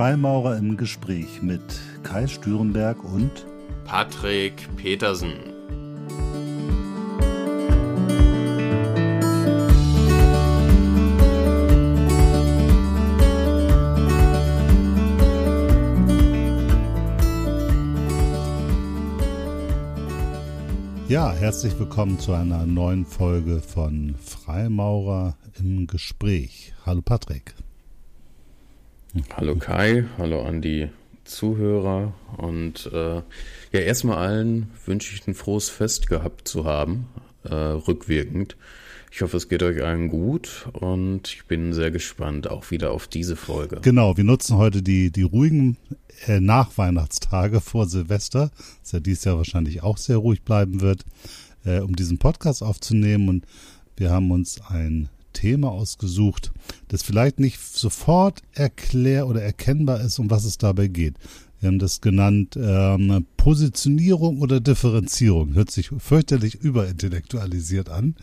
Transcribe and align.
Freimaurer 0.00 0.56
im 0.56 0.78
Gespräch 0.78 1.42
mit 1.42 1.60
Kai 2.04 2.26
Stürenberg 2.26 3.04
und 3.04 3.44
Patrick 3.84 4.66
Petersen. 4.76 5.34
Ja, 21.08 21.30
herzlich 21.30 21.78
willkommen 21.78 22.18
zu 22.18 22.32
einer 22.32 22.64
neuen 22.64 23.04
Folge 23.04 23.60
von 23.60 24.14
Freimaurer 24.14 25.36
im 25.58 25.86
Gespräch. 25.86 26.72
Hallo 26.86 27.02
Patrick. 27.02 27.54
Hallo 29.34 29.56
Kai, 29.56 30.04
hallo 30.18 30.42
an 30.42 30.62
die 30.62 30.88
Zuhörer 31.24 32.12
und 32.36 32.88
äh, 32.92 33.16
ja, 33.16 33.22
erstmal 33.72 34.18
allen 34.18 34.70
wünsche 34.86 35.14
ich 35.16 35.26
ein 35.26 35.34
frohes 35.34 35.68
Fest 35.68 36.08
gehabt 36.08 36.46
zu 36.46 36.64
haben, 36.64 37.08
äh, 37.42 37.52
rückwirkend. 37.54 38.56
Ich 39.10 39.22
hoffe, 39.22 39.36
es 39.36 39.48
geht 39.48 39.64
euch 39.64 39.82
allen 39.82 40.10
gut 40.10 40.68
und 40.74 41.26
ich 41.26 41.44
bin 41.46 41.72
sehr 41.72 41.90
gespannt 41.90 42.48
auch 42.48 42.70
wieder 42.70 42.92
auf 42.92 43.08
diese 43.08 43.34
Folge. 43.34 43.80
Genau, 43.82 44.16
wir 44.16 44.22
nutzen 44.22 44.56
heute 44.56 44.80
die, 44.80 45.10
die 45.10 45.22
ruhigen 45.22 45.76
äh, 46.28 46.38
Nachweihnachtstage 46.38 47.60
vor 47.60 47.86
Silvester, 47.86 48.52
das 48.82 48.92
ja 48.92 49.00
dieses 49.00 49.24
Jahr 49.24 49.38
wahrscheinlich 49.38 49.82
auch 49.82 49.96
sehr 49.96 50.18
ruhig 50.18 50.42
bleiben 50.42 50.80
wird, 50.80 51.04
äh, 51.64 51.80
um 51.80 51.96
diesen 51.96 52.18
Podcast 52.18 52.62
aufzunehmen 52.62 53.28
und 53.28 53.44
wir 53.96 54.10
haben 54.10 54.30
uns 54.30 54.60
ein 54.68 55.08
Thema 55.32 55.70
ausgesucht, 55.70 56.52
das 56.88 57.02
vielleicht 57.02 57.40
nicht 57.40 57.60
sofort 57.60 58.42
erklär 58.52 59.26
oder 59.26 59.42
erkennbar 59.42 60.00
ist, 60.00 60.18
um 60.18 60.30
was 60.30 60.44
es 60.44 60.58
dabei 60.58 60.88
geht. 60.88 61.14
Wir 61.60 61.68
haben 61.68 61.78
das 61.78 62.00
genannt 62.00 62.58
ähm, 62.60 63.26
Positionierung 63.36 64.40
oder 64.40 64.60
Differenzierung. 64.60 65.54
Hört 65.54 65.70
sich 65.70 65.90
fürchterlich 65.98 66.54
überintellektualisiert 66.54 67.90
an. 67.90 68.14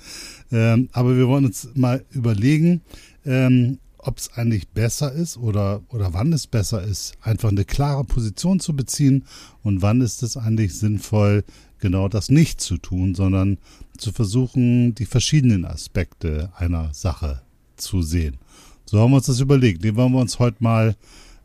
Ähm, 0.51 0.89
aber 0.91 1.15
wir 1.15 1.27
wollen 1.27 1.45
uns 1.45 1.69
mal 1.75 2.03
überlegen, 2.09 2.81
ähm, 3.25 3.77
ob 3.99 4.17
es 4.17 4.33
eigentlich 4.33 4.69
besser 4.69 5.11
ist 5.11 5.37
oder, 5.37 5.83
oder 5.89 6.13
wann 6.13 6.33
es 6.33 6.47
besser 6.47 6.83
ist, 6.83 7.15
einfach 7.21 7.49
eine 7.49 7.65
klare 7.65 8.05
Position 8.05 8.59
zu 8.59 8.75
beziehen 8.75 9.25
und 9.63 9.81
wann 9.81 10.01
ist 10.01 10.23
es 10.23 10.37
eigentlich 10.37 10.75
sinnvoll, 10.75 11.43
genau 11.79 12.07
das 12.07 12.29
nicht 12.29 12.61
zu 12.61 12.77
tun, 12.77 13.15
sondern 13.15 13.57
zu 13.97 14.11
versuchen, 14.11 14.95
die 14.95 15.05
verschiedenen 15.05 15.65
Aspekte 15.65 16.51
einer 16.55 16.93
Sache 16.93 17.41
zu 17.75 18.01
sehen. 18.01 18.37
So 18.85 18.99
haben 18.99 19.11
wir 19.11 19.17
uns 19.17 19.25
das 19.25 19.39
überlegt. 19.39 19.83
Dem 19.83 19.95
wollen 19.95 20.13
wir 20.13 20.21
uns 20.21 20.39
heute 20.39 20.63
mal 20.63 20.95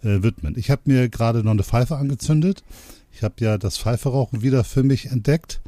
äh, 0.03 0.23
widmen. 0.23 0.57
Ich 0.57 0.71
habe 0.71 0.83
mir 0.87 1.09
gerade 1.09 1.43
noch 1.43 1.51
eine 1.51 1.65
Pfeife 1.65 1.97
angezündet. 1.97 2.63
Ich 3.13 3.23
habe 3.23 3.35
ja 3.39 3.59
das 3.59 3.79
Pfeiferauchen 3.79 4.43
wieder 4.43 4.65
für 4.65 4.83
mich 4.83 5.07
entdeckt. 5.07 5.61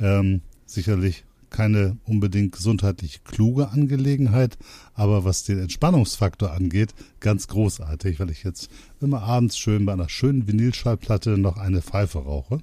Ähm, 0.00 0.40
sicherlich 0.66 1.24
keine 1.50 1.96
unbedingt 2.06 2.52
gesundheitlich 2.52 3.24
kluge 3.24 3.70
Angelegenheit, 3.70 4.56
aber 4.94 5.24
was 5.24 5.44
den 5.44 5.58
Entspannungsfaktor 5.58 6.52
angeht, 6.52 6.94
ganz 7.18 7.48
großartig, 7.48 8.20
weil 8.20 8.30
ich 8.30 8.44
jetzt 8.44 8.70
immer 9.00 9.22
abends 9.22 9.58
schön 9.58 9.84
bei 9.84 9.92
einer 9.92 10.08
schönen 10.08 10.46
Vinylschallplatte 10.46 11.36
noch 11.36 11.56
eine 11.56 11.82
Pfeife 11.82 12.18
rauche. 12.20 12.60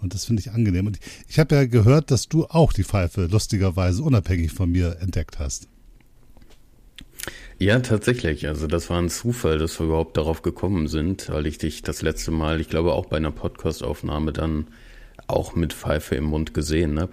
Und 0.00 0.14
das 0.14 0.24
finde 0.24 0.40
ich 0.40 0.50
angenehm. 0.50 0.86
Und 0.86 0.98
ich 1.28 1.38
habe 1.38 1.54
ja 1.54 1.64
gehört, 1.64 2.10
dass 2.10 2.28
du 2.28 2.46
auch 2.46 2.72
die 2.72 2.84
Pfeife 2.84 3.26
lustigerweise 3.26 4.02
unabhängig 4.02 4.52
von 4.52 4.70
mir 4.70 4.98
entdeckt 5.00 5.38
hast. 5.38 5.68
Ja, 7.58 7.80
tatsächlich. 7.80 8.46
Also 8.46 8.68
das 8.68 8.88
war 8.88 9.00
ein 9.00 9.10
Zufall, 9.10 9.58
dass 9.58 9.80
wir 9.80 9.86
überhaupt 9.86 10.16
darauf 10.16 10.42
gekommen 10.42 10.86
sind, 10.86 11.28
weil 11.28 11.46
ich 11.46 11.58
dich 11.58 11.82
das 11.82 12.02
letzte 12.02 12.30
Mal, 12.30 12.60
ich 12.60 12.68
glaube 12.68 12.92
auch 12.92 13.06
bei 13.06 13.16
einer 13.16 13.32
Podcastaufnahme 13.32 14.32
dann 14.32 14.68
auch 15.26 15.56
mit 15.56 15.72
Pfeife 15.72 16.14
im 16.14 16.24
Mund 16.24 16.54
gesehen 16.54 17.00
habe. 17.00 17.12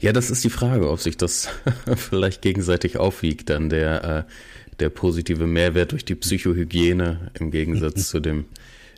Ja, 0.00 0.12
das 0.12 0.30
ist 0.30 0.44
die 0.44 0.50
Frage, 0.50 0.90
ob 0.90 1.00
sich 1.00 1.16
das 1.16 1.48
vielleicht 1.96 2.42
gegenseitig 2.42 2.98
aufwiegt, 2.98 3.48
dann 3.48 3.70
der, 3.70 4.04
äh, 4.04 4.32
der 4.80 4.90
positive 4.90 5.46
Mehrwert 5.46 5.92
durch 5.92 6.04
die 6.04 6.16
Psychohygiene 6.16 7.30
im 7.38 7.50
Gegensatz 7.52 8.08
zu 8.08 8.18
dem 8.18 8.46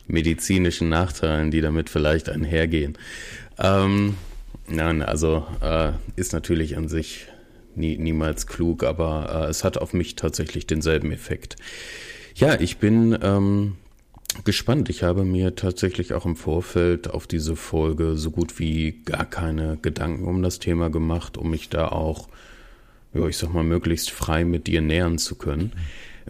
medizinischen 0.09 0.89
Nachteilen, 0.89 1.51
die 1.51 1.61
damit 1.61 1.89
vielleicht 1.89 2.29
einhergehen. 2.29 2.97
Ähm, 3.57 4.15
nein, 4.67 5.01
also 5.01 5.45
äh, 5.61 5.91
ist 6.15 6.33
natürlich 6.33 6.75
an 6.75 6.89
sich 6.89 7.27
nie, 7.75 7.97
niemals 7.97 8.47
klug, 8.47 8.83
aber 8.83 9.45
äh, 9.45 9.49
es 9.49 9.63
hat 9.63 9.77
auf 9.77 9.93
mich 9.93 10.15
tatsächlich 10.15 10.67
denselben 10.67 11.11
Effekt. 11.11 11.55
Ja, 12.35 12.59
ich 12.59 12.77
bin 12.77 13.17
ähm, 13.21 13.75
gespannt. 14.43 14.89
Ich 14.89 15.03
habe 15.03 15.23
mir 15.23 15.55
tatsächlich 15.55 16.13
auch 16.13 16.25
im 16.25 16.35
Vorfeld 16.35 17.09
auf 17.09 17.27
diese 17.27 17.55
Folge 17.55 18.15
so 18.15 18.31
gut 18.31 18.59
wie 18.59 19.01
gar 19.05 19.25
keine 19.25 19.77
Gedanken 19.81 20.25
um 20.25 20.41
das 20.41 20.59
Thema 20.59 20.89
gemacht, 20.89 21.37
um 21.37 21.51
mich 21.51 21.69
da 21.69 21.89
auch, 21.89 22.29
ja, 23.13 23.27
ich 23.27 23.37
sag 23.37 23.53
mal, 23.53 23.63
möglichst 23.63 24.11
frei 24.11 24.45
mit 24.45 24.67
dir 24.67 24.81
nähern 24.81 25.17
zu 25.17 25.35
können. 25.35 25.73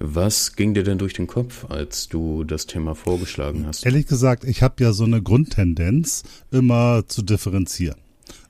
Was 0.01 0.55
ging 0.55 0.73
dir 0.73 0.83
denn 0.83 0.97
durch 0.97 1.13
den 1.13 1.27
Kopf, 1.27 1.65
als 1.69 2.07
du 2.07 2.45
das 2.45 2.65
Thema 2.65 2.95
vorgeschlagen 2.95 3.65
hast? 3.67 3.85
Ehrlich 3.85 4.07
gesagt, 4.07 4.45
ich 4.45 4.63
habe 4.63 4.81
ja 4.81 4.93
so 4.93 5.03
eine 5.03 5.21
Grundtendenz, 5.21 6.23
immer 6.51 7.03
zu 7.05 7.21
differenzieren. 7.21 7.99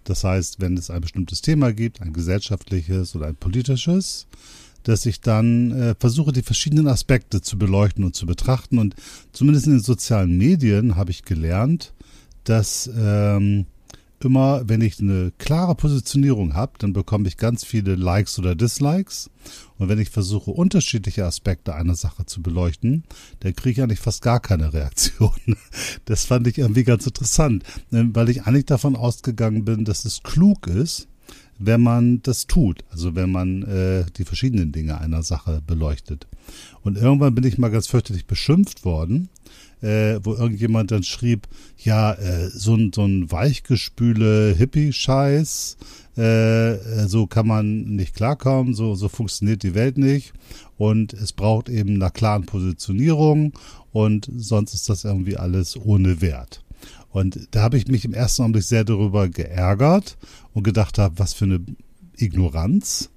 Das 0.03 0.23
heißt, 0.23 0.61
wenn 0.61 0.77
es 0.77 0.91
ein 0.91 1.01
bestimmtes 1.01 1.41
Thema 1.41 1.73
gibt, 1.73 2.01
ein 2.01 2.13
gesellschaftliches 2.13 3.15
oder 3.15 3.25
ein 3.25 3.35
politisches, 3.35 4.27
dass 4.83 5.07
ich 5.07 5.21
dann 5.21 5.71
äh, 5.71 5.95
versuche, 5.99 6.31
die 6.33 6.43
verschiedenen 6.43 6.87
Aspekte 6.87 7.41
zu 7.41 7.57
beleuchten 7.57 8.03
und 8.03 8.15
zu 8.15 8.27
betrachten. 8.27 8.77
Und 8.77 8.95
zumindest 9.31 9.65
in 9.65 9.73
den 9.73 9.81
sozialen 9.81 10.37
Medien 10.37 10.97
habe 10.97 11.09
ich 11.09 11.23
gelernt, 11.25 11.93
dass 12.43 12.87
ähm, 12.95 13.65
immer, 14.25 14.67
wenn 14.67 14.81
ich 14.81 14.99
eine 14.99 15.31
klare 15.37 15.75
Positionierung 15.75 16.53
habe, 16.53 16.73
dann 16.79 16.93
bekomme 16.93 17.27
ich 17.27 17.37
ganz 17.37 17.63
viele 17.63 17.95
Likes 17.95 18.39
oder 18.39 18.55
Dislikes. 18.55 19.29
Und 19.77 19.89
wenn 19.89 19.99
ich 19.99 20.09
versuche, 20.09 20.51
unterschiedliche 20.51 21.25
Aspekte 21.25 21.73
einer 21.75 21.95
Sache 21.95 22.25
zu 22.25 22.41
beleuchten, 22.41 23.03
dann 23.39 23.55
kriege 23.55 23.71
ich 23.71 23.81
eigentlich 23.81 23.99
fast 23.99 24.21
gar 24.21 24.39
keine 24.39 24.73
Reaktion. 24.73 25.31
Das 26.05 26.25
fand 26.25 26.47
ich 26.47 26.57
irgendwie 26.57 26.83
ganz 26.83 27.05
interessant, 27.05 27.63
ähm, 27.91 28.15
weil 28.15 28.29
ich 28.29 28.43
eigentlich 28.43 28.65
davon 28.65 28.95
ausgegangen 28.95 29.65
bin, 29.65 29.85
dass 29.85 30.05
es 30.05 30.23
klug 30.23 30.67
ist, 30.67 31.07
wenn 31.59 31.81
man 31.81 32.21
das 32.23 32.47
tut, 32.47 32.83
also 32.89 33.15
wenn 33.15 33.31
man 33.31 33.63
äh, 33.63 34.05
die 34.17 34.23
verschiedenen 34.23 34.71
Dinge 34.71 34.99
einer 34.99 35.23
Sache 35.23 35.61
beleuchtet. 35.65 36.27
Und 36.81 36.97
irgendwann 36.97 37.35
bin 37.35 37.43
ich 37.43 37.57
mal 37.57 37.69
ganz 37.69 37.87
fürchterlich 37.87 38.25
beschimpft 38.25 38.85
worden, 38.85 39.29
äh, 39.81 40.19
wo 40.23 40.33
irgendjemand 40.33 40.91
dann 40.91 41.03
schrieb, 41.03 41.47
ja, 41.77 42.13
äh, 42.13 42.49
so, 42.49 42.75
ein 42.75 42.91
so 42.93 43.05
ein 43.05 43.31
weichgespüle 43.31 44.53
Hippie-Scheiß, 44.57 45.77
äh, 46.17 46.73
äh, 46.73 47.07
so 47.07 47.27
kann 47.27 47.47
man 47.47 47.83
nicht 47.95 48.15
klarkommen, 48.15 48.73
so, 48.73 48.95
so 48.95 49.07
funktioniert 49.07 49.63
die 49.63 49.75
Welt 49.75 49.97
nicht. 49.97 50.33
Und 50.77 51.13
es 51.13 51.33
braucht 51.33 51.69
eben 51.69 51.95
eine 51.95 52.11
klaren 52.11 52.45
Positionierung 52.45 53.53
und 53.91 54.29
sonst 54.35 54.73
ist 54.73 54.89
das 54.89 55.03
irgendwie 55.03 55.37
alles 55.37 55.77
ohne 55.77 56.21
Wert. 56.21 56.63
Und 57.09 57.47
da 57.51 57.61
habe 57.61 57.77
ich 57.77 57.87
mich 57.87 58.05
im 58.05 58.13
ersten 58.13 58.43
Augenblick 58.43 58.63
sehr 58.63 58.83
darüber 58.83 59.29
geärgert 59.29 60.17
und 60.53 60.63
gedacht 60.63 60.97
habe, 60.97 61.17
was 61.17 61.33
für 61.33 61.45
eine 61.45 61.59
Ignoranz. 62.17 63.09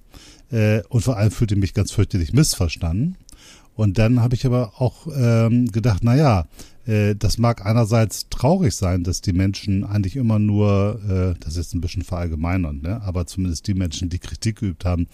Äh, 0.50 0.82
und 0.88 1.02
vor 1.02 1.16
allem 1.16 1.30
fühlte 1.30 1.54
ich 1.54 1.60
mich 1.60 1.74
ganz 1.74 1.92
fürchterlich 1.92 2.32
missverstanden. 2.32 3.16
Und 3.75 3.99
dann 3.99 4.21
habe 4.21 4.34
ich 4.34 4.44
aber 4.44 4.81
auch 4.81 5.06
ähm, 5.15 5.66
gedacht, 5.66 6.00
na 6.03 6.15
ja, 6.15 6.47
äh, 6.87 7.15
das 7.15 7.38
mag 7.38 7.65
einerseits 7.65 8.28
traurig 8.28 8.75
sein, 8.75 9.05
dass 9.05 9.21
die 9.21 9.33
Menschen 9.33 9.84
eigentlich 9.84 10.16
immer 10.16 10.38
nur, 10.38 11.00
äh, 11.09 11.38
das 11.41 11.53
ist 11.53 11.56
jetzt 11.56 11.75
ein 11.75 11.81
bisschen 11.81 12.03
verallgemeinernd, 12.03 12.83
ne? 12.83 13.00
aber 13.03 13.27
zumindest 13.27 13.66
die 13.66 13.75
Menschen, 13.75 14.09
die 14.09 14.19
Kritik 14.19 14.60
geübt 14.60 14.84
haben, 14.84 15.06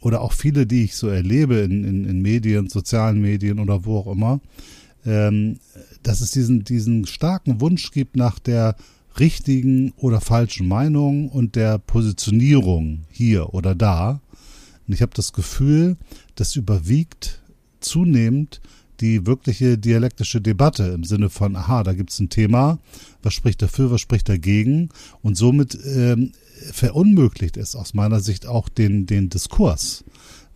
oder 0.00 0.20
auch 0.20 0.32
viele, 0.32 0.66
die 0.66 0.84
ich 0.84 0.94
so 0.94 1.08
erlebe 1.08 1.56
in, 1.56 1.84
in, 1.84 2.04
in 2.04 2.22
Medien, 2.22 2.68
sozialen 2.68 3.20
Medien 3.20 3.58
oder 3.58 3.84
wo 3.84 3.98
auch 3.98 4.12
immer, 4.12 4.40
ähm, 5.04 5.58
dass 6.02 6.20
es 6.20 6.30
diesen, 6.30 6.62
diesen 6.62 7.06
starken 7.06 7.60
Wunsch 7.60 7.90
gibt 7.90 8.16
nach 8.16 8.38
der 8.38 8.76
richtigen 9.18 9.92
oder 9.96 10.20
falschen 10.20 10.68
Meinung 10.68 11.28
und 11.28 11.56
der 11.56 11.78
Positionierung 11.78 13.00
hier 13.10 13.54
oder 13.54 13.74
da. 13.74 14.20
Und 14.86 14.94
ich 14.94 15.02
habe 15.02 15.12
das 15.14 15.32
Gefühl, 15.32 15.96
das 16.36 16.54
überwiegt 16.54 17.37
zunehmend 17.80 18.60
die 19.00 19.26
wirkliche 19.26 19.78
dialektische 19.78 20.40
Debatte 20.40 20.84
im 20.84 21.04
Sinne 21.04 21.30
von, 21.30 21.54
aha, 21.54 21.84
da 21.84 21.92
gibt's 21.92 22.18
ein 22.18 22.30
Thema, 22.30 22.78
was 23.22 23.34
spricht 23.34 23.62
dafür, 23.62 23.90
was 23.90 24.00
spricht 24.00 24.28
dagegen? 24.28 24.88
Und 25.22 25.36
somit 25.36 25.78
ähm, 25.86 26.32
verunmöglicht 26.72 27.56
es 27.56 27.76
aus 27.76 27.94
meiner 27.94 28.20
Sicht 28.20 28.46
auch 28.46 28.68
den, 28.68 29.06
den 29.06 29.28
Diskurs. 29.28 30.04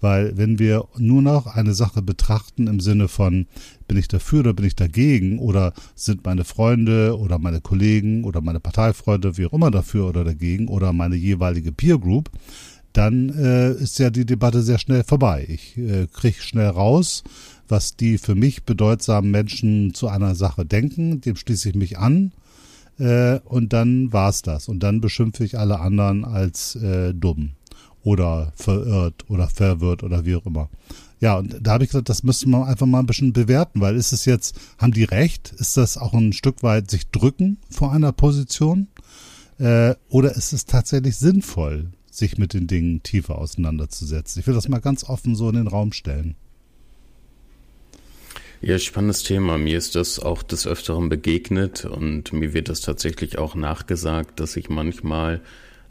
Weil 0.00 0.36
wenn 0.36 0.58
wir 0.58 0.86
nur 0.98 1.22
noch 1.22 1.46
eine 1.46 1.74
Sache 1.74 2.02
betrachten 2.02 2.66
im 2.66 2.80
Sinne 2.80 3.06
von, 3.06 3.46
bin 3.86 3.96
ich 3.96 4.08
dafür 4.08 4.40
oder 4.40 4.52
bin 4.52 4.66
ich 4.66 4.74
dagegen? 4.74 5.38
Oder 5.38 5.72
sind 5.94 6.24
meine 6.24 6.44
Freunde 6.44 7.16
oder 7.16 7.38
meine 7.38 7.60
Kollegen 7.60 8.24
oder 8.24 8.40
meine 8.40 8.58
Parteifreunde, 8.58 9.38
wie 9.38 9.46
auch 9.46 9.52
immer 9.52 9.70
dafür 9.70 10.08
oder 10.08 10.24
dagegen? 10.24 10.66
Oder 10.66 10.92
meine 10.92 11.14
jeweilige 11.14 11.70
Peer 11.70 11.98
Group, 11.98 12.30
dann 12.92 13.30
äh, 13.30 13.72
ist 13.72 13.98
ja 13.98 14.10
die 14.10 14.26
Debatte 14.26 14.62
sehr 14.62 14.78
schnell 14.78 15.04
vorbei. 15.04 15.46
Ich 15.48 15.76
äh, 15.78 16.06
kriege 16.12 16.40
schnell 16.40 16.68
raus, 16.68 17.24
was 17.68 17.96
die 17.96 18.18
für 18.18 18.34
mich 18.34 18.64
bedeutsamen 18.64 19.30
Menschen 19.30 19.94
zu 19.94 20.08
einer 20.08 20.34
Sache 20.34 20.64
denken, 20.64 21.20
dem 21.20 21.36
schließe 21.36 21.70
ich 21.70 21.74
mich 21.74 21.98
an 21.98 22.32
äh, 22.98 23.38
und 23.44 23.72
dann 23.72 24.12
war's 24.12 24.42
das. 24.42 24.68
Und 24.68 24.80
dann 24.80 25.00
beschimpfe 25.00 25.44
ich 25.44 25.58
alle 25.58 25.80
anderen 25.80 26.24
als 26.24 26.76
äh, 26.76 27.14
dumm 27.14 27.52
oder 28.04 28.52
verirrt 28.56 29.24
oder 29.28 29.48
verwirrt 29.48 30.02
oder 30.02 30.24
wie 30.24 30.36
auch 30.36 30.46
immer. 30.46 30.68
Ja, 31.20 31.38
und 31.38 31.56
da 31.60 31.72
habe 31.72 31.84
ich 31.84 31.90
gesagt, 31.90 32.08
das 32.08 32.24
müssen 32.24 32.50
wir 32.50 32.66
einfach 32.66 32.86
mal 32.86 32.98
ein 32.98 33.06
bisschen 33.06 33.32
bewerten, 33.32 33.80
weil 33.80 33.94
ist 33.94 34.12
es 34.12 34.24
jetzt, 34.24 34.58
haben 34.78 34.92
die 34.92 35.04
recht? 35.04 35.52
Ist 35.56 35.76
das 35.76 35.96
auch 35.96 36.14
ein 36.14 36.32
Stück 36.32 36.64
weit 36.64 36.90
sich 36.90 37.08
drücken 37.10 37.58
vor 37.70 37.92
einer 37.92 38.10
Position? 38.10 38.88
Äh, 39.58 39.94
oder 40.08 40.34
ist 40.34 40.52
es 40.52 40.66
tatsächlich 40.66 41.16
sinnvoll, 41.16 41.90
sich 42.12 42.38
mit 42.38 42.52
den 42.52 42.66
Dingen 42.66 43.02
tiefer 43.02 43.38
auseinanderzusetzen? 43.38 44.40
Ich 44.40 44.46
will 44.46 44.54
das 44.54 44.68
mal 44.68 44.80
ganz 44.80 45.04
offen 45.04 45.34
so 45.34 45.48
in 45.48 45.56
den 45.56 45.66
Raum 45.66 45.92
stellen. 45.92 46.36
Ja, 48.60 48.78
spannendes 48.78 49.24
Thema. 49.24 49.58
Mir 49.58 49.76
ist 49.76 49.96
das 49.96 50.20
auch 50.20 50.44
des 50.44 50.68
Öfteren 50.68 51.08
begegnet 51.08 51.84
und 51.84 52.32
mir 52.32 52.54
wird 52.54 52.68
das 52.68 52.80
tatsächlich 52.80 53.36
auch 53.36 53.56
nachgesagt, 53.56 54.38
dass 54.38 54.56
ich 54.56 54.68
manchmal, 54.68 55.40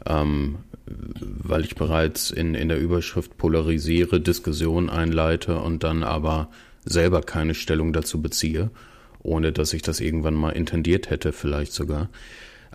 ähm, 0.06 0.60
weil 0.86 1.66
ich 1.66 1.74
bereits 1.74 2.30
in, 2.30 2.54
in 2.54 2.68
der 2.68 2.80
Überschrift 2.80 3.36
polarisiere, 3.36 4.22
Diskussion 4.22 4.88
einleite 4.88 5.58
und 5.58 5.84
dann 5.84 6.02
aber 6.02 6.48
selber 6.86 7.20
keine 7.20 7.54
Stellung 7.54 7.92
dazu 7.92 8.22
beziehe, 8.22 8.70
ohne 9.22 9.52
dass 9.52 9.74
ich 9.74 9.82
das 9.82 10.00
irgendwann 10.00 10.34
mal 10.34 10.50
intendiert 10.50 11.10
hätte, 11.10 11.32
vielleicht 11.32 11.72
sogar. 11.72 12.08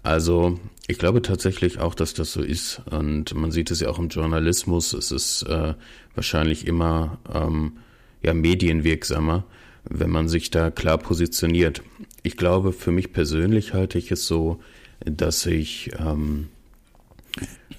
Also 0.03 0.59
ich 0.88 0.97
glaube 0.97 1.21
tatsächlich 1.21 1.79
auch, 1.79 1.95
dass 1.95 2.13
das 2.13 2.31
so 2.31 2.41
ist 2.41 2.81
und 2.89 3.33
man 3.33 3.51
sieht 3.51 3.71
es 3.71 3.81
ja 3.81 3.89
auch 3.89 3.99
im 3.99 4.09
Journalismus. 4.09 4.94
Es 4.94 5.11
ist 5.11 5.44
äh, 5.44 5.73
wahrscheinlich 6.15 6.65
immer 6.65 7.17
ähm, 7.33 7.73
ja 8.21 8.33
medienwirksamer 8.33 9.44
wenn 9.89 10.09
man 10.09 10.27
sich 10.27 10.51
da 10.51 10.71
klar 10.71 10.97
positioniert. 10.97 11.81
Ich 12.23 12.38
glaube, 12.38 12.73
für 12.73 12.91
mich 12.91 13.13
persönlich 13.13 13.73
halte 13.73 13.97
ich 13.97 14.11
es 14.11 14.27
so, 14.27 14.59
dass 14.99 15.45
ich 15.45 15.91
ähm, 15.99 16.49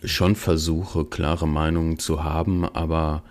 schon 0.05 0.37
versuche, 0.37 1.05
klare 1.05 1.49
Meinungen 1.49 1.99
zu 1.99 2.23
haben, 2.23 2.65
aber 2.65 3.23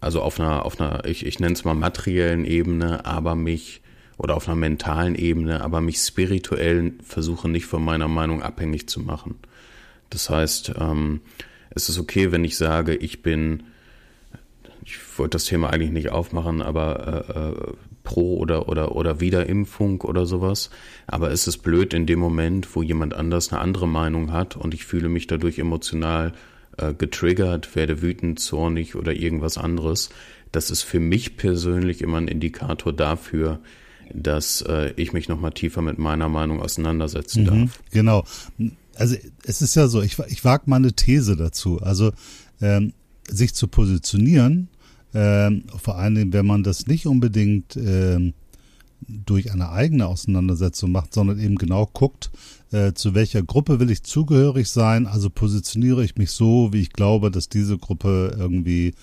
also 0.00 0.20
auf 0.20 0.40
einer, 0.40 0.64
auf 0.64 0.80
einer, 0.80 1.04
ich, 1.04 1.24
ich 1.26 1.38
nenne 1.38 1.54
es 1.54 1.64
mal 1.64 1.74
materiellen 1.74 2.44
Ebene, 2.44 3.06
aber 3.06 3.34
mich 3.34 3.81
oder 4.22 4.36
auf 4.36 4.48
einer 4.48 4.56
mentalen 4.56 5.14
Ebene, 5.14 5.62
aber 5.62 5.80
mich 5.80 5.98
spirituell 5.98 6.92
versuche 7.04 7.48
nicht 7.48 7.66
von 7.66 7.84
meiner 7.84 8.08
Meinung 8.08 8.42
abhängig 8.42 8.88
zu 8.88 9.00
machen. 9.00 9.36
Das 10.10 10.30
heißt, 10.30 10.74
ähm, 10.78 11.20
es 11.70 11.88
ist 11.88 11.98
okay, 11.98 12.32
wenn 12.32 12.44
ich 12.44 12.56
sage, 12.56 12.94
ich 12.94 13.22
bin, 13.22 13.64
ich 14.84 14.98
wollte 15.18 15.36
das 15.36 15.44
Thema 15.44 15.70
eigentlich 15.70 15.90
nicht 15.90 16.10
aufmachen, 16.10 16.62
aber 16.62 17.26
äh, 17.28 17.70
äh 17.70 17.72
pro 18.04 18.38
oder, 18.38 18.68
oder, 18.68 18.96
oder 18.96 19.20
Wiederimpfung 19.20 20.00
oder 20.00 20.26
sowas. 20.26 20.70
Aber 21.06 21.30
es 21.30 21.46
ist 21.46 21.58
blöd 21.58 21.94
in 21.94 22.06
dem 22.06 22.18
Moment, 22.18 22.74
wo 22.74 22.82
jemand 22.82 23.14
anders 23.14 23.52
eine 23.52 23.60
andere 23.60 23.86
Meinung 23.86 24.32
hat 24.32 24.56
und 24.56 24.74
ich 24.74 24.84
fühle 24.84 25.08
mich 25.08 25.28
dadurch 25.28 25.58
emotional 25.58 26.32
äh, 26.78 26.94
getriggert, 26.94 27.74
werde 27.76 28.02
wütend, 28.02 28.40
zornig 28.40 28.96
oder 28.96 29.12
irgendwas 29.12 29.58
anderes. 29.58 30.10
Das 30.50 30.70
ist 30.70 30.82
für 30.82 31.00
mich 31.00 31.36
persönlich 31.36 32.02
immer 32.02 32.18
ein 32.18 32.28
Indikator 32.28 32.92
dafür, 32.92 33.60
dass 34.14 34.62
äh, 34.62 34.92
ich 34.96 35.12
mich 35.12 35.28
nochmal 35.28 35.52
tiefer 35.52 35.82
mit 35.82 35.98
meiner 35.98 36.28
Meinung 36.28 36.60
auseinandersetzen 36.60 37.42
mhm, 37.42 37.46
darf. 37.46 37.80
Genau. 37.90 38.24
Also 38.96 39.16
es 39.44 39.62
ist 39.62 39.74
ja 39.74 39.88
so, 39.88 40.02
ich, 40.02 40.18
ich 40.28 40.44
wage 40.44 40.64
mal 40.66 40.76
eine 40.76 40.92
These 40.92 41.36
dazu. 41.36 41.80
Also 41.80 42.12
ähm, 42.60 42.92
sich 43.28 43.54
zu 43.54 43.68
positionieren 43.68 44.68
ähm, 45.14 45.64
vor 45.76 45.98
allem, 45.98 46.32
wenn 46.32 46.46
man 46.46 46.62
das 46.62 46.86
nicht 46.86 47.06
unbedingt 47.06 47.76
ähm, 47.76 48.32
durch 49.08 49.52
eine 49.52 49.70
eigene 49.70 50.06
Auseinandersetzung 50.06 50.92
macht, 50.92 51.12
sondern 51.12 51.38
eben 51.38 51.56
genau 51.56 51.86
guckt, 51.92 52.30
äh, 52.70 52.92
zu 52.92 53.14
welcher 53.14 53.42
Gruppe 53.42 53.80
will 53.80 53.90
ich 53.90 54.04
zugehörig 54.04 54.70
sein, 54.70 55.06
also 55.06 55.28
positioniere 55.28 56.04
ich 56.04 56.16
mich 56.16 56.30
so, 56.30 56.72
wie 56.72 56.80
ich 56.80 56.92
glaube, 56.92 57.30
dass 57.30 57.48
diese 57.48 57.78
Gruppe 57.78 58.34
irgendwie 58.38 58.94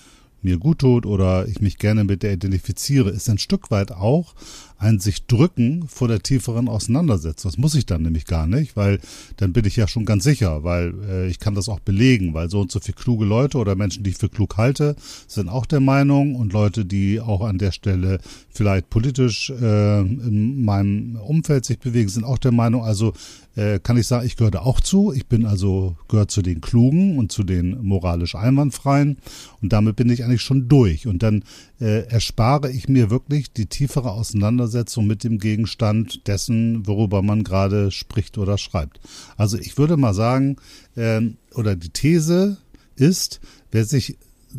mir 0.42 0.58
gut 0.58 0.80
tut 0.80 1.06
oder 1.06 1.48
ich 1.48 1.60
mich 1.60 1.78
gerne 1.78 2.06
mit 2.06 2.24
der 2.24 2.34
identifiziere, 2.34 3.10
ist 3.10 3.30
ein 3.30 3.38
Stück 3.38 3.72
weit 3.72 3.92
auch 3.92 4.34
ein 4.80 5.00
sich 5.00 5.26
drücken 5.26 5.88
vor 5.88 6.08
der 6.08 6.22
tieferen 6.22 6.70
Auseinandersetzung. 6.70 7.52
Das 7.52 7.58
muss 7.58 7.76
ich 7.76 7.86
dann 7.86 8.02
nämlich 8.02 8.26
gar 8.26 8.48
nicht, 8.48 8.78
weil 8.78 9.00
dann 9.36 9.52
bin 9.52 9.66
ich 9.66 9.76
ja 9.76 9.90
schon 9.90 10.06
ganz 10.06 10.24
sicher, 10.24 10.64
weil 10.64 10.94
äh, 11.08 11.28
ich 11.28 11.40
kann 11.40 11.54
das 11.54 11.68
auch 11.68 11.82
belegen, 11.82 12.34
weil 12.34 12.50
so 12.50 12.62
und 12.62 12.72
so 12.72 12.80
viele 12.80 12.96
kluge 12.96 13.26
Leute 13.26 13.58
oder 13.58 13.76
Menschen, 13.76 14.04
die 14.04 14.12
ich 14.12 14.18
für 14.18 14.30
klug 14.30 14.58
halte, 14.58 14.96
sind 15.28 15.50
auch 15.50 15.66
der 15.66 15.82
Meinung 15.82 16.36
und 16.36 16.54
Leute, 16.54 16.86
die 16.86 17.20
auch 17.20 17.42
an 17.42 17.58
der 17.58 17.74
Stelle 17.74 18.20
vielleicht 18.50 18.90
politisch 18.90 19.50
äh, 19.50 20.00
in 20.00 20.64
meinem 20.64 21.18
Umfeld 21.18 21.66
sich 21.66 21.80
bewegen, 21.80 22.08
sind 22.08 22.24
auch 22.24 22.38
der 22.38 22.54
Meinung. 22.54 22.84
Also 22.84 23.14
äh, 23.56 23.80
kann 23.80 23.98
ich 23.98 24.08
sagen, 24.08 24.26
ich 24.26 24.38
gehöre 24.38 24.52
da 24.52 24.60
auch 24.62 24.80
zu. 24.80 25.12
Ich 25.12 25.28
bin 25.28 25.46
also 25.46 25.98
gehört 26.08 26.32
zu 26.32 26.42
den 26.42 26.62
Klugen 26.62 27.18
und 27.18 27.34
zu 27.34 27.44
den 27.44 27.84
moralisch 27.84 28.36
Einwandfreien 28.36 29.18
und 29.62 29.74
damit 29.74 29.98
bin 29.98 30.10
ich 30.10 30.24
eigentlich 30.24 30.42
schon 30.42 30.70
durch. 30.70 31.06
Und 31.06 31.22
dann 31.22 31.44
äh, 31.82 32.08
erspare 32.08 32.72
ich 32.72 32.88
mir 32.88 33.10
wirklich 33.10 33.52
die 33.52 33.66
tiefere 33.66 34.12
Auseinandersetzung 34.12 34.69
mit 35.02 35.24
dem 35.24 35.40
Gegenstand 35.40 36.28
dessen, 36.28 36.88
worüber 36.88 37.22
man 37.22 37.44
gerade 37.44 37.92
spricht 37.92 38.38
oder 38.38 38.58
schreibt. 38.58 39.00
Also 39.38 39.58
ich 39.58 39.78
würde 39.78 39.98
mal 39.98 40.14
sagen, 40.14 40.58
äh, 40.96 41.22
oder 41.54 41.76
die 41.76 41.90
These 41.90 42.58
ist, 42.96 43.40
wer 43.72 43.86
sich 43.86 44.18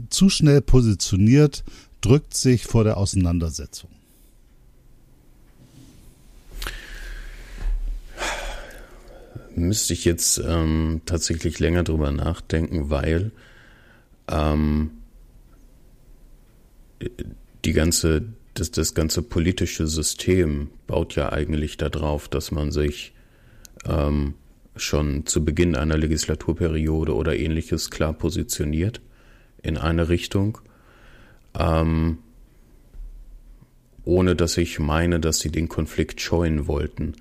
zu 0.09 0.29
schnell 0.29 0.61
positioniert, 0.61 1.65
drückt 2.01 2.35
sich 2.35 2.65
vor 2.65 2.85
der 2.85 2.97
Auseinandersetzung. 2.97 3.91
Müsste 9.57 9.93
ich 9.93 10.05
jetzt 10.05 10.39
ähm, 10.39 11.03
tatsächlich 11.07 11.59
länger 11.59 11.83
drüber 11.83 12.13
nachdenken, 12.13 12.89
weil 12.89 13.33
ähm, 14.29 14.91
die 17.65 17.73
ganze, 17.73 18.23
das, 18.55 18.71
das 18.71 18.95
ganze 18.95 19.23
politische 19.23 19.87
System 19.87 20.71
baut 20.87 21.15
ja 21.17 21.33
eigentlich 21.33 21.77
darauf, 21.77 22.29
dass 22.29 22.51
man 22.51 22.73
sich 22.73 23.13
ähm, 23.85 24.35
schon 24.77 25.27
zu 25.27 25.45
Beginn 25.45 25.77
einer 25.77 25.97
Legislaturperiode 25.97 27.15
oder 27.15 27.37
ähnliches 27.37 27.91
klar 27.91 28.13
positioniert 28.13 29.01
in 29.63 29.77
eine 29.77 30.09
Richtung, 30.09 30.59
ähm, 31.59 32.19
ohne 34.05 34.35
dass 34.35 34.57
ich 34.57 34.79
meine, 34.79 35.21
dass 35.21 35.41
sie 35.41 35.51
den 35.51 35.69
Konflikt 35.69 36.21
scheuen 36.21 36.67
wollten. 36.67 37.15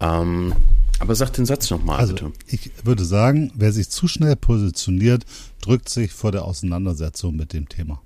Ähm, 0.00 0.52
aber 0.98 1.14
sag 1.14 1.32
den 1.32 1.46
Satz 1.46 1.70
nochmal, 1.70 1.98
also, 1.98 2.14
bitte. 2.14 2.32
Ich 2.46 2.70
würde 2.84 3.04
sagen, 3.04 3.50
wer 3.56 3.72
sich 3.72 3.88
zu 3.88 4.06
schnell 4.06 4.36
positioniert, 4.36 5.24
drückt 5.60 5.88
sich 5.88 6.12
vor 6.12 6.30
der 6.30 6.44
Auseinandersetzung 6.44 7.34
mit 7.34 7.52
dem 7.52 7.68
Thema. 7.68 8.00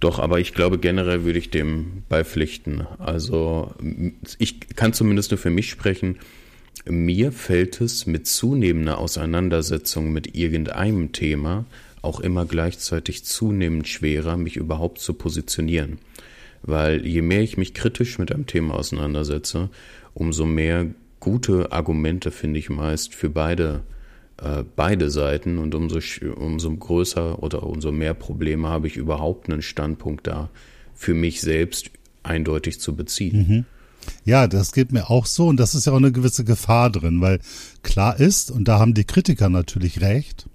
Doch, 0.00 0.18
aber 0.18 0.40
ich 0.40 0.54
glaube 0.54 0.78
generell 0.78 1.24
würde 1.24 1.38
ich 1.38 1.50
dem 1.50 2.02
beipflichten. 2.08 2.86
Also 2.98 3.74
ich 4.38 4.60
kann 4.74 4.94
zumindest 4.94 5.30
nur 5.30 5.38
für 5.38 5.50
mich 5.50 5.68
sprechen. 5.68 6.18
Mir 6.86 7.32
fällt 7.32 7.82
es 7.82 8.06
mit 8.06 8.26
zunehmender 8.26 8.96
Auseinandersetzung 8.98 10.10
mit 10.12 10.34
irgendeinem 10.34 11.12
Thema 11.12 11.66
auch 12.02 12.20
immer 12.20 12.46
gleichzeitig 12.46 13.24
zunehmend 13.24 13.86
schwerer, 13.86 14.38
mich 14.38 14.56
überhaupt 14.56 15.00
zu 15.00 15.12
positionieren. 15.12 15.98
Weil 16.62 17.06
je 17.06 17.20
mehr 17.20 17.42
ich 17.42 17.58
mich 17.58 17.74
kritisch 17.74 18.18
mit 18.18 18.32
einem 18.32 18.46
Thema 18.46 18.74
auseinandersetze, 18.74 19.68
umso 20.14 20.46
mehr 20.46 20.86
gute 21.20 21.72
Argumente 21.72 22.30
finde 22.30 22.58
ich 22.58 22.70
meist 22.70 23.14
für 23.14 23.28
beide 23.28 23.82
äh, 24.42 24.64
beide 24.76 25.10
Seiten 25.10 25.58
und 25.58 25.74
umso, 25.74 26.00
umso 26.36 26.76
größer 26.76 27.42
oder 27.42 27.62
umso 27.64 27.92
mehr 27.92 28.14
Probleme 28.14 28.68
habe 28.68 28.86
ich 28.86 28.96
überhaupt 28.96 29.50
einen 29.50 29.62
Standpunkt 29.62 30.26
da 30.26 30.50
für 30.94 31.14
mich 31.14 31.40
selbst 31.40 31.90
eindeutig 32.22 32.80
zu 32.80 32.94
beziehen. 32.96 33.48
Mhm. 33.48 33.64
Ja, 34.24 34.46
das 34.46 34.72
geht 34.72 34.92
mir 34.92 35.10
auch 35.10 35.26
so 35.26 35.48
und 35.48 35.58
das 35.58 35.74
ist 35.74 35.86
ja 35.86 35.92
auch 35.92 35.98
eine 35.98 36.12
gewisse 36.12 36.44
Gefahr 36.44 36.90
drin, 36.90 37.20
weil 37.20 37.40
klar 37.82 38.18
ist, 38.18 38.50
und 38.50 38.66
da 38.66 38.78
haben 38.78 38.94
die 38.94 39.04
Kritiker 39.04 39.48
natürlich 39.48 40.00
recht, 40.00 40.46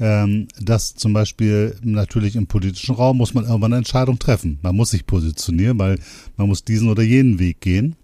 ähm, 0.00 0.48
dass 0.60 0.94
zum 0.94 1.12
Beispiel 1.12 1.76
natürlich 1.82 2.36
im 2.36 2.46
politischen 2.46 2.94
Raum 2.94 3.16
muss 3.16 3.34
man 3.34 3.44
irgendwann 3.44 3.72
eine 3.72 3.78
Entscheidung 3.78 4.18
treffen. 4.18 4.58
Man 4.62 4.76
muss 4.76 4.90
sich 4.90 5.06
positionieren, 5.06 5.78
weil 5.78 5.98
man 6.36 6.46
muss 6.46 6.64
diesen 6.64 6.88
oder 6.88 7.02
jenen 7.02 7.38
Weg 7.38 7.60
gehen. 7.60 7.96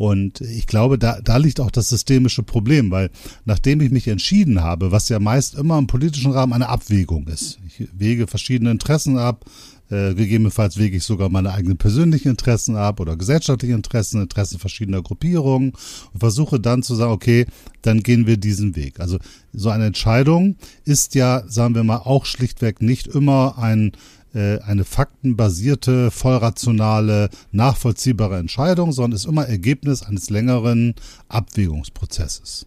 Und 0.00 0.40
ich 0.40 0.66
glaube, 0.66 0.96
da, 0.96 1.20
da 1.20 1.36
liegt 1.36 1.60
auch 1.60 1.70
das 1.70 1.90
systemische 1.90 2.42
Problem, 2.42 2.90
weil 2.90 3.10
nachdem 3.44 3.82
ich 3.82 3.90
mich 3.90 4.08
entschieden 4.08 4.62
habe, 4.62 4.92
was 4.92 5.10
ja 5.10 5.18
meist 5.18 5.56
immer 5.56 5.76
im 5.76 5.88
politischen 5.88 6.32
Rahmen 6.32 6.54
eine 6.54 6.70
Abwägung 6.70 7.26
ist, 7.26 7.58
ich 7.66 7.86
wege 7.92 8.26
verschiedene 8.26 8.70
Interessen 8.70 9.18
ab, 9.18 9.44
äh, 9.90 10.14
gegebenenfalls 10.14 10.78
wege 10.78 10.96
ich 10.96 11.04
sogar 11.04 11.28
meine 11.28 11.52
eigenen 11.52 11.76
persönlichen 11.76 12.30
Interessen 12.30 12.76
ab 12.76 12.98
oder 12.98 13.14
gesellschaftliche 13.14 13.74
Interessen, 13.74 14.22
Interessen 14.22 14.58
verschiedener 14.58 15.02
Gruppierungen 15.02 15.72
und 16.14 16.20
versuche 16.20 16.58
dann 16.58 16.82
zu 16.82 16.94
sagen, 16.94 17.12
okay, 17.12 17.44
dann 17.82 18.02
gehen 18.02 18.26
wir 18.26 18.38
diesen 18.38 18.76
Weg. 18.76 19.00
Also 19.00 19.18
so 19.52 19.68
eine 19.68 19.84
Entscheidung 19.84 20.56
ist 20.86 21.14
ja, 21.14 21.42
sagen 21.46 21.74
wir 21.74 21.84
mal, 21.84 21.98
auch 21.98 22.24
schlichtweg 22.24 22.80
nicht 22.80 23.06
immer 23.06 23.58
ein 23.58 23.92
eine 24.38 24.84
faktenbasierte, 24.84 26.10
vollrationale, 26.10 27.30
nachvollziehbare 27.52 28.38
Entscheidung, 28.38 28.92
sondern 28.92 29.16
ist 29.16 29.26
immer 29.26 29.46
Ergebnis 29.46 30.02
eines 30.02 30.30
längeren 30.30 30.94
Abwägungsprozesses. 31.28 32.66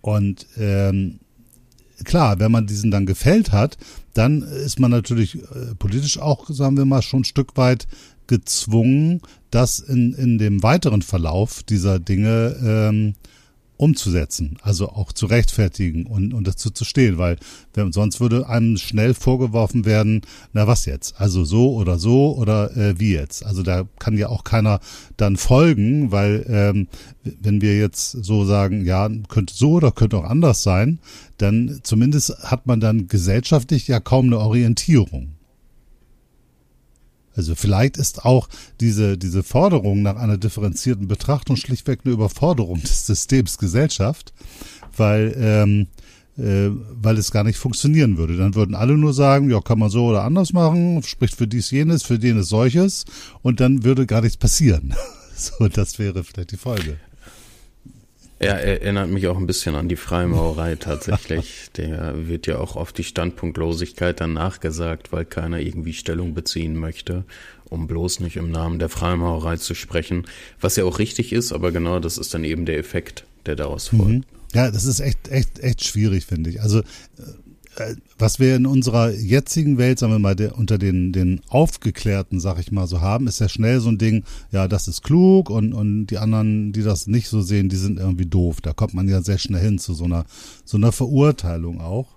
Und 0.00 0.46
ähm, 0.58 1.20
klar, 2.04 2.38
wenn 2.38 2.52
man 2.52 2.66
diesen 2.66 2.90
dann 2.90 3.06
gefällt 3.06 3.52
hat, 3.52 3.78
dann 4.12 4.42
ist 4.42 4.78
man 4.78 4.90
natürlich 4.90 5.36
äh, 5.36 5.74
politisch 5.78 6.18
auch, 6.18 6.48
sagen 6.50 6.76
wir 6.76 6.84
mal, 6.84 7.02
schon 7.02 7.20
ein 7.20 7.24
Stück 7.24 7.56
weit 7.56 7.86
gezwungen, 8.26 9.20
das 9.50 9.78
in, 9.78 10.14
in 10.14 10.38
dem 10.38 10.62
weiteren 10.62 11.02
Verlauf 11.02 11.62
dieser 11.62 11.98
Dinge 11.98 12.56
ähm, 12.62 13.14
umzusetzen, 13.76 14.56
also 14.62 14.88
auch 14.88 15.12
zu 15.12 15.26
rechtfertigen 15.26 16.06
und, 16.06 16.32
und 16.32 16.46
dazu 16.46 16.70
zu 16.70 16.84
stehen, 16.84 17.18
weil 17.18 17.36
wenn, 17.74 17.92
sonst 17.92 18.20
würde 18.20 18.48
einem 18.48 18.76
schnell 18.76 19.14
vorgeworfen 19.14 19.84
werden, 19.84 20.22
na 20.52 20.66
was 20.66 20.86
jetzt, 20.86 21.20
also 21.20 21.44
so 21.44 21.74
oder 21.74 21.98
so 21.98 22.36
oder 22.36 22.76
äh, 22.76 22.98
wie 22.98 23.14
jetzt. 23.14 23.44
Also 23.44 23.62
da 23.62 23.84
kann 23.98 24.16
ja 24.16 24.28
auch 24.28 24.44
keiner 24.44 24.80
dann 25.16 25.36
folgen, 25.36 26.12
weil 26.12 26.46
ähm, 26.48 26.88
wenn 27.24 27.60
wir 27.60 27.76
jetzt 27.76 28.12
so 28.12 28.44
sagen, 28.44 28.84
ja, 28.84 29.08
könnte 29.28 29.54
so 29.54 29.72
oder 29.72 29.90
könnte 29.90 30.18
auch 30.18 30.24
anders 30.24 30.62
sein, 30.62 31.00
dann 31.38 31.80
zumindest 31.82 32.30
hat 32.44 32.66
man 32.66 32.80
dann 32.80 33.08
gesellschaftlich 33.08 33.88
ja 33.88 33.98
kaum 33.98 34.26
eine 34.26 34.38
Orientierung. 34.38 35.33
Also 37.36 37.54
vielleicht 37.54 37.96
ist 37.96 38.24
auch 38.24 38.48
diese, 38.80 39.18
diese 39.18 39.42
Forderung 39.42 40.02
nach 40.02 40.16
einer 40.16 40.38
differenzierten 40.38 41.08
Betrachtung 41.08 41.56
schlichtweg 41.56 42.00
eine 42.04 42.14
Überforderung 42.14 42.80
des 42.82 43.06
Systems 43.06 43.58
Gesellschaft, 43.58 44.32
weil, 44.96 45.34
ähm, 45.38 45.86
äh, 46.38 46.70
weil 46.94 47.18
es 47.18 47.30
gar 47.30 47.44
nicht 47.44 47.58
funktionieren 47.58 48.16
würde. 48.16 48.36
Dann 48.36 48.54
würden 48.54 48.74
alle 48.74 48.96
nur 48.96 49.12
sagen, 49.12 49.50
ja, 49.50 49.60
kann 49.60 49.78
man 49.78 49.90
so 49.90 50.06
oder 50.06 50.24
anders 50.24 50.52
machen, 50.52 51.02
spricht 51.02 51.36
für 51.36 51.46
dies 51.48 51.70
jenes, 51.70 52.02
für 52.02 52.14
jenes 52.14 52.48
solches 52.48 53.04
und 53.42 53.60
dann 53.60 53.84
würde 53.84 54.06
gar 54.06 54.20
nichts 54.20 54.36
passieren. 54.36 54.94
So, 55.36 55.66
das 55.66 55.98
wäre 55.98 56.22
vielleicht 56.22 56.52
die 56.52 56.56
Folge. 56.56 56.96
Er 58.44 58.82
erinnert 58.82 59.08
mich 59.10 59.26
auch 59.26 59.36
ein 59.36 59.46
bisschen 59.46 59.74
an 59.74 59.88
die 59.88 59.96
Freimaurerei 59.96 60.76
tatsächlich. 60.80 61.70
Der 61.76 62.28
wird 62.28 62.46
ja 62.46 62.58
auch 62.58 62.76
oft 62.76 62.96
die 62.98 63.04
Standpunktlosigkeit 63.04 64.20
dann 64.20 64.32
nachgesagt, 64.32 65.12
weil 65.12 65.24
keiner 65.24 65.60
irgendwie 65.60 65.92
Stellung 65.92 66.34
beziehen 66.34 66.76
möchte, 66.76 67.24
um 67.68 67.86
bloß 67.86 68.20
nicht 68.20 68.36
im 68.36 68.50
Namen 68.50 68.78
der 68.78 68.88
Freimaurerei 68.88 69.56
zu 69.56 69.74
sprechen. 69.74 70.26
Was 70.60 70.76
ja 70.76 70.84
auch 70.84 70.98
richtig 70.98 71.32
ist, 71.32 71.52
aber 71.52 71.72
genau 71.72 71.98
das 71.98 72.18
ist 72.18 72.34
dann 72.34 72.44
eben 72.44 72.66
der 72.66 72.78
Effekt, 72.78 73.24
der 73.46 73.56
daraus 73.56 73.88
folgt. 73.88 74.08
Mhm. 74.08 74.24
Ja, 74.54 74.70
das 74.70 74.84
ist 74.84 75.00
echt, 75.00 75.28
echt, 75.28 75.58
echt 75.58 75.84
schwierig, 75.84 76.26
finde 76.26 76.50
ich. 76.50 76.62
Also 76.62 76.78
äh, 76.78 76.84
was 78.18 78.38
wir 78.38 78.56
in 78.56 78.66
unserer 78.66 79.10
jetzigen 79.10 79.78
Welt, 79.78 79.98
sagen 79.98 80.12
wir 80.12 80.18
mal, 80.18 80.36
der, 80.36 80.56
unter 80.56 80.78
den, 80.78 81.12
den 81.12 81.40
Aufgeklärten, 81.48 82.40
sag 82.40 82.58
ich 82.58 82.72
mal, 82.72 82.86
so 82.86 83.00
haben, 83.00 83.26
ist 83.26 83.40
ja 83.40 83.48
schnell 83.48 83.80
so 83.80 83.88
ein 83.88 83.98
Ding, 83.98 84.24
ja, 84.50 84.68
das 84.68 84.88
ist 84.88 85.02
klug 85.02 85.50
und, 85.50 85.72
und 85.72 86.06
die 86.06 86.18
anderen, 86.18 86.72
die 86.72 86.82
das 86.82 87.06
nicht 87.06 87.28
so 87.28 87.42
sehen, 87.42 87.68
die 87.68 87.76
sind 87.76 87.98
irgendwie 87.98 88.26
doof. 88.26 88.60
Da 88.60 88.72
kommt 88.72 88.94
man 88.94 89.08
ja 89.08 89.22
sehr 89.22 89.38
schnell 89.38 89.62
hin 89.62 89.78
zu 89.78 89.94
so 89.94 90.04
einer, 90.04 90.24
so 90.64 90.76
einer 90.76 90.92
Verurteilung 90.92 91.80
auch. 91.80 92.08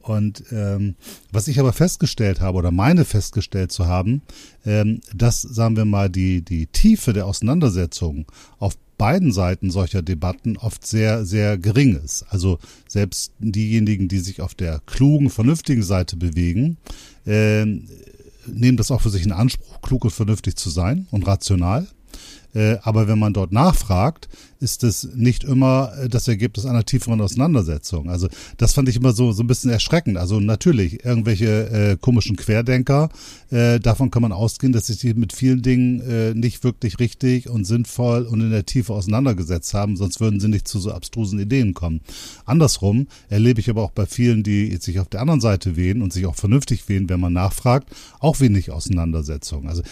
Und 0.00 0.44
ähm, 0.50 0.96
was 1.30 1.46
ich 1.46 1.60
aber 1.60 1.72
festgestellt 1.72 2.40
habe 2.40 2.58
oder 2.58 2.70
meine 2.70 3.04
festgestellt 3.04 3.70
zu 3.70 3.86
haben, 3.86 4.22
ähm, 4.64 5.00
dass, 5.14 5.42
sagen 5.42 5.76
wir 5.76 5.84
mal, 5.84 6.08
die, 6.08 6.42
die 6.42 6.66
Tiefe 6.66 7.12
der 7.12 7.26
Auseinandersetzung 7.26 8.26
auf 8.58 8.76
beiden 9.00 9.32
Seiten 9.32 9.70
solcher 9.70 10.02
Debatten 10.02 10.58
oft 10.58 10.86
sehr, 10.86 11.24
sehr 11.24 11.56
gering 11.56 11.98
ist. 12.04 12.26
Also 12.28 12.58
selbst 12.86 13.32
diejenigen, 13.38 14.08
die 14.08 14.18
sich 14.18 14.42
auf 14.42 14.54
der 14.54 14.82
klugen, 14.84 15.30
vernünftigen 15.30 15.82
Seite 15.82 16.18
bewegen, 16.18 16.76
äh, 17.24 17.64
nehmen 17.64 18.76
das 18.76 18.90
auch 18.90 19.00
für 19.00 19.08
sich 19.08 19.24
in 19.24 19.32
Anspruch, 19.32 19.80
klug 19.80 20.04
und 20.04 20.10
vernünftig 20.10 20.56
zu 20.56 20.68
sein 20.68 21.06
und 21.10 21.26
rational. 21.26 21.86
Äh, 22.52 22.76
aber 22.82 23.08
wenn 23.08 23.18
man 23.18 23.32
dort 23.32 23.52
nachfragt, 23.52 24.28
ist 24.60 24.84
es 24.84 25.08
nicht 25.14 25.44
immer 25.44 25.92
äh, 25.98 26.08
das 26.08 26.28
Ergebnis 26.28 26.66
einer 26.66 26.84
tieferen 26.84 27.20
Auseinandersetzung. 27.20 28.10
Also 28.10 28.28
das 28.56 28.72
fand 28.72 28.88
ich 28.88 28.96
immer 28.96 29.12
so 29.12 29.32
so 29.32 29.42
ein 29.42 29.46
bisschen 29.46 29.70
erschreckend. 29.70 30.16
Also 30.16 30.40
natürlich 30.40 31.04
irgendwelche 31.04 31.70
äh, 31.70 31.96
komischen 32.00 32.36
Querdenker, 32.36 33.08
äh, 33.50 33.80
davon 33.80 34.10
kann 34.10 34.22
man 34.22 34.32
ausgehen, 34.32 34.72
dass 34.72 34.86
sich 34.86 34.98
die 34.98 35.14
mit 35.14 35.32
vielen 35.32 35.62
Dingen 35.62 36.00
äh, 36.00 36.34
nicht 36.34 36.64
wirklich 36.64 36.98
richtig 36.98 37.48
und 37.48 37.64
sinnvoll 37.64 38.22
und 38.22 38.40
in 38.40 38.50
der 38.50 38.66
Tiefe 38.66 38.92
auseinandergesetzt 38.92 39.74
haben, 39.74 39.96
sonst 39.96 40.20
würden 40.20 40.40
sie 40.40 40.48
nicht 40.48 40.68
zu 40.68 40.78
so 40.78 40.92
abstrusen 40.92 41.38
Ideen 41.38 41.74
kommen. 41.74 42.00
Andersrum 42.44 43.08
erlebe 43.28 43.60
ich 43.60 43.70
aber 43.70 43.82
auch 43.82 43.92
bei 43.92 44.06
vielen, 44.06 44.42
die 44.42 44.76
sich 44.76 45.00
auf 45.00 45.08
der 45.08 45.20
anderen 45.20 45.40
Seite 45.40 45.76
wehen 45.76 46.02
und 46.02 46.12
sich 46.12 46.26
auch 46.26 46.36
vernünftig 46.36 46.88
wehen, 46.88 47.08
wenn 47.08 47.20
man 47.20 47.32
nachfragt, 47.32 47.90
auch 48.18 48.40
wenig 48.40 48.70
Auseinandersetzung. 48.70 49.68
Also 49.68 49.82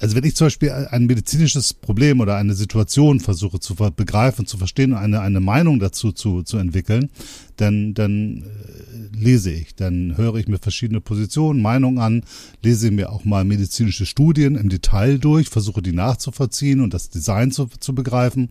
also 0.00 0.16
wenn 0.16 0.24
ich 0.24 0.36
zum 0.36 0.46
Beispiel 0.46 0.70
ein 0.70 1.06
medizinisches 1.06 1.72
Problem 1.72 2.20
oder 2.20 2.36
eine 2.36 2.54
Situation 2.54 3.20
versuche 3.20 3.60
zu 3.60 3.74
begreifen, 4.04 4.46
zu 4.46 4.58
verstehen, 4.58 4.94
eine, 4.94 5.20
eine 5.20 5.38
Meinung 5.38 5.78
dazu 5.78 6.10
zu, 6.10 6.42
zu 6.42 6.58
entwickeln, 6.58 7.08
dann, 7.56 7.94
dann 7.94 8.42
äh, 8.42 9.16
lese 9.16 9.50
ich, 9.50 9.74
dann 9.74 10.16
höre 10.16 10.36
ich 10.36 10.48
mir 10.48 10.58
verschiedene 10.58 11.00
Positionen, 11.00 11.62
Meinungen 11.62 11.98
an, 11.98 12.22
lese 12.62 12.90
mir 12.90 13.12
auch 13.12 13.24
mal 13.24 13.44
medizinische 13.44 14.06
Studien 14.06 14.56
im 14.56 14.68
Detail 14.68 15.18
durch, 15.18 15.48
versuche 15.48 15.82
die 15.82 15.92
nachzuvollziehen 15.92 16.80
und 16.80 16.94
das 16.94 17.10
Design 17.10 17.50
zu, 17.50 17.66
zu 17.66 17.94
begreifen. 17.94 18.50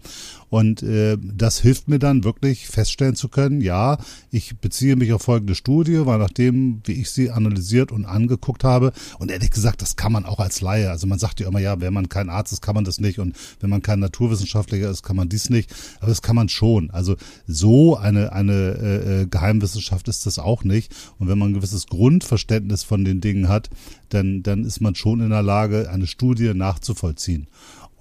Und 0.50 0.84
äh, 0.84 1.18
das 1.22 1.60
hilft 1.60 1.88
mir 1.88 1.98
dann 1.98 2.26
wirklich 2.26 2.68
feststellen 2.68 3.16
zu 3.16 3.30
können, 3.30 3.62
ja, 3.62 3.98
ich 4.32 4.58
beziehe 4.58 4.98
mich 4.98 5.14
auf 5.14 5.22
folgende 5.22 5.56
Studie, 5.56 6.06
weil 6.06 6.20
nachdem, 6.20 6.82
wie 6.84 6.94
ich 6.94 7.10
sie 7.10 7.32
analysiert 7.32 7.92
und 7.92 8.06
angeguckt 8.06 8.66
habe, 8.66 8.92
und 9.20 9.32
ehrlich 9.32 9.52
gesagt, 9.52 9.82
das 9.82 9.96
kann 9.96 10.12
man 10.12 10.26
auch 10.26 10.40
als 10.40 10.60
Laie, 10.60 10.90
also 10.90 11.08
man 11.08 11.20
sagt 11.20 11.40
ja 11.40 11.48
immer, 11.48 11.60
ja, 11.60 11.80
wenn 11.80 11.94
man 11.94 12.10
kein 12.10 12.30
Arzt 12.30 12.52
ist, 12.52 12.62
kann 12.62 12.76
man 12.76 12.84
das 12.84 13.00
nicht. 13.00 13.20
Und 13.20 13.36
wenn 13.62 13.70
man 13.70 13.82
kein 13.82 14.00
Naturwissenschaftler 14.00 14.90
ist, 14.90 15.04
kann 15.04 15.16
man 15.16 15.30
dies 15.30 15.50
nicht, 15.50 15.74
aber 16.00 16.08
das 16.08 16.22
kann 16.22 16.36
man 16.36 16.50
schon. 16.50 16.92
Also 16.92 17.16
so 17.48 17.96
eine, 17.96 18.34
eine 18.34 18.52
äh, 18.92 19.22
äh, 19.22 19.26
Geheimwissenschaft 19.28 20.08
ist 20.08 20.26
das 20.26 20.40
auch 20.40 20.64
nicht. 20.64 20.94
Und 21.20 21.28
wenn 21.28 21.38
man 21.38 21.52
ein 21.52 21.54
gewisses 21.56 21.88
Grundverständnis 21.88 22.84
von 22.84 23.06
den 23.06 23.22
Dingen 23.22 23.48
hat, 23.48 23.70
dann, 24.10 24.44
dann 24.44 24.66
ist 24.66 24.82
man 24.82 24.96
schon 24.96 25.22
in 25.22 25.30
der 25.30 25.44
Lage, 25.44 25.90
eine 25.90 26.08
Studie 26.08 26.54
nachzuvollziehen. 26.54 27.48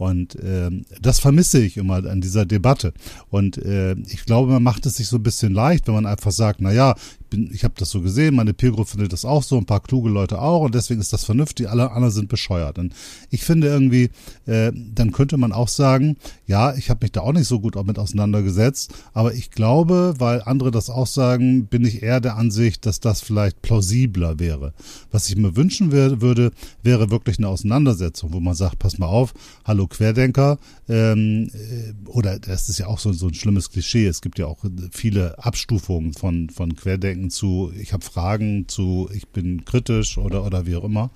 Und 0.00 0.34
äh, 0.36 0.70
das 1.02 1.20
vermisse 1.20 1.60
ich 1.60 1.76
immer 1.76 1.96
an 2.06 2.22
dieser 2.22 2.46
Debatte. 2.46 2.94
Und 3.28 3.58
äh, 3.58 3.92
ich 4.06 4.24
glaube, 4.24 4.50
man 4.50 4.62
macht 4.62 4.86
es 4.86 4.96
sich 4.96 5.08
so 5.08 5.16
ein 5.16 5.22
bisschen 5.22 5.52
leicht, 5.52 5.86
wenn 5.86 5.94
man 5.94 6.06
einfach 6.06 6.32
sagt, 6.32 6.62
na 6.62 6.72
ja, 6.72 6.94
bin, 7.30 7.50
ich 7.52 7.64
habe 7.64 7.74
das 7.76 7.90
so 7.90 8.00
gesehen, 8.00 8.34
meine 8.34 8.52
Peergroup 8.52 8.88
findet 8.88 9.12
das 9.12 9.24
auch 9.24 9.42
so, 9.42 9.56
ein 9.56 9.66
paar 9.66 9.80
kluge 9.80 10.10
Leute 10.10 10.40
auch 10.40 10.62
und 10.62 10.74
deswegen 10.74 11.00
ist 11.00 11.12
das 11.12 11.24
vernünftig, 11.24 11.68
alle 11.68 11.90
anderen 11.92 12.12
sind 12.12 12.28
bescheuert. 12.28 12.78
Und 12.78 12.94
ich 13.30 13.44
finde 13.44 13.68
irgendwie, 13.68 14.10
äh, 14.46 14.72
dann 14.74 15.12
könnte 15.12 15.36
man 15.36 15.52
auch 15.52 15.68
sagen, 15.68 16.16
ja, 16.46 16.74
ich 16.74 16.90
habe 16.90 17.04
mich 17.04 17.12
da 17.12 17.20
auch 17.20 17.32
nicht 17.32 17.46
so 17.46 17.60
gut 17.60 17.76
mit 17.86 17.98
auseinandergesetzt, 17.98 18.92
aber 19.14 19.32
ich 19.34 19.50
glaube, 19.50 20.14
weil 20.18 20.42
andere 20.42 20.70
das 20.70 20.90
auch 20.90 21.06
sagen, 21.06 21.66
bin 21.66 21.84
ich 21.84 22.02
eher 22.02 22.20
der 22.20 22.36
Ansicht, 22.36 22.84
dass 22.84 23.00
das 23.00 23.20
vielleicht 23.20 23.62
plausibler 23.62 24.38
wäre. 24.38 24.74
Was 25.10 25.28
ich 25.28 25.36
mir 25.36 25.56
wünschen 25.56 25.92
würde, 25.92 26.50
wäre 26.82 27.10
wirklich 27.10 27.38
eine 27.38 27.48
Auseinandersetzung, 27.48 28.32
wo 28.32 28.40
man 28.40 28.54
sagt, 28.54 28.78
pass 28.78 28.98
mal 28.98 29.06
auf, 29.06 29.32
hallo 29.64 29.86
Querdenker, 29.86 30.58
ähm, 30.88 31.50
äh, 31.54 32.08
oder 32.08 32.38
das 32.38 32.68
ist 32.68 32.78
ja 32.78 32.88
auch 32.88 32.98
so, 32.98 33.12
so 33.12 33.28
ein 33.28 33.34
schlimmes 33.34 33.70
Klischee, 33.70 34.06
es 34.06 34.20
gibt 34.20 34.38
ja 34.38 34.46
auch 34.46 34.58
viele 34.90 35.38
Abstufungen 35.38 36.12
von, 36.12 36.50
von 36.50 36.74
Querdenken 36.74 37.19
Denken 37.20 37.30
zu, 37.30 37.70
ich 37.78 37.92
habe 37.92 38.04
Fragen 38.04 38.66
zu, 38.66 39.10
ich 39.14 39.28
bin 39.28 39.64
kritisch 39.64 40.16
oder, 40.16 40.44
oder 40.44 40.66
wie 40.66 40.76
auch 40.76 40.84
immer, 40.84 41.10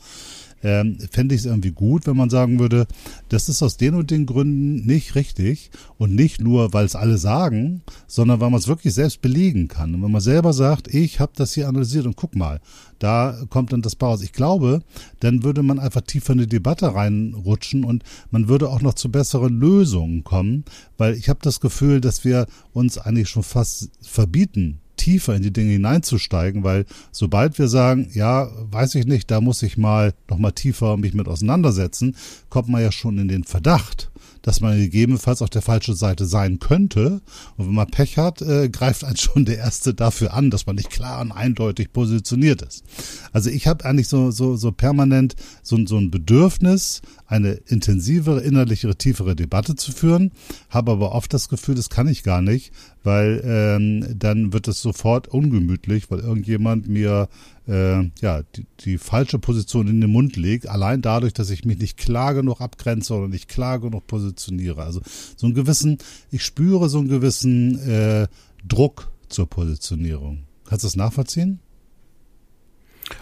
ähm, 0.63 0.99
fände 1.11 1.35
ich 1.35 1.43
es 1.43 1.47
irgendwie 1.47 1.73
gut, 1.73 2.07
wenn 2.07 2.17
man 2.17 2.31
sagen 2.31 2.59
würde, 2.59 2.87
das 3.29 3.49
ist 3.49 3.63
aus 3.63 3.77
den 3.77 3.95
und 3.95 4.11
den 4.11 4.27
Gründen 4.27 4.87
nicht 4.87 5.15
richtig 5.15 5.71
und 5.99 6.15
nicht 6.15 6.41
nur, 6.41 6.73
weil 6.73 6.85
es 6.85 6.95
alle 6.97 7.19
sagen, 7.19 7.83
sondern 8.07 8.41
weil 8.41 8.51
man 8.51 8.61
es 8.61 8.69
wirklich 8.69 8.95
selbst 8.95 9.21
belegen 9.21 9.69
kann. 9.69 9.95
Und 9.95 10.03
wenn 10.03 10.11
man 10.11 10.21
selber 10.21 10.53
sagt, 10.53 10.93
ich 10.93 11.21
habe 11.21 11.33
das 11.37 11.53
hier 11.55 11.69
analysiert 11.69 12.07
und 12.07 12.17
guck 12.17 12.35
mal, 12.35 12.61
da 12.99 13.37
kommt 13.51 13.73
dann 13.73 13.83
das 13.83 14.01
raus. 14.01 14.23
Ich 14.23 14.33
glaube, 14.33 14.83
dann 15.21 15.43
würde 15.43 15.63
man 15.63 15.79
einfach 15.79 16.01
tiefer 16.03 16.33
in 16.33 16.41
die 16.41 16.47
Debatte 16.47 16.95
reinrutschen 16.95 17.85
und 17.85 18.03
man 18.31 18.49
würde 18.49 18.69
auch 18.69 18.81
noch 18.81 18.95
zu 18.95 19.11
besseren 19.11 19.59
Lösungen 19.59 20.25
kommen, 20.25 20.65
weil 20.97 21.15
ich 21.15 21.29
habe 21.29 21.41
das 21.43 21.61
Gefühl, 21.61 22.01
dass 22.01 22.25
wir 22.25 22.47
uns 22.73 22.97
eigentlich 22.99 23.29
schon 23.29 23.43
fast 23.43 23.91
verbieten, 24.01 24.81
tiefer 24.97 25.35
in 25.35 25.43
die 25.43 25.53
Dinge 25.53 25.73
hineinzusteigen, 25.73 26.65
weil 26.65 26.87
sobald 27.13 27.59
wir 27.59 27.69
sagen, 27.69 28.11
ja, 28.13 28.49
weiß 28.71 28.95
ich 28.97 29.07
nicht, 29.07 29.31
da 29.31 29.41
muss 29.41 29.63
ich 29.63 29.77
mal 29.77 30.15
noch 30.29 30.39
mal 30.39 30.53
tiefer 30.53 30.97
mich 30.97 31.15
mit 31.15 31.29
auseinandersetzen, 31.29 32.17
kommt 32.49 32.69
man 32.69 32.83
ja 32.83 32.93
schon 32.93 33.19
in 33.19 33.29
den 33.29 33.45
Verdacht, 33.45 34.11
dass 34.43 34.61
man 34.61 34.77
gegebenenfalls 34.77 35.41
auf 35.41 35.51
der 35.51 35.63
falschen 35.63 35.95
Seite 35.95 36.27
sein 36.27 36.59
könnte. 36.59 37.23
Und 37.57 37.69
wenn 37.69 37.75
man 37.75 37.91
Pech 37.91 38.19
hat, 38.19 38.43
äh, 38.43 38.69
greift 38.69 39.03
einen 39.03 39.17
schon 39.17 39.47
der 39.47 39.57
Erste 39.57 39.95
dafür 39.95 40.35
an, 40.35 40.51
dass 40.51 40.67
man 40.67 40.77
nicht 40.77 40.91
klar 40.91 41.21
und 41.23 41.33
eindeutig 41.33 41.93
positioniert 41.93 42.61
ist. 42.61 42.85
Also 43.33 43.49
ich 43.49 43.67
habe 43.67 43.85
eigentlich 43.85 44.09
so, 44.09 44.31
so, 44.31 44.57
so 44.57 44.71
permanent 44.71 45.35
so, 45.63 45.79
so 45.87 45.97
ein 45.97 46.11
Bedürfnis, 46.11 47.01
eine 47.35 47.53
intensivere, 47.67 48.41
innerlichere, 48.41 48.95
tiefere 48.97 49.35
Debatte 49.35 49.75
zu 49.75 49.91
führen, 49.91 50.31
habe 50.71 50.93
aber 50.93 51.13
oft 51.13 51.35
das 51.35 51.49
Gefühl, 51.49 51.75
das 51.75 51.91
kann 51.91 52.07
ich 52.07 52.23
gar 52.23 52.41
nicht, 52.41 52.73
weil 53.03 53.43
ähm, 53.45 54.07
dann 54.17 54.53
wird 54.53 54.69
es 54.69 54.81
sofort 54.81 55.27
ungemütlich, 55.27 56.11
weil 56.11 56.21
irgendjemand 56.21 56.89
mir 56.89 57.29
äh, 57.67 58.05
ja 58.21 58.43
die, 58.55 58.67
die 58.81 58.99
falsche 58.99 59.41
Position 59.41 59.89
in 59.89 60.01
den 60.01 60.11
Mund 60.11 60.37
legt, 60.37 60.69
allein 60.69 61.03
dadurch, 61.03 61.33
dass 61.33 61.51
ich 61.51 61.65
mich 61.65 61.79
nicht 61.79 61.97
klar 61.97 62.35
genug 62.35 62.61
abgrenze 62.61 63.15
oder 63.15 63.29
nicht 63.29 63.49
klar 63.49 63.81
genug 63.81 64.07
positioniere. 64.07 64.83
Also 64.85 65.01
so 65.37 65.47
einen 65.47 65.55
gewissen, 65.55 65.99
ich 66.31 66.45
spüre 66.45 66.89
so 66.89 66.99
einen 66.99 67.09
gewissen 67.09 67.81
äh, 67.81 68.29
Druck 68.67 69.11
zur 69.29 69.49
Positionierung. 69.51 70.45
Kannst 70.67 70.85
du 70.85 70.87
das 70.87 70.97
nachvollziehen? 70.97 71.59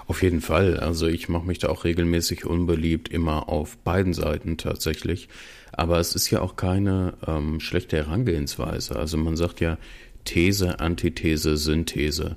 Auf 0.06 0.22
jeden 0.22 0.40
Fall. 0.40 0.78
Also 0.78 1.06
ich 1.06 1.28
mache 1.28 1.46
mich 1.46 1.58
da 1.58 1.68
auch 1.68 1.84
regelmäßig 1.84 2.44
unbeliebt, 2.44 3.08
immer 3.08 3.48
auf 3.48 3.76
beiden 3.78 4.14
Seiten 4.14 4.56
tatsächlich. 4.56 5.28
Aber 5.72 5.98
es 5.98 6.14
ist 6.14 6.30
ja 6.30 6.40
auch 6.40 6.56
keine 6.56 7.14
ähm, 7.26 7.60
schlechte 7.60 7.96
Herangehensweise. 7.96 8.96
Also 8.96 9.16
man 9.16 9.36
sagt 9.36 9.60
ja 9.60 9.78
These, 10.24 10.80
Antithese, 10.80 11.56
Synthese. 11.56 12.36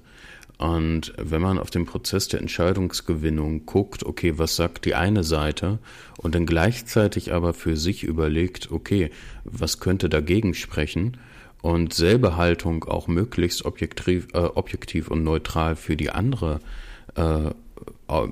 Und 0.57 1.13
wenn 1.17 1.41
man 1.41 1.59
auf 1.59 1.69
den 1.69 1.85
Prozess 1.85 2.29
der 2.29 2.39
Entscheidungsgewinnung 2.39 3.65
guckt, 3.65 4.05
okay, 4.05 4.37
was 4.37 4.55
sagt 4.55 4.85
die 4.85 4.95
eine 4.95 5.25
Seite 5.25 5.79
und 6.17 6.33
dann 6.33 6.45
gleichzeitig 6.45 7.33
aber 7.33 7.53
für 7.53 7.75
sich 7.75 8.05
überlegt, 8.05 8.71
okay, 8.71 9.09
was 9.43 9.81
könnte 9.81 10.07
dagegen 10.07 10.53
sprechen 10.53 11.17
und 11.61 11.93
selbe 11.93 12.37
Haltung 12.37 12.85
auch 12.85 13.07
möglichst 13.07 13.65
objektiv, 13.65 14.27
äh, 14.33 14.37
objektiv 14.37 15.09
und 15.09 15.25
neutral 15.25 15.75
für 15.75 15.97
die 15.97 16.11
andere 16.11 16.61
äh, 16.61 16.84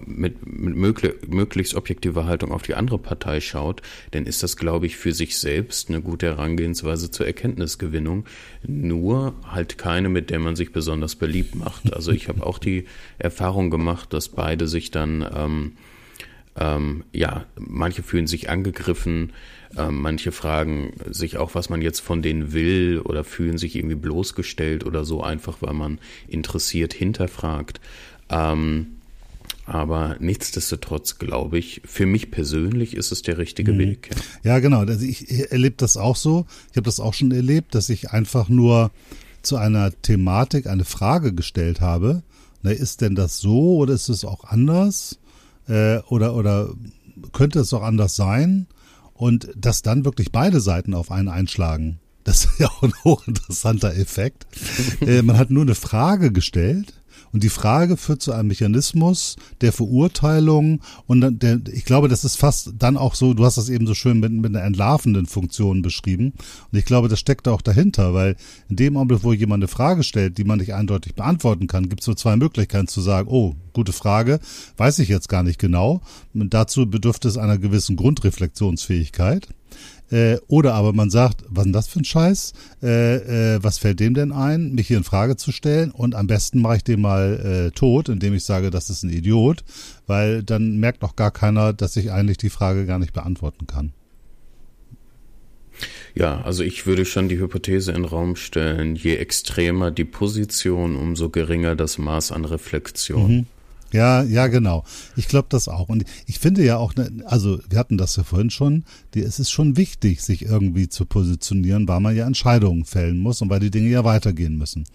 mit, 0.06 0.46
mit 0.46 0.76
möglich, 0.76 1.14
möglichst 1.28 1.76
objektiver 1.76 2.26
Haltung 2.26 2.52
auf 2.52 2.62
die 2.62 2.76
andere 2.76 3.00
Partei 3.00 3.42
schaut, 3.42 3.82
dann 4.12 4.26
ist 4.26 4.44
das, 4.44 4.56
glaube 4.56 4.86
ich, 4.86 4.98
für 4.98 5.14
sich 5.14 5.38
selbst 5.38 5.90
eine 5.90 6.02
gute 6.02 6.28
Herangehensweise 6.28 7.10
zur 7.10 7.26
Erkenntnisgewinnung. 7.26 8.26
Nur 8.66 9.34
halt 9.50 9.78
keine, 9.78 10.10
mit 10.10 10.30
der 10.30 10.40
man 10.40 10.56
sich 10.56 10.72
besonders 10.72 11.16
beliebt 11.16 11.56
macht. 11.56 11.92
Also 11.94 12.12
ich 12.12 12.28
habe 12.28 12.46
auch 12.46 12.60
die 12.60 12.86
Erfahrung 13.18 13.72
gemacht, 13.72 14.14
dass 14.14 14.30
beide 14.30 14.68
sich 14.68 14.92
dann, 14.92 15.28
ähm, 15.36 15.72
ähm, 16.56 17.04
ja, 17.12 17.46
manche 17.58 18.04
fühlen 18.04 18.28
sich 18.28 18.50
angegriffen, 18.52 19.34
ähm, 19.76 20.02
manche 20.02 20.32
fragen 20.32 20.94
sich 21.10 21.38
auch, 21.38 21.56
was 21.56 21.70
man 21.70 21.82
jetzt 21.82 22.00
von 22.00 22.22
denen 22.22 22.54
will 22.54 23.02
oder 23.04 23.24
fühlen 23.24 23.58
sich 23.58 23.76
irgendwie 23.76 23.96
bloßgestellt 23.96 24.86
oder 24.86 25.04
so, 25.04 25.24
einfach 25.24 25.62
weil 25.62 25.74
man 25.74 25.98
interessiert 26.28 26.94
hinterfragt. 26.94 27.82
Ähm, 28.34 28.88
aber 29.66 30.18
nichtsdestotrotz 30.20 31.20
glaube 31.20 31.58
ich, 31.58 31.82
für 31.86 32.06
mich 32.06 32.32
persönlich 32.32 32.96
ist 32.96 33.12
es 33.12 33.22
der 33.22 33.38
richtige 33.38 33.74
mhm. 33.74 33.80
Weg. 33.80 34.10
Ja, 34.44 34.60
genau. 34.60 34.80
Also 34.80 35.06
ich 35.06 35.52
erlebe 35.52 35.76
das 35.78 35.96
auch 35.96 36.18
so. 36.18 36.46
Ich 36.72 36.78
habe 36.78 36.86
das 36.86 37.00
auch 37.00 37.14
schon 37.14 37.32
erlebt, 37.32 37.74
dass 37.76 37.90
ich 37.90 38.12
einfach 38.12 38.50
nur 38.50 38.92
zu 39.42 39.58
einer 39.58 39.92
Thematik 40.02 40.68
eine 40.68 40.86
Frage 40.86 41.34
gestellt 41.34 41.80
habe. 41.80 42.24
Na, 42.62 42.72
ist 42.72 43.02
denn 43.02 43.16
das 43.16 43.40
so 43.40 43.78
oder 43.78 43.94
ist 43.94 44.10
es 44.10 44.26
auch 44.26 44.44
anders? 44.46 45.20
Äh, 45.68 46.00
oder, 46.10 46.36
oder 46.36 46.74
könnte 47.32 47.60
es 47.60 47.74
auch 47.74 47.84
anders 47.84 48.16
sein? 48.16 48.68
Und 49.14 49.50
dass 49.56 49.82
dann 49.82 50.04
wirklich 50.04 50.32
beide 50.32 50.60
Seiten 50.60 50.94
auf 50.94 51.12
einen 51.12 51.30
einschlagen. 51.30 52.00
Das 52.26 52.46
ist 52.46 52.60
ja 52.60 52.68
auch 52.68 52.84
ein 52.84 52.94
hochinteressanter 53.04 53.96
Effekt. 53.96 54.46
äh, 55.02 55.22
man 55.22 55.38
hat 55.38 55.52
nur 55.52 55.64
eine 55.64 55.76
Frage 55.76 56.32
gestellt 56.32 56.94
und 57.34 57.44
die 57.44 57.50
Frage 57.50 57.98
führt 57.98 58.22
zu 58.22 58.32
einem 58.32 58.48
Mechanismus 58.48 59.36
der 59.62 59.74
Verurteilung 59.74 60.82
und 61.08 61.42
der, 61.42 61.60
ich 61.74 61.84
glaube, 61.84 62.08
das 62.08 62.24
ist 62.24 62.36
fast 62.36 62.74
dann 62.78 62.96
auch 62.96 63.16
so, 63.16 63.34
du 63.34 63.44
hast 63.44 63.58
das 63.58 63.70
eben 63.70 63.88
so 63.88 63.96
schön 63.96 64.20
mit, 64.20 64.32
mit 64.32 64.56
einer 64.56 64.64
entlarvenden 64.64 65.26
Funktion 65.26 65.82
beschrieben. 65.82 66.34
Und 66.72 66.78
ich 66.78 66.86
glaube, 66.86 67.08
das 67.08 67.20
steckt 67.20 67.48
auch 67.48 67.62
dahinter, 67.62 68.14
weil 68.14 68.36
in 68.70 68.76
dem 68.76 68.96
Augenblick, 68.98 69.24
wo 69.24 69.34
jemand 69.34 69.64
eine 69.64 69.68
Frage 69.68 70.04
stellt, 70.04 70.38
die 70.38 70.44
man 70.44 70.60
nicht 70.60 70.76
eindeutig 70.76 71.16
beantworten 71.16 71.66
kann, 71.66 71.90
gibt 71.90 72.02
es 72.02 72.06
so 72.06 72.14
zwei 72.14 72.36
Möglichkeiten 72.36 72.88
zu 72.88 73.02
sagen, 73.02 73.28
oh, 73.30 73.56
gute 73.74 73.94
Frage, 73.94 74.40
weiß 74.78 75.00
ich 75.00 75.10
jetzt 75.10 75.28
gar 75.28 75.42
nicht 75.42 75.58
genau. 75.58 76.02
Und 76.36 76.54
dazu 76.54 76.88
bedürfte 76.88 77.28
es 77.28 77.38
einer 77.38 77.58
gewissen 77.58 77.96
Grundreflexionsfähigkeit. 77.96 79.48
Äh, 80.12 80.38
oder 80.48 80.74
aber 80.76 80.94
man 80.94 81.10
sagt, 81.10 81.44
was 81.48 81.62
ist 81.62 81.66
denn 81.66 81.74
das 81.74 81.88
für 81.88 82.00
ein 82.00 82.06
Scheiß? 82.06 82.54
Äh, 82.82 83.56
äh, 83.56 83.64
was 83.64 83.78
fällt 83.78 84.00
dem 84.00 84.14
denn 84.14 84.32
ein, 84.32 84.74
mich 84.74 84.88
hier 84.88 84.98
in 84.98 85.04
Frage 85.04 85.38
zu 85.38 85.52
stellen? 85.52 85.92
Und 85.92 86.14
am 86.14 86.28
besten 86.28 86.62
mache 86.62 86.78
ich 86.78 86.84
den 86.84 87.02
mal 87.02 87.70
äh, 87.70 87.72
tot, 87.72 88.10
indem 88.10 88.34
ich 88.34 88.44
sage, 88.44 88.70
das 88.70 88.90
ist 88.90 89.04
ein 89.04 89.10
Idiot, 89.10 89.64
weil 90.06 90.44
dann 90.44 90.78
merkt 90.78 91.04
auch 91.04 91.16
gar 91.16 91.32
keiner, 91.32 91.74
dass 91.74 91.96
ich 91.96 92.12
eigentlich 92.12 92.38
die 92.38 92.50
Frage 92.50 92.86
gar 92.86 93.00
nicht 93.00 93.14
beantworten 93.14 93.66
kann. 93.66 93.94
Ja, 96.16 96.42
also 96.42 96.64
ich 96.64 96.86
würde 96.86 97.06
schon 97.06 97.28
die 97.28 97.40
Hypothese 97.40 97.92
in 97.92 98.04
den 98.04 98.06
Raum 98.06 98.36
stellen, 98.36 98.96
je 98.96 99.16
extremer 99.16 99.90
die 99.90 100.06
Position, 100.06 100.96
umso 100.96 101.30
geringer 101.30 101.76
das 101.76 101.98
Maß 101.98 102.32
an 102.32 102.46
Reflexion. 102.46 103.32
Mhm. 103.32 103.46
Ja, 103.94 104.24
ja, 104.24 104.48
genau. 104.48 104.84
Ich 105.16 105.28
glaube 105.28 105.48
das 105.50 105.68
auch. 105.68 105.88
Und 105.88 106.04
ich 106.26 106.40
finde 106.40 106.66
ja 106.66 106.78
auch, 106.78 106.96
ne, 106.96 107.24
also 107.26 107.60
wir 107.70 107.78
hatten 107.78 107.98
das 107.98 108.16
ja 108.16 108.24
vorhin 108.24 108.50
schon, 108.50 108.86
die, 109.14 109.22
es 109.22 109.40
ist 109.40 109.52
schon 109.52 109.78
wichtig, 109.78 110.22
sich 110.22 110.42
irgendwie 110.44 110.90
zu 110.90 111.06
positionieren, 111.06 111.88
weil 111.88 112.00
man 112.00 112.16
ja 112.16 112.26
Entscheidungen 112.26 112.86
fällen 112.86 113.20
muss 113.20 113.42
und 113.42 113.52
weil 113.52 113.60
die 113.60 113.70
Dinge 113.70 113.90
ja 113.90 114.04
weitergehen 114.04 114.58
müssen. 114.58 114.86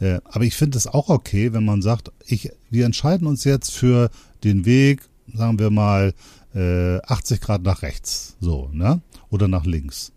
Äh, 0.00 0.20
aber 0.24 0.44
ich 0.44 0.54
finde 0.54 0.78
es 0.78 0.86
auch 0.86 1.10
okay, 1.10 1.52
wenn 1.52 1.66
man 1.66 1.82
sagt, 1.82 2.10
ich, 2.26 2.50
wir 2.70 2.86
entscheiden 2.86 3.26
uns 3.26 3.44
jetzt 3.44 3.70
für 3.70 4.10
den 4.44 4.64
Weg, 4.64 5.02
sagen 5.34 5.58
wir 5.58 5.68
mal, 5.68 6.14
äh, 6.54 7.02
80 7.02 7.42
Grad 7.42 7.62
nach 7.62 7.82
rechts, 7.82 8.36
so, 8.40 8.70
ne? 8.72 9.02
Oder 9.28 9.46
nach 9.46 9.66
links. 9.66 10.12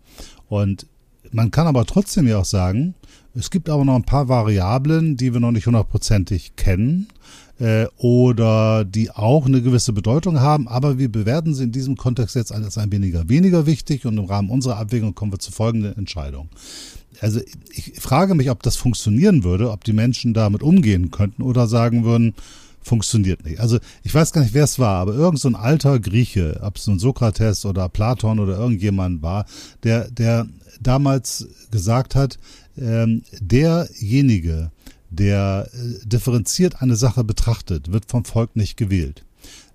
Und 0.48 0.86
man 1.32 1.50
kann 1.50 1.66
aber 1.66 1.84
trotzdem 1.84 2.26
ja 2.26 2.38
auch 2.38 2.46
sagen, 2.46 2.94
es 3.34 3.50
gibt 3.50 3.68
aber 3.68 3.84
noch 3.84 3.96
ein 3.96 4.04
paar 4.04 4.28
Variablen, 4.28 5.18
die 5.18 5.34
wir 5.34 5.40
noch 5.40 5.52
nicht 5.52 5.66
hundertprozentig 5.66 6.56
kennen 6.56 7.08
äh, 7.62 7.86
oder 7.96 8.84
die 8.84 9.12
auch 9.12 9.46
eine 9.46 9.62
gewisse 9.62 9.92
Bedeutung 9.92 10.40
haben, 10.40 10.66
aber 10.66 10.98
wir 10.98 11.10
bewerten 11.10 11.54
sie 11.54 11.62
in 11.62 11.72
diesem 11.72 11.96
Kontext 11.96 12.34
jetzt 12.34 12.50
als 12.50 12.76
ein 12.76 12.90
weniger 12.90 13.28
weniger 13.28 13.66
wichtig 13.66 14.04
und 14.04 14.18
im 14.18 14.24
Rahmen 14.24 14.50
unserer 14.50 14.78
Abwägung 14.78 15.14
kommen 15.14 15.30
wir 15.30 15.38
zu 15.38 15.52
folgenden 15.52 15.96
Entscheidungen. 15.96 16.50
Also 17.20 17.40
ich 17.72 18.00
frage 18.00 18.34
mich, 18.34 18.50
ob 18.50 18.64
das 18.64 18.74
funktionieren 18.74 19.44
würde, 19.44 19.70
ob 19.70 19.84
die 19.84 19.92
Menschen 19.92 20.34
damit 20.34 20.64
umgehen 20.64 21.12
könnten 21.12 21.42
oder 21.42 21.68
sagen 21.68 22.02
würden, 22.02 22.34
funktioniert 22.82 23.44
nicht. 23.44 23.60
Also 23.60 23.78
ich 24.02 24.12
weiß 24.12 24.32
gar 24.32 24.40
nicht, 24.42 24.54
wer 24.54 24.64
es 24.64 24.80
war, 24.80 24.96
aber 24.96 25.14
irgend 25.14 25.38
so 25.38 25.46
ein 25.46 25.54
alter 25.54 26.00
Grieche, 26.00 26.58
ob 26.62 26.78
es 26.78 26.88
nun 26.88 26.98
Sokrates 26.98 27.64
oder 27.64 27.88
Platon 27.88 28.40
oder 28.40 28.58
irgendjemand 28.58 29.22
war, 29.22 29.46
der, 29.84 30.10
der 30.10 30.48
damals 30.80 31.46
gesagt 31.70 32.16
hat, 32.16 32.40
ähm, 32.76 33.22
derjenige, 33.40 34.72
der 35.12 35.68
äh, 35.72 36.06
differenziert 36.06 36.80
eine 36.80 36.96
Sache 36.96 37.24
betrachtet, 37.24 37.92
wird 37.92 38.10
vom 38.10 38.24
Volk 38.24 38.56
nicht 38.56 38.76
gewählt. 38.76 39.24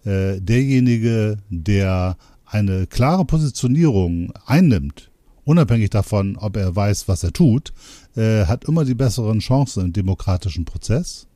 Äh, 0.05 0.41
derjenige, 0.41 1.37
der 1.49 2.17
eine 2.45 2.87
klare 2.87 3.25
Positionierung 3.25 4.33
einnimmt, 4.45 5.11
unabhängig 5.45 5.89
davon, 5.89 6.37
ob 6.37 6.57
er 6.57 6.75
weiß, 6.75 7.07
was 7.07 7.23
er 7.23 7.33
tut, 7.33 7.73
äh, 8.15 8.45
hat 8.45 8.65
immer 8.65 8.85
die 8.85 8.95
besseren 8.95 9.39
Chancen 9.39 9.85
im 9.85 9.93
demokratischen 9.93 10.65
Prozess. 10.65 11.27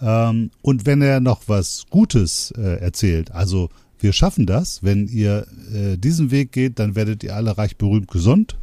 Ähm, 0.00 0.50
und 0.60 0.86
wenn 0.86 1.02
er 1.02 1.20
noch 1.20 1.42
was 1.46 1.84
Gutes 1.90 2.50
erzählt, 2.50 3.30
also 3.30 3.70
wir 3.98 4.12
schaffen 4.12 4.44
das, 4.44 4.82
wenn 4.82 5.06
ihr 5.06 5.46
diesen 5.96 6.30
Weg 6.30 6.52
geht, 6.52 6.78
dann 6.78 6.94
werdet 6.94 7.24
ihr 7.24 7.34
alle 7.34 7.56
reich, 7.56 7.78
berühmt, 7.78 8.10
gesund 8.10 8.58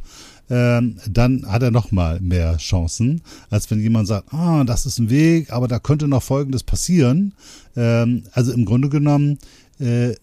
ähm, 0.52 0.98
dann 1.08 1.50
hat 1.50 1.62
er 1.62 1.70
noch 1.70 1.92
mal 1.92 2.20
mehr 2.20 2.58
Chancen, 2.58 3.22
als 3.48 3.70
wenn 3.70 3.80
jemand 3.80 4.06
sagt, 4.06 4.34
ah, 4.34 4.64
das 4.64 4.84
ist 4.84 4.98
ein 4.98 5.08
Weg, 5.08 5.50
aber 5.50 5.66
da 5.66 5.78
könnte 5.78 6.08
noch 6.08 6.22
Folgendes 6.22 6.62
passieren. 6.62 7.32
Ähm, 7.74 8.24
also 8.32 8.52
im 8.52 8.66
Grunde 8.66 8.90
genommen, 8.90 9.38
äh, 9.80 10.14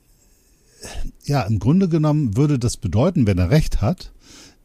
ja, 1.26 1.42
im 1.42 1.58
Grunde 1.58 1.90
genommen 1.90 2.38
würde 2.38 2.60
das 2.60 2.78
bedeuten, 2.78 3.26
wenn 3.26 3.40
er 3.40 3.50
recht 3.50 3.82
hat, 3.82 4.12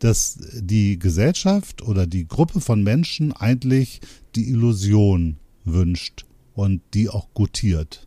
dass 0.00 0.38
die 0.52 0.98
Gesellschaft 0.98 1.80
oder 1.80 2.06
die 2.06 2.28
Gruppe 2.28 2.60
von 2.60 2.82
Menschen 2.82 3.32
eigentlich 3.32 4.02
die 4.34 4.50
Illusion 4.50 5.38
wünscht 5.64 6.26
und 6.52 6.82
die 6.92 7.08
auch 7.08 7.28
gutiert. 7.32 8.06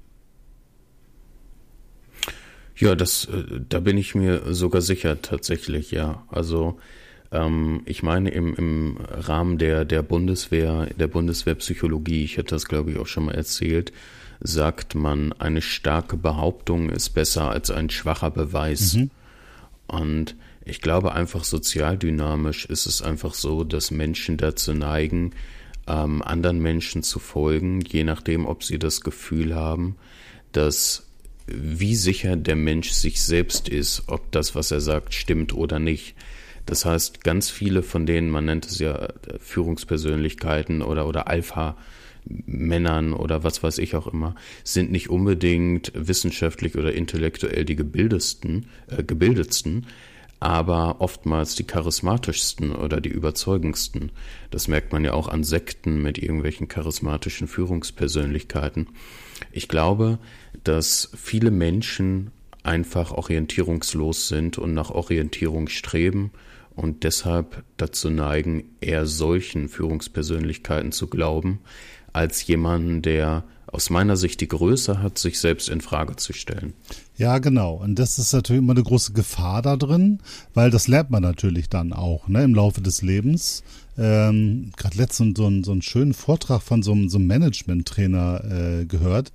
Ja, 2.75 2.93
das, 2.93 3.25
äh, 3.25 3.61
da 3.67 3.79
bin 3.79 3.97
ich 3.97 4.13
mir 4.13 4.53
sogar 4.53 4.83
sicher 4.83 5.23
tatsächlich, 5.23 5.89
ja. 5.89 6.23
Also 6.27 6.77
ich 7.85 8.03
meine, 8.03 8.29
im, 8.29 8.55
im 8.55 8.97
Rahmen 9.09 9.57
der, 9.57 9.83
der 9.85 10.01
Bundeswehr, 10.01 10.87
der 10.97 11.07
Bundeswehrpsychologie, 11.07 12.23
ich 12.23 12.37
hätte 12.37 12.55
das 12.55 12.65
glaube 12.65 12.91
ich 12.91 12.97
auch 12.97 13.07
schon 13.07 13.25
mal 13.25 13.35
erzählt, 13.35 13.91
sagt 14.39 14.95
man, 14.95 15.33
eine 15.33 15.61
starke 15.61 16.15
Behauptung 16.15 16.89
ist 16.89 17.09
besser 17.09 17.49
als 17.49 17.69
ein 17.71 17.89
schwacher 17.89 18.31
Beweis. 18.31 18.93
Mhm. 18.93 19.09
Und 19.87 20.35
Ich 20.69 20.81
glaube 20.81 21.13
einfach 21.13 21.45
sozialdynamisch 21.45 22.65
ist 22.65 22.87
es 22.87 23.01
einfach 23.01 23.33
so, 23.33 23.63
dass 23.63 23.89
Menschen 23.89 24.35
dazu 24.35 24.73
neigen, 24.73 25.31
ähm, 25.87 26.21
anderen 26.21 26.59
Menschen 26.59 27.03
zu 27.03 27.19
folgen, 27.19 27.79
je 27.79 28.03
nachdem, 28.03 28.45
ob 28.45 28.65
sie 28.65 28.77
das 28.77 28.99
Gefühl 28.99 29.55
haben, 29.55 29.95
dass 30.51 31.07
wie 31.47 31.95
sicher 31.95 32.35
der 32.35 32.57
Mensch 32.57 32.91
sich 32.91 33.21
selbst 33.23 33.69
ist, 33.69 34.03
ob 34.07 34.29
das, 34.33 34.55
was 34.55 34.71
er 34.71 34.81
sagt, 34.81 35.13
stimmt 35.13 35.53
oder 35.53 35.79
nicht. 35.79 36.15
Das 36.67 36.83
heißt, 36.83 37.23
ganz 37.23 37.49
viele 37.49 37.81
von 37.81 38.05
denen, 38.05 38.29
man 38.29 38.45
nennt 38.45 38.65
es 38.67 38.77
ja 38.77 39.07
Führungspersönlichkeiten 39.39 40.81
oder, 40.81 41.07
oder 41.07 41.27
Alpha, 41.27 41.77
Männern 42.25 43.13
oder 43.13 43.45
was 43.45 43.63
weiß 43.63 43.77
ich 43.77 43.95
auch 43.95 44.05
immer, 44.05 44.35
sind 44.65 44.91
nicht 44.91 45.09
unbedingt 45.09 45.93
wissenschaftlich 45.95 46.77
oder 46.77 46.93
intellektuell 46.93 47.63
die 47.63 47.77
gebildetsten, 47.77 48.65
äh, 48.87 49.01
gebildetsten, 49.01 49.87
aber 50.41 50.97
oftmals 50.99 51.55
die 51.55 51.63
charismatischsten 51.63 52.75
oder 52.75 52.99
die 52.99 53.09
überzeugendsten. 53.09 54.11
Das 54.51 54.67
merkt 54.67 54.91
man 54.91 55.05
ja 55.05 55.13
auch 55.13 55.29
an 55.29 55.45
Sekten 55.45 56.01
mit 56.01 56.17
irgendwelchen 56.17 56.67
charismatischen 56.67 57.47
Führungspersönlichkeiten. 57.47 58.89
Ich 59.53 59.69
glaube, 59.69 60.19
dass 60.65 61.11
viele 61.15 61.49
Menschen 61.49 62.31
einfach 62.61 63.13
orientierungslos 63.13 64.27
sind 64.27 64.57
und 64.57 64.73
nach 64.73 64.91
Orientierung 64.91 65.69
streben 65.69 66.31
und 66.77 67.03
deshalb 67.03 67.63
dazu 67.75 68.09
neigen, 68.09 68.63
eher 68.79 69.07
solchen 69.07 69.67
Führungspersönlichkeiten 69.67 70.91
zu 70.91 71.07
glauben, 71.07 71.59
als 72.13 72.45
jemanden, 72.45 73.01
der 73.01 73.43
aus 73.65 73.89
meiner 73.89 74.15
Sicht 74.15 74.39
die 74.41 74.47
Größe 74.47 75.01
hat, 75.01 75.17
sich 75.17 75.39
selbst 75.39 75.69
in 75.69 75.81
Frage 75.81 76.15
zu 76.15 76.33
stellen. 76.33 76.73
Ja, 77.17 77.39
genau. 77.39 77.73
Und 77.73 77.95
das 77.99 78.17
ist 78.19 78.31
natürlich 78.31 78.61
immer 78.61 78.73
eine 78.73 78.83
große 78.83 79.11
Gefahr 79.11 79.61
da 79.61 79.75
drin, 79.75 80.19
weil 80.53 80.69
das 80.69 80.87
lernt 80.87 81.09
man 81.09 81.23
natürlich 81.23 81.67
dann 81.67 81.93
auch 81.93 82.27
ne, 82.27 82.43
im 82.43 82.55
Laufe 82.55 82.81
des 82.81 83.01
Lebens. 83.01 83.63
Ähm, 83.97 84.71
Gerade 84.77 84.97
letztens 84.97 85.37
so, 85.37 85.47
einen, 85.47 85.63
so 85.63 85.71
einen 85.71 85.81
schönen 85.81 86.13
Vortrag 86.13 86.61
von 86.61 86.83
so 86.83 86.91
einem, 86.91 87.09
so 87.09 87.17
einem 87.17 87.27
Management-Trainer 87.27 88.81
äh, 88.81 88.85
gehört, 88.85 89.33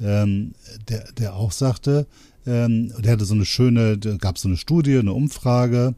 ähm, 0.00 0.52
der, 0.88 1.12
der 1.12 1.34
auch 1.34 1.52
sagte, 1.52 2.06
ähm, 2.46 2.92
der 2.98 3.12
hatte 3.12 3.24
so 3.24 3.34
eine 3.34 3.44
schöne, 3.44 3.98
da 3.98 4.16
gab 4.16 4.38
so 4.38 4.48
eine 4.48 4.56
Studie, 4.56 4.98
eine 4.98 5.12
Umfrage 5.12 5.94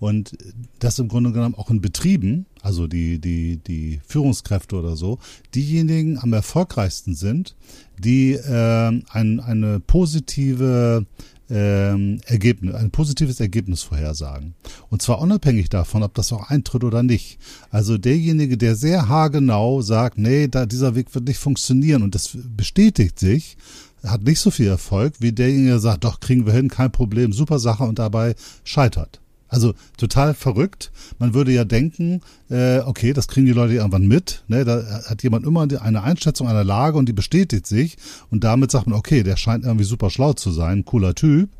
und 0.00 0.36
das 0.78 0.98
im 0.98 1.08
Grunde 1.08 1.30
genommen 1.30 1.54
auch 1.54 1.70
in 1.70 1.80
Betrieben, 1.80 2.46
also 2.62 2.86
die, 2.86 3.18
die, 3.20 3.58
die 3.58 4.00
Führungskräfte 4.06 4.76
oder 4.76 4.96
so, 4.96 5.18
diejenigen 5.54 6.18
am 6.18 6.32
erfolgreichsten 6.32 7.14
sind, 7.14 7.54
die 7.98 8.32
äh, 8.32 9.02
ein, 9.10 9.40
eine 9.40 9.78
positive 9.80 11.06
ähm, 11.50 12.20
Ergebnis, 12.24 12.74
ein 12.76 12.90
positives 12.90 13.40
Ergebnis 13.40 13.82
vorhersagen. 13.82 14.54
Und 14.88 15.02
zwar 15.02 15.20
unabhängig 15.20 15.68
davon, 15.68 16.02
ob 16.02 16.14
das 16.14 16.32
auch 16.32 16.48
eintritt 16.48 16.82
oder 16.82 17.02
nicht. 17.02 17.38
Also 17.70 17.98
derjenige, 17.98 18.56
der 18.56 18.76
sehr 18.76 19.08
haargenau 19.08 19.82
sagt, 19.82 20.16
nee, 20.16 20.48
da, 20.48 20.64
dieser 20.64 20.94
Weg 20.94 21.14
wird 21.14 21.26
nicht 21.26 21.38
funktionieren 21.38 22.02
und 22.02 22.14
das 22.14 22.38
bestätigt 22.56 23.18
sich, 23.18 23.58
hat 24.02 24.22
nicht 24.22 24.40
so 24.40 24.50
viel 24.50 24.68
Erfolg, 24.68 25.14
wie 25.18 25.32
derjenige, 25.32 25.70
der 25.70 25.78
sagt, 25.80 26.04
doch, 26.04 26.20
kriegen 26.20 26.46
wir 26.46 26.54
hin, 26.54 26.68
kein 26.68 26.90
Problem, 26.90 27.34
super 27.34 27.58
Sache 27.58 27.84
und 27.84 27.98
dabei 27.98 28.34
scheitert. 28.64 29.20
Also 29.50 29.74
total 29.96 30.32
verrückt. 30.32 30.92
Man 31.18 31.34
würde 31.34 31.52
ja 31.52 31.64
denken, 31.64 32.22
äh, 32.48 32.78
okay, 32.78 33.12
das 33.12 33.28
kriegen 33.28 33.46
die 33.46 33.52
Leute 33.52 33.74
irgendwann 33.74 34.06
mit. 34.06 34.44
Ne? 34.46 34.64
Da 34.64 35.02
hat 35.08 35.22
jemand 35.22 35.44
immer 35.44 35.62
eine 35.62 36.02
Einschätzung 36.02 36.48
einer 36.48 36.64
Lage 36.64 36.96
und 36.96 37.08
die 37.08 37.12
bestätigt 37.12 37.66
sich. 37.66 37.98
Und 38.30 38.44
damit 38.44 38.70
sagt 38.70 38.86
man, 38.86 38.98
okay, 38.98 39.24
der 39.24 39.36
scheint 39.36 39.64
irgendwie 39.64 39.84
super 39.84 40.08
schlau 40.08 40.32
zu 40.32 40.52
sein, 40.52 40.84
cooler 40.84 41.14
Typ. 41.14 41.50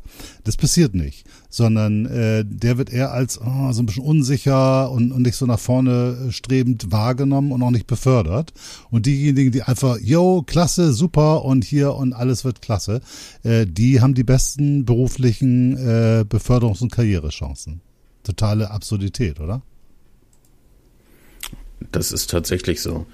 Das 0.43 0.57
passiert 0.57 0.95
nicht, 0.95 1.25
sondern 1.49 2.05
äh, 2.05 2.43
der 2.45 2.77
wird 2.77 2.91
eher 2.91 3.11
als 3.11 3.39
oh, 3.39 3.71
so 3.71 3.81
ein 3.81 3.85
bisschen 3.85 4.03
unsicher 4.03 4.89
und, 4.91 5.11
und 5.11 5.21
nicht 5.21 5.35
so 5.35 5.45
nach 5.45 5.59
vorne 5.59 6.31
strebend 6.31 6.91
wahrgenommen 6.91 7.51
und 7.51 7.61
auch 7.63 7.71
nicht 7.71 7.87
befördert. 7.87 8.53
Und 8.89 9.05
diejenigen, 9.05 9.51
die 9.51 9.63
einfach, 9.63 9.97
yo, 9.99 10.41
klasse, 10.41 10.93
super 10.93 11.45
und 11.45 11.63
hier 11.63 11.93
und 11.93 12.13
alles 12.13 12.43
wird 12.43 12.61
klasse, 12.61 13.01
äh, 13.43 13.65
die 13.67 14.01
haben 14.01 14.13
die 14.13 14.23
besten 14.23 14.85
beruflichen 14.85 15.77
äh, 15.77 16.25
Beförderungs- 16.27 16.81
und 16.81 16.91
Karrierechancen. 16.91 17.81
Totale 18.23 18.71
Absurdität, 18.71 19.39
oder? 19.39 19.61
Das 21.91 22.11
ist 22.11 22.29
tatsächlich 22.29 22.81
so. 22.81 23.05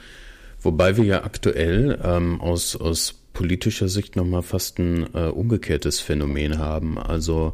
Wobei 0.62 0.98
wir 0.98 1.06
ja 1.06 1.24
aktuell 1.24 2.00
ähm, 2.04 2.42
aus, 2.42 2.76
aus 2.76 3.16
politischer 3.38 3.88
Sicht 3.88 4.15
nochmal 4.15 4.41
fast 4.41 4.80
ein 4.80 5.13
äh, 5.13 5.28
umgekehrtes 5.28 6.00
Phänomen 6.00 6.58
haben. 6.58 6.97
Also 6.97 7.54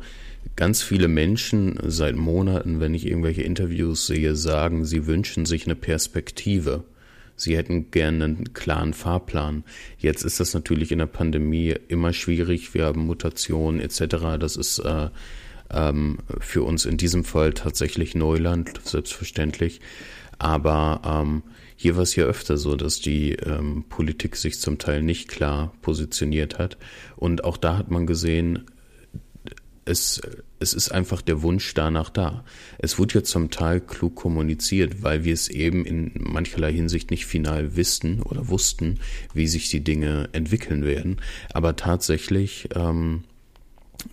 ganz 0.56 0.82
viele 0.82 1.10
Menschen 1.10 1.78
seit 1.86 2.16
Monaten, 2.16 2.80
wenn 2.80 2.94
ich 2.94 3.06
irgendwelche 3.06 3.42
Interviews 3.42 4.08
sehe, 4.08 4.38
sagen, 4.38 4.86
sie 4.86 5.08
wünschen 5.08 5.46
sich 5.46 5.66
eine 5.66 5.76
Perspektive. 5.76 6.86
Sie 7.36 7.58
hätten 7.58 7.92
gerne 7.92 8.24
einen 8.24 8.54
klaren 8.54 8.94
Fahrplan. 8.94 9.66
Jetzt 9.98 10.24
ist 10.24 10.40
das 10.40 10.54
natürlich 10.54 10.94
in 10.94 11.00
der 11.00 11.08
Pandemie 11.08 11.76
immer 11.90 12.14
schwierig. 12.14 12.74
Wir 12.74 12.86
haben 12.86 13.06
Mutationen 13.06 13.82
etc. 13.82 14.40
Das 14.40 14.56
ist 14.56 14.80
äh, 14.80 15.10
ähm, 15.70 16.20
für 16.40 16.64
uns 16.64 16.86
in 16.86 16.96
diesem 16.96 17.26
Fall 17.26 17.52
tatsächlich 17.52 18.16
Neuland, 18.16 18.80
selbstverständlich. 18.86 19.82
Aber 20.40 21.02
ähm, 21.06 21.44
hier 21.84 21.98
war 21.98 22.04
es 22.04 22.16
ja 22.16 22.24
öfter 22.24 22.56
so, 22.56 22.78
dass 22.78 23.02
die 23.02 23.34
ähm, 23.34 23.84
Politik 23.90 24.38
sich 24.38 24.58
zum 24.58 24.78
Teil 24.78 25.04
nicht 25.04 25.28
klar 25.28 25.74
positioniert 25.82 26.58
hat. 26.58 26.78
Und 27.18 27.44
auch 27.44 27.58
da 27.58 27.78
hat 27.78 27.92
man 27.92 28.08
gesehen, 28.08 28.64
es, 29.84 30.22
es 30.62 30.74
ist 30.74 30.94
einfach 30.94 31.22
der 31.22 31.42
Wunsch 31.42 31.74
danach 31.74 32.10
da. 32.10 32.46
Es 32.78 33.00
wurde 33.00 33.16
ja 33.16 33.24
zum 33.24 33.52
Teil 33.52 33.82
klug 33.82 34.16
kommuniziert, 34.16 35.04
weil 35.04 35.26
wir 35.26 35.34
es 35.34 35.50
eben 35.50 35.86
in 35.86 36.14
mancherlei 36.20 36.72
Hinsicht 36.72 37.12
nicht 37.12 37.26
final 37.26 37.76
wissen 37.76 38.22
oder 38.22 38.48
wussten, 38.48 39.02
wie 39.34 39.48
sich 39.48 39.70
die 39.70 39.84
Dinge 39.84 40.30
entwickeln 40.32 40.86
werden. 40.86 41.18
Aber 41.52 41.76
tatsächlich 41.76 42.70
ähm, 42.76 43.26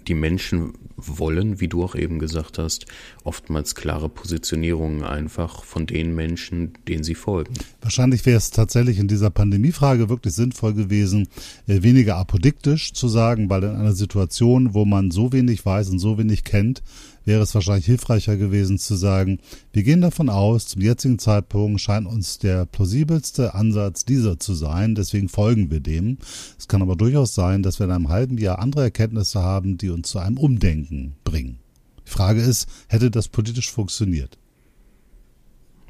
die 0.06 0.14
Menschen 0.14 0.72
wollen, 0.96 1.60
wie 1.60 1.68
du 1.68 1.82
auch 1.82 1.94
eben 1.94 2.18
gesagt 2.18 2.58
hast, 2.58 2.86
oftmals 3.24 3.74
klare 3.74 4.08
Positionierungen 4.08 5.02
einfach 5.02 5.64
von 5.64 5.86
den 5.86 6.14
Menschen, 6.14 6.72
denen 6.88 7.04
sie 7.04 7.14
folgen. 7.14 7.54
Wahrscheinlich 7.80 8.26
wäre 8.26 8.36
es 8.36 8.50
tatsächlich 8.50 8.98
in 8.98 9.08
dieser 9.08 9.30
Pandemiefrage 9.30 10.08
wirklich 10.08 10.34
sinnvoll 10.34 10.74
gewesen, 10.74 11.28
äh, 11.66 11.82
weniger 11.82 12.16
apodiktisch 12.16 12.92
zu 12.92 13.08
sagen, 13.08 13.48
weil 13.50 13.64
in 13.64 13.70
einer 13.70 13.94
Situation, 13.94 14.74
wo 14.74 14.84
man 14.84 15.10
so 15.10 15.32
wenig 15.32 15.64
weiß 15.64 15.90
und 15.90 15.98
so 15.98 16.18
wenig 16.18 16.44
kennt, 16.44 16.82
wäre 17.24 17.42
es 17.42 17.54
wahrscheinlich 17.54 17.86
hilfreicher 17.86 18.36
gewesen 18.36 18.78
zu 18.78 18.94
sagen, 18.94 19.38
wir 19.72 19.82
gehen 19.82 20.00
davon 20.00 20.28
aus, 20.28 20.66
zum 20.66 20.82
jetzigen 20.82 21.18
Zeitpunkt 21.18 21.80
scheint 21.80 22.06
uns 22.06 22.38
der 22.38 22.66
plausibelste 22.66 23.54
Ansatz 23.54 24.04
dieser 24.04 24.38
zu 24.38 24.54
sein, 24.54 24.94
deswegen 24.94 25.28
folgen 25.28 25.70
wir 25.70 25.80
dem. 25.80 26.18
Es 26.58 26.68
kann 26.68 26.82
aber 26.82 26.96
durchaus 26.96 27.34
sein, 27.34 27.62
dass 27.62 27.78
wir 27.78 27.86
in 27.86 27.92
einem 27.92 28.08
halben 28.08 28.38
Jahr 28.38 28.58
andere 28.58 28.82
Erkenntnisse 28.82 29.40
haben, 29.40 29.78
die 29.78 29.90
uns 29.90 30.10
zu 30.10 30.18
einem 30.18 30.38
Umdenken 30.38 31.14
bringen. 31.24 31.58
Die 32.06 32.10
Frage 32.10 32.40
ist, 32.40 32.68
hätte 32.88 33.10
das 33.10 33.28
politisch 33.28 33.70
funktioniert? 33.70 34.38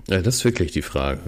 Ja, 0.08 0.20
das 0.20 0.36
ist 0.36 0.44
wirklich 0.44 0.72
die 0.72 0.82
Frage. 0.82 1.20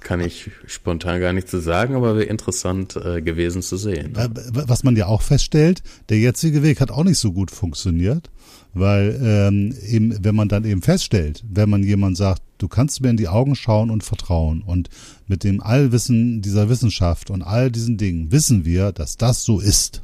Kann 0.00 0.20
ich 0.20 0.50
spontan 0.66 1.20
gar 1.20 1.32
nicht 1.32 1.48
zu 1.48 1.60
sagen, 1.60 1.94
aber 1.94 2.16
wäre 2.16 2.24
interessant 2.24 2.96
äh, 2.96 3.22
gewesen 3.22 3.62
zu 3.62 3.76
sehen. 3.76 4.12
Ne? 4.12 4.30
Was 4.52 4.82
man 4.82 4.96
ja 4.96 5.06
auch 5.06 5.22
feststellt, 5.22 5.82
der 6.08 6.18
jetzige 6.18 6.64
Weg 6.64 6.80
hat 6.80 6.90
auch 6.90 7.04
nicht 7.04 7.18
so 7.18 7.32
gut 7.32 7.52
funktioniert. 7.52 8.30
Weil 8.74 9.20
ähm, 9.22 9.74
eben, 9.86 10.24
wenn 10.24 10.34
man 10.34 10.48
dann 10.48 10.64
eben 10.64 10.82
feststellt, 10.82 11.44
wenn 11.48 11.68
man 11.68 11.82
jemand 11.82 12.16
sagt, 12.16 12.42
du 12.58 12.68
kannst 12.68 13.02
mir 13.02 13.10
in 13.10 13.16
die 13.16 13.28
Augen 13.28 13.54
schauen 13.54 13.90
und 13.90 14.02
vertrauen 14.02 14.62
und 14.62 14.88
mit 15.26 15.44
dem 15.44 15.60
Allwissen 15.60 16.40
dieser 16.40 16.68
Wissenschaft 16.68 17.30
und 17.30 17.42
all 17.42 17.70
diesen 17.70 17.98
Dingen 17.98 18.32
wissen 18.32 18.64
wir, 18.64 18.92
dass 18.92 19.16
das 19.18 19.44
so 19.44 19.60
ist. 19.60 20.02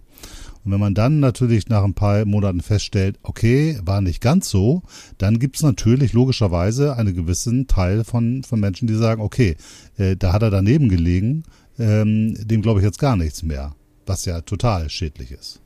Und 0.64 0.72
wenn 0.72 0.80
man 0.80 0.94
dann 0.94 1.20
natürlich 1.20 1.68
nach 1.68 1.82
ein 1.82 1.94
paar 1.94 2.26
Monaten 2.26 2.60
feststellt, 2.60 3.18
okay, 3.22 3.78
war 3.84 4.02
nicht 4.02 4.20
ganz 4.20 4.50
so, 4.50 4.82
dann 5.16 5.38
gibt 5.38 5.56
es 5.56 5.62
natürlich 5.62 6.12
logischerweise 6.12 6.96
einen 6.96 7.14
gewissen 7.14 7.68
Teil 7.68 8.04
von, 8.04 8.42
von 8.42 8.60
Menschen, 8.60 8.86
die 8.86 8.94
sagen, 8.94 9.22
okay, 9.22 9.56
äh, 9.96 10.16
da 10.16 10.32
hat 10.34 10.42
er 10.42 10.50
daneben 10.50 10.90
gelegen, 10.90 11.44
ähm, 11.78 12.36
dem 12.46 12.60
glaube 12.60 12.80
ich 12.80 12.84
jetzt 12.84 12.98
gar 12.98 13.16
nichts 13.16 13.42
mehr, 13.42 13.74
was 14.04 14.26
ja 14.26 14.42
total 14.42 14.90
schädlich 14.90 15.30
ist. 15.30 15.62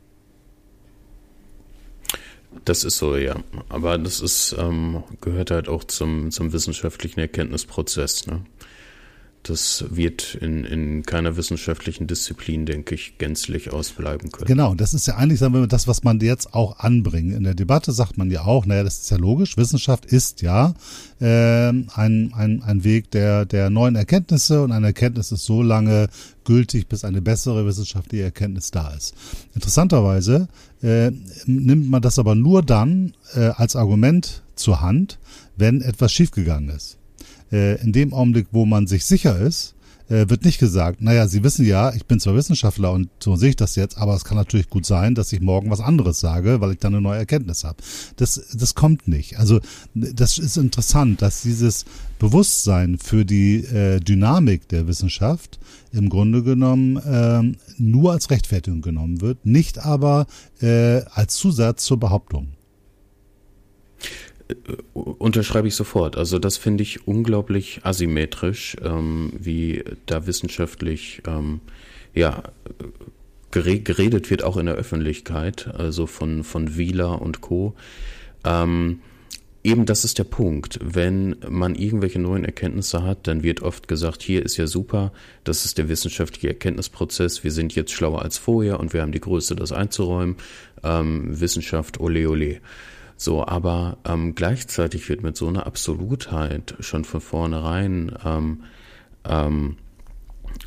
Das 2.64 2.84
ist 2.84 2.98
so, 2.98 3.16
ja. 3.16 3.36
Aber 3.68 3.98
das 3.98 4.20
ist, 4.20 4.54
ähm, 4.58 5.02
gehört 5.20 5.50
halt 5.50 5.68
auch 5.68 5.84
zum, 5.84 6.30
zum 6.30 6.52
wissenschaftlichen 6.52 7.20
Erkenntnisprozess. 7.20 8.26
Ne? 8.26 8.42
das 9.42 9.84
wird 9.90 10.36
in, 10.36 10.64
in 10.64 11.02
keiner 11.02 11.36
wissenschaftlichen 11.36 12.06
Disziplin, 12.06 12.64
denke 12.64 12.94
ich, 12.94 13.18
gänzlich 13.18 13.72
ausbleiben 13.72 14.30
können. 14.30 14.46
Genau, 14.46 14.74
das 14.74 14.94
ist 14.94 15.06
ja 15.06 15.16
eigentlich, 15.16 15.40
sagen 15.40 15.54
wir 15.54 15.66
das, 15.66 15.88
was 15.88 16.04
man 16.04 16.20
jetzt 16.20 16.54
auch 16.54 16.78
anbringt. 16.78 17.34
In 17.34 17.42
der 17.42 17.54
Debatte 17.54 17.92
sagt 17.92 18.18
man 18.18 18.30
ja 18.30 18.44
auch, 18.44 18.66
naja, 18.66 18.84
das 18.84 19.00
ist 19.00 19.10
ja 19.10 19.16
logisch, 19.16 19.56
Wissenschaft 19.56 20.06
ist 20.06 20.42
ja 20.42 20.74
äh, 21.20 21.26
ein, 21.26 21.88
ein, 21.94 22.62
ein 22.62 22.84
Weg 22.84 23.10
der, 23.10 23.44
der 23.44 23.70
neuen 23.70 23.96
Erkenntnisse 23.96 24.62
und 24.62 24.70
eine 24.70 24.88
Erkenntnis 24.88 25.32
ist 25.32 25.44
so 25.44 25.62
lange 25.62 26.08
gültig, 26.44 26.88
bis 26.88 27.04
eine 27.04 27.20
bessere 27.20 27.66
wissenschaftliche 27.66 28.24
Erkenntnis 28.24 28.70
da 28.70 28.90
ist. 28.94 29.14
Interessanterweise 29.54 30.48
äh, 30.82 31.10
nimmt 31.46 31.88
man 31.88 32.02
das 32.02 32.18
aber 32.18 32.34
nur 32.34 32.62
dann 32.62 33.14
äh, 33.34 33.48
als 33.48 33.76
Argument 33.76 34.42
zur 34.56 34.80
Hand, 34.80 35.18
wenn 35.56 35.80
etwas 35.80 36.12
schiefgegangen 36.12 36.70
ist. 36.70 36.98
Äh, 37.50 37.80
in 37.82 37.92
dem 37.92 38.12
Augenblick, 38.12 38.48
wo 38.52 38.66
man 38.66 38.86
sich 38.86 39.04
sicher 39.04 39.38
ist, 39.38 39.74
äh, 40.12 40.28
wird 40.28 40.44
nicht 40.44 40.58
gesagt, 40.58 41.00
naja, 41.00 41.26
Sie 41.26 41.42
wissen 41.42 41.64
ja, 41.64 41.92
ich 41.94 42.04
bin 42.04 42.20
zwar 42.20 42.34
Wissenschaftler 42.34 42.92
und 42.92 43.08
so 43.18 43.36
sehe 43.36 43.50
ich 43.50 43.56
das 43.56 43.76
jetzt, 43.76 43.96
aber 43.96 44.14
es 44.14 44.24
kann 44.24 44.36
natürlich 44.36 44.68
gut 44.68 44.84
sein, 44.84 45.14
dass 45.14 45.32
ich 45.32 45.40
morgen 45.40 45.70
was 45.70 45.80
anderes 45.80 46.20
sage, 46.20 46.60
weil 46.60 46.72
ich 46.72 46.78
dann 46.78 46.94
eine 46.94 47.02
neue 47.02 47.18
Erkenntnis 47.18 47.64
habe. 47.64 47.78
Das, 48.16 48.40
das 48.52 48.74
kommt 48.74 49.08
nicht. 49.08 49.38
Also 49.38 49.60
das 49.94 50.38
ist 50.38 50.58
interessant, 50.58 51.22
dass 51.22 51.42
dieses 51.42 51.86
Bewusstsein 52.18 52.98
für 52.98 53.24
die 53.24 53.64
äh, 53.64 54.00
Dynamik 54.00 54.68
der 54.68 54.86
Wissenschaft 54.86 55.58
im 55.92 56.08
Grunde 56.08 56.42
genommen 56.42 56.96
äh, 56.98 57.56
nur 57.78 58.12
als 58.12 58.30
Rechtfertigung 58.30 58.82
genommen 58.82 59.20
wird, 59.20 59.46
nicht 59.46 59.78
aber 59.78 60.26
äh, 60.60 61.02
als 61.10 61.34
Zusatz 61.34 61.84
zur 61.84 61.98
Behauptung. 61.98 62.48
Äh, 64.52 64.98
unterschreibe 64.98 65.68
ich 65.68 65.74
sofort. 65.74 66.16
Also 66.16 66.38
das 66.38 66.56
finde 66.56 66.82
ich 66.82 67.06
unglaublich 67.06 67.80
asymmetrisch, 67.82 68.76
ähm, 68.82 69.32
wie 69.38 69.84
da 70.06 70.26
wissenschaftlich 70.26 71.22
ähm, 71.26 71.60
ja 72.14 72.42
geredet 73.50 74.30
wird, 74.30 74.42
auch 74.42 74.56
in 74.56 74.66
der 74.66 74.76
Öffentlichkeit, 74.76 75.68
also 75.74 76.06
von, 76.06 76.42
von 76.42 76.76
Wieler 76.76 77.20
und 77.20 77.42
Co. 77.42 77.74
Ähm, 78.44 79.00
eben 79.62 79.84
das 79.84 80.04
ist 80.04 80.18
der 80.18 80.24
Punkt. 80.24 80.78
Wenn 80.82 81.36
man 81.48 81.74
irgendwelche 81.74 82.18
neuen 82.18 82.46
Erkenntnisse 82.46 83.02
hat, 83.02 83.26
dann 83.26 83.42
wird 83.42 83.60
oft 83.60 83.88
gesagt, 83.88 84.22
hier 84.22 84.42
ist 84.42 84.56
ja 84.56 84.66
super, 84.66 85.12
das 85.44 85.66
ist 85.66 85.76
der 85.76 85.88
wissenschaftliche 85.88 86.48
Erkenntnisprozess, 86.48 87.44
wir 87.44 87.52
sind 87.52 87.74
jetzt 87.74 87.92
schlauer 87.92 88.22
als 88.22 88.38
vorher 88.38 88.80
und 88.80 88.94
wir 88.94 89.02
haben 89.02 89.12
die 89.12 89.20
Größe, 89.20 89.54
das 89.54 89.70
einzuräumen. 89.70 90.36
Ähm, 90.82 91.38
Wissenschaft, 91.38 92.00
ole 92.00 92.28
ole. 92.28 92.60
So, 93.22 93.46
aber 93.46 93.98
ähm, 94.04 94.34
gleichzeitig 94.34 95.08
wird 95.08 95.22
mit 95.22 95.36
so 95.36 95.46
einer 95.46 95.64
Absolutheit 95.64 96.74
schon 96.80 97.04
von 97.04 97.20
vornherein 97.20 98.10
ähm, 98.24 98.64
ähm, 99.24 99.76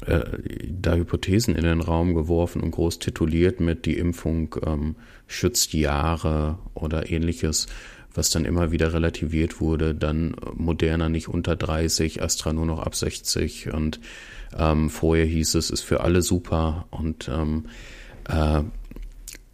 äh, 0.05 0.21
da 0.69 0.95
Hypothesen 0.95 1.53
in 1.53 1.65
den 1.65 1.81
Raum 1.81 2.15
geworfen 2.15 2.61
und 2.61 2.71
groß 2.71 2.99
tituliert 2.99 3.59
mit 3.59 3.85
die 3.85 3.97
Impfung 3.97 4.55
ähm, 4.65 4.95
schützt 5.27 5.73
Jahre 5.73 6.57
oder 6.73 7.11
ähnliches, 7.11 7.67
was 8.13 8.29
dann 8.29 8.45
immer 8.45 8.71
wieder 8.71 8.93
relativiert 8.93 9.59
wurde, 9.59 9.93
dann 9.93 10.37
Moderna 10.53 11.09
nicht 11.09 11.27
unter 11.27 11.57
30, 11.57 12.23
Astra 12.23 12.53
nur 12.53 12.67
noch 12.67 12.79
ab 12.79 12.95
60 12.95 13.73
und 13.73 13.99
ähm, 14.57 14.89
vorher 14.89 15.25
hieß 15.25 15.55
es, 15.55 15.71
ist 15.71 15.81
für 15.81 15.99
alle 15.99 16.21
super 16.21 16.87
und 16.89 17.27
ähm, 17.27 17.65
äh, 18.29 18.63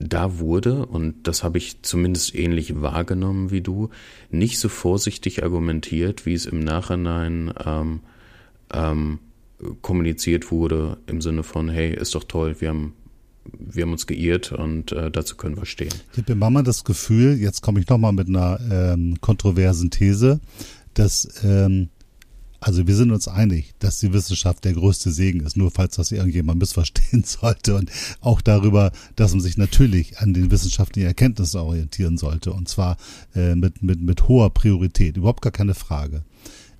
da 0.08 0.40
wurde, 0.40 0.86
und 0.86 1.28
das 1.28 1.44
habe 1.44 1.58
ich 1.58 1.82
zumindest 1.82 2.36
ähnlich 2.36 2.82
wahrgenommen 2.82 3.52
wie 3.52 3.62
du, 3.62 3.90
nicht 4.30 4.60
so 4.60 4.70
vorsichtig 4.70 5.44
argumentiert, 5.44 6.26
wie 6.26 6.34
es 6.34 6.46
im 6.46 6.60
Nachhinein 6.60 7.54
ähm, 7.66 8.00
ähm, 8.74 9.20
kommuniziert 9.82 10.52
wurde, 10.52 10.98
im 11.08 11.22
Sinne 11.22 11.44
von, 11.44 11.70
hey, 11.70 11.94
ist 11.96 12.16
doch 12.16 12.24
toll, 12.24 12.56
wir 12.60 12.70
haben, 12.70 12.94
wir 13.58 13.84
haben 13.84 13.92
uns 13.92 14.08
geirrt 14.08 14.52
und 14.52 14.92
äh, 14.92 15.12
dazu 15.12 15.36
können 15.36 15.58
wir 15.58 15.66
stehen. 15.66 15.94
Ich 16.14 16.20
habe 16.20 16.34
immer 16.34 16.64
das 16.64 16.84
Gefühl, 16.84 17.38
jetzt 17.38 17.62
komme 17.62 17.80
ich 17.80 17.88
nochmal 17.88 18.14
mit 18.14 18.28
einer 18.28 18.60
ähm, 18.72 19.18
kontroversen 19.22 19.92
These, 19.92 20.40
dass 20.94 21.42
ähm, 21.44 21.90
also 22.62 22.86
wir 22.86 22.95
sind 22.95 23.12
uns 23.12 23.28
einig, 23.28 23.74
dass 23.80 24.00
die 24.00 24.13
Wissenschaft 24.13 24.63
der 24.63 24.74
größte 24.74 25.12
Segen 25.12 25.39
ist, 25.41 25.58
nur 25.58 25.71
falls 25.71 25.95
das 25.95 26.12
irgendjemand 26.12 26.60
missverstehen 26.60 27.24
sollte 27.26 27.76
und 27.76 27.91
auch 28.21 28.39
darüber, 28.39 28.91
dass 29.15 29.32
man 29.32 29.41
sich 29.41 29.58
natürlich 29.58 30.19
an 30.19 30.34
den 30.36 30.52
wissenschaftlichen 30.52 31.08
Erkenntnissen 31.08 31.60
orientieren 31.60 32.19
sollte 32.19 32.54
und 32.54 32.69
zwar 32.69 32.97
äh, 33.36 33.56
mit, 33.56 33.82
mit, 33.82 34.00
mit 34.02 34.28
hoher 34.28 34.54
Priorität, 34.54 35.17
überhaupt 35.17 35.41
gar 35.41 35.52
keine 35.52 35.74
Frage. 35.74 36.24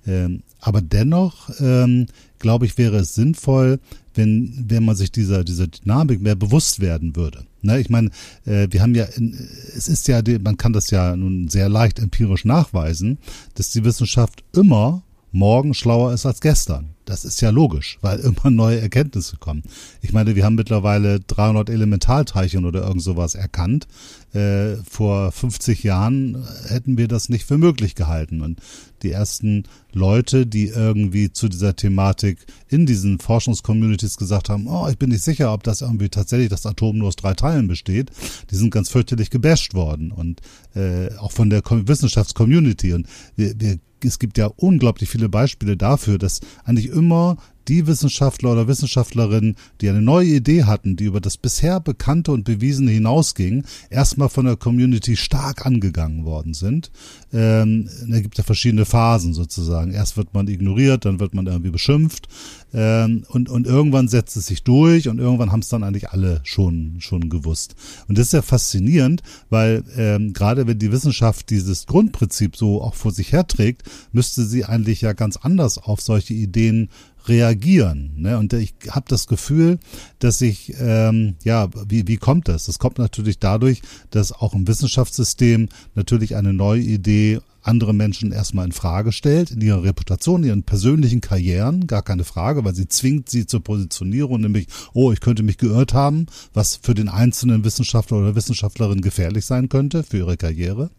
Ähm, 0.06 0.44
aber 0.60 0.80
dennoch, 0.82 1.50
ähm, 1.58 2.06
glaube 2.38 2.66
ich, 2.66 2.78
wäre 2.78 2.98
es 2.98 3.14
sinnvoll, 3.14 3.80
wenn, 4.14 4.64
wenn 4.68 4.84
man 4.84 4.94
sich 4.94 5.10
dieser, 5.10 5.42
dieser 5.42 5.66
Dynamik 5.66 6.20
mehr 6.20 6.36
bewusst 6.36 6.78
werden 6.78 7.16
würde. 7.16 7.44
Ne, 7.62 7.80
ich 7.80 7.90
meine, 7.90 8.10
äh, 8.44 8.68
wir 8.70 8.82
haben 8.82 8.94
ja, 8.94 9.04
in, 9.04 9.34
es 9.76 9.88
ist 9.88 10.06
ja, 10.06 10.22
man 10.42 10.56
kann 10.56 10.72
das 10.72 10.90
ja 10.90 11.16
nun 11.16 11.48
sehr 11.48 11.68
leicht 11.68 11.98
empirisch 11.98 12.44
nachweisen, 12.44 13.18
dass 13.54 13.70
die 13.70 13.84
Wissenschaft 13.84 14.44
immer 14.52 15.02
morgen 15.32 15.74
schlauer 15.74 16.12
ist 16.12 16.26
als 16.26 16.40
gestern. 16.40 16.90
Das 17.04 17.24
ist 17.24 17.40
ja 17.40 17.50
logisch, 17.50 17.98
weil 18.00 18.20
immer 18.20 18.50
neue 18.50 18.80
Erkenntnisse 18.80 19.36
kommen. 19.36 19.62
Ich 20.02 20.12
meine, 20.12 20.36
wir 20.36 20.44
haben 20.44 20.54
mittlerweile 20.54 21.20
300 21.20 21.70
Elementarteilchen 21.70 22.64
oder 22.64 22.82
irgend 22.82 23.02
sowas 23.02 23.34
erkannt. 23.34 23.88
Äh, 24.32 24.76
vor 24.88 25.32
50 25.32 25.82
Jahren 25.82 26.46
hätten 26.68 26.96
wir 26.96 27.08
das 27.08 27.28
nicht 27.28 27.44
für 27.44 27.58
möglich 27.58 27.94
gehalten. 27.94 28.40
Und 28.42 28.60
die 29.02 29.10
ersten 29.10 29.64
Leute, 29.92 30.46
die 30.46 30.68
irgendwie 30.68 31.32
zu 31.32 31.48
dieser 31.48 31.74
Thematik 31.74 32.38
in 32.68 32.86
diesen 32.86 33.18
Forschungscommunities 33.18 34.16
gesagt 34.16 34.48
haben, 34.48 34.68
oh, 34.68 34.86
ich 34.88 34.98
bin 34.98 35.10
nicht 35.10 35.24
sicher, 35.24 35.52
ob 35.52 35.64
das 35.64 35.80
irgendwie 35.80 36.08
tatsächlich 36.08 36.50
das 36.50 36.66
Atom 36.66 36.98
nur 36.98 37.08
aus 37.08 37.16
drei 37.16 37.34
Teilen 37.34 37.68
besteht, 37.68 38.10
die 38.50 38.56
sind 38.56 38.70
ganz 38.70 38.90
fürchterlich 38.90 39.30
gebasht 39.30 39.74
worden. 39.74 40.12
Und 40.12 40.40
äh, 40.74 41.14
auch 41.16 41.32
von 41.32 41.50
der 41.50 41.62
Wissenschaftscommunity. 41.64 42.92
Und 42.92 43.06
wir, 43.34 43.58
wir 43.58 43.78
es 44.04 44.18
gibt 44.18 44.38
ja 44.38 44.46
unglaublich 44.56 45.08
viele 45.08 45.28
Beispiele 45.28 45.76
dafür, 45.76 46.18
dass 46.18 46.40
eigentlich 46.64 46.88
immer 46.88 47.36
die 47.68 47.86
Wissenschaftler 47.86 48.52
oder 48.52 48.68
Wissenschaftlerinnen, 48.68 49.56
die 49.80 49.88
eine 49.88 50.02
neue 50.02 50.28
Idee 50.28 50.64
hatten, 50.64 50.96
die 50.96 51.04
über 51.04 51.20
das 51.20 51.36
bisher 51.36 51.80
Bekannte 51.80 52.32
und 52.32 52.44
Bewiesene 52.44 52.90
hinausging, 52.90 53.64
erstmal 53.90 54.28
von 54.28 54.46
der 54.46 54.56
Community 54.56 55.16
stark 55.16 55.66
angegangen 55.66 56.24
worden 56.24 56.54
sind. 56.54 56.90
Ähm, 57.32 57.88
da 58.08 58.20
gibt 58.20 58.38
ja 58.38 58.44
verschiedene 58.44 58.84
Phasen 58.84 59.34
sozusagen. 59.34 59.92
Erst 59.92 60.16
wird 60.16 60.34
man 60.34 60.48
ignoriert, 60.48 61.04
dann 61.04 61.20
wird 61.20 61.34
man 61.34 61.46
irgendwie 61.46 61.70
beschimpft 61.70 62.28
ähm, 62.74 63.24
und, 63.28 63.48
und 63.48 63.66
irgendwann 63.66 64.08
setzt 64.08 64.36
es 64.36 64.46
sich 64.46 64.62
durch 64.62 65.08
und 65.08 65.18
irgendwann 65.18 65.52
haben 65.52 65.60
es 65.60 65.68
dann 65.68 65.84
eigentlich 65.84 66.10
alle 66.10 66.40
schon, 66.44 66.96
schon 67.00 67.28
gewusst. 67.28 67.74
Und 68.08 68.18
das 68.18 68.26
ist 68.26 68.32
ja 68.32 68.42
faszinierend, 68.42 69.22
weil 69.50 69.84
ähm, 69.96 70.32
gerade 70.32 70.66
wenn 70.66 70.78
die 70.78 70.92
Wissenschaft 70.92 71.50
dieses 71.50 71.86
Grundprinzip 71.86 72.56
so 72.56 72.82
auch 72.82 72.94
vor 72.94 73.12
sich 73.12 73.32
herträgt, 73.32 73.82
müsste 74.12 74.44
sie 74.44 74.64
eigentlich 74.64 75.02
ja 75.02 75.12
ganz 75.12 75.36
anders 75.36 75.78
auf 75.78 76.00
solche 76.00 76.34
Ideen 76.34 76.88
reagieren. 77.28 78.12
Ne? 78.16 78.38
Und 78.38 78.52
ich 78.52 78.74
habe 78.90 79.06
das 79.08 79.26
Gefühl, 79.26 79.78
dass 80.18 80.40
ich, 80.40 80.74
ähm, 80.78 81.36
ja, 81.44 81.68
wie, 81.88 82.06
wie 82.08 82.16
kommt 82.16 82.48
das? 82.48 82.64
Das 82.64 82.78
kommt 82.78 82.98
natürlich 82.98 83.38
dadurch, 83.38 83.82
dass 84.10 84.32
auch 84.32 84.54
im 84.54 84.66
Wissenschaftssystem 84.66 85.68
natürlich 85.94 86.36
eine 86.36 86.52
neue 86.52 86.82
Idee 86.82 87.40
andere 87.62 87.94
Menschen 87.94 88.32
erstmal 88.32 88.66
in 88.66 88.72
Frage 88.72 89.12
stellt, 89.12 89.52
in 89.52 89.60
ihrer 89.60 89.84
Reputation, 89.84 90.42
ihren 90.42 90.64
persönlichen 90.64 91.20
Karrieren, 91.20 91.86
gar 91.86 92.02
keine 92.02 92.24
Frage, 92.24 92.64
weil 92.64 92.74
sie 92.74 92.88
zwingt 92.88 93.30
sie 93.30 93.46
zur 93.46 93.62
Positionierung, 93.62 94.40
nämlich, 94.40 94.66
oh, 94.94 95.12
ich 95.12 95.20
könnte 95.20 95.42
mich 95.42 95.58
geirrt 95.58 95.94
haben, 95.94 96.26
was 96.52 96.76
für 96.76 96.94
den 96.94 97.08
einzelnen 97.08 97.64
Wissenschaftler 97.64 98.18
oder 98.18 98.34
Wissenschaftlerin 98.34 99.00
gefährlich 99.00 99.46
sein 99.46 99.68
könnte 99.68 100.02
für 100.02 100.18
ihre 100.18 100.36
Karriere. 100.36 100.90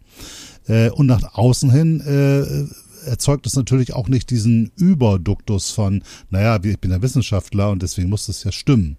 Äh, 0.67 0.89
und 0.91 1.07
nach 1.07 1.33
außen 1.33 1.69
hin 1.71 1.99
äh, 1.99 2.65
erzeugt 3.05 3.45
es 3.45 3.55
natürlich 3.55 3.93
auch 3.93 4.07
nicht 4.07 4.29
diesen 4.29 4.71
Überduktus 4.75 5.71
von, 5.71 6.03
naja, 6.29 6.59
ich 6.63 6.79
bin 6.79 6.91
ja 6.91 7.01
Wissenschaftler 7.01 7.71
und 7.71 7.83
deswegen 7.83 8.09
muss 8.09 8.25
das 8.25 8.43
ja 8.43 8.51
stimmen. 8.51 8.97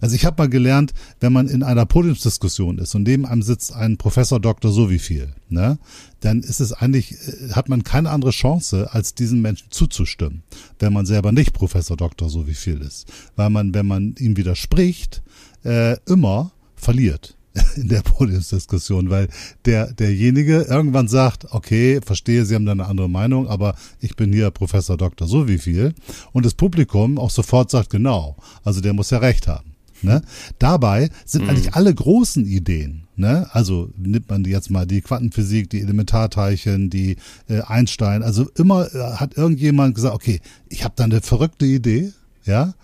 Also 0.00 0.16
ich 0.16 0.24
habe 0.24 0.42
mal 0.42 0.48
gelernt, 0.48 0.92
wenn 1.20 1.32
man 1.32 1.48
in 1.48 1.62
einer 1.62 1.86
Podiumsdiskussion 1.86 2.78
ist 2.78 2.94
und 2.94 3.04
neben 3.04 3.26
einem 3.26 3.42
sitzt 3.42 3.72
ein 3.72 3.96
Professor 3.96 4.40
Doktor 4.40 4.72
so 4.72 4.90
wie 4.90 4.98
viel, 4.98 5.32
ne, 5.48 5.78
dann 6.20 6.40
ist 6.40 6.60
es 6.60 6.72
eigentlich, 6.72 7.12
äh, 7.12 7.52
hat 7.52 7.68
man 7.68 7.84
keine 7.84 8.10
andere 8.10 8.30
Chance, 8.30 8.92
als 8.92 9.14
diesen 9.14 9.42
Menschen 9.42 9.68
zuzustimmen, 9.70 10.42
wenn 10.78 10.92
man 10.92 11.06
selber 11.06 11.32
nicht 11.32 11.52
Professor 11.52 11.96
Doktor 11.96 12.30
so 12.30 12.46
wie 12.46 12.54
viel 12.54 12.80
ist. 12.80 13.06
Weil 13.36 13.50
man, 13.50 13.74
wenn 13.74 13.86
man 13.86 14.14
ihm 14.18 14.36
widerspricht, 14.36 15.22
äh, 15.64 15.96
immer 16.06 16.52
verliert. 16.76 17.36
in 17.76 17.88
der 17.88 18.02
Podiumsdiskussion, 18.02 19.10
weil 19.10 19.28
der, 19.64 19.92
derjenige 19.92 20.62
irgendwann 20.62 21.08
sagt, 21.08 21.46
okay, 21.52 22.00
verstehe, 22.02 22.44
Sie 22.44 22.54
haben 22.54 22.66
da 22.66 22.72
eine 22.72 22.86
andere 22.86 23.10
Meinung, 23.10 23.48
aber 23.48 23.74
ich 24.00 24.16
bin 24.16 24.32
hier 24.32 24.50
Professor 24.50 24.96
Doktor 24.96 25.26
so 25.26 25.48
wie 25.48 25.58
viel. 25.58 25.94
Und 26.32 26.46
das 26.46 26.54
Publikum 26.54 27.18
auch 27.18 27.30
sofort 27.30 27.70
sagt, 27.70 27.90
genau, 27.90 28.36
also 28.64 28.80
der 28.80 28.92
muss 28.92 29.10
ja 29.10 29.18
recht 29.18 29.48
haben. 29.48 29.74
Ne? 30.00 30.22
Dabei 30.58 31.10
sind 31.24 31.44
mhm. 31.44 31.50
eigentlich 31.50 31.74
alle 31.74 31.94
großen 31.94 32.44
Ideen 32.44 33.02
Ne? 33.14 33.46
Also 33.52 33.90
nimmt 33.96 34.30
man 34.30 34.44
jetzt 34.44 34.70
mal 34.70 34.86
die 34.86 35.02
Quantenphysik, 35.02 35.68
die 35.68 35.80
Elementarteilchen, 35.80 36.88
die 36.88 37.16
äh, 37.48 37.60
Einstein. 37.60 38.22
Also 38.22 38.48
immer 38.56 38.92
äh, 38.94 39.12
hat 39.16 39.36
irgendjemand 39.36 39.94
gesagt, 39.94 40.14
okay, 40.14 40.40
ich 40.68 40.82
habe 40.82 40.94
da 40.96 41.04
eine 41.04 41.20
verrückte 41.20 41.66
Idee, 41.66 42.12
ja, 42.44 42.74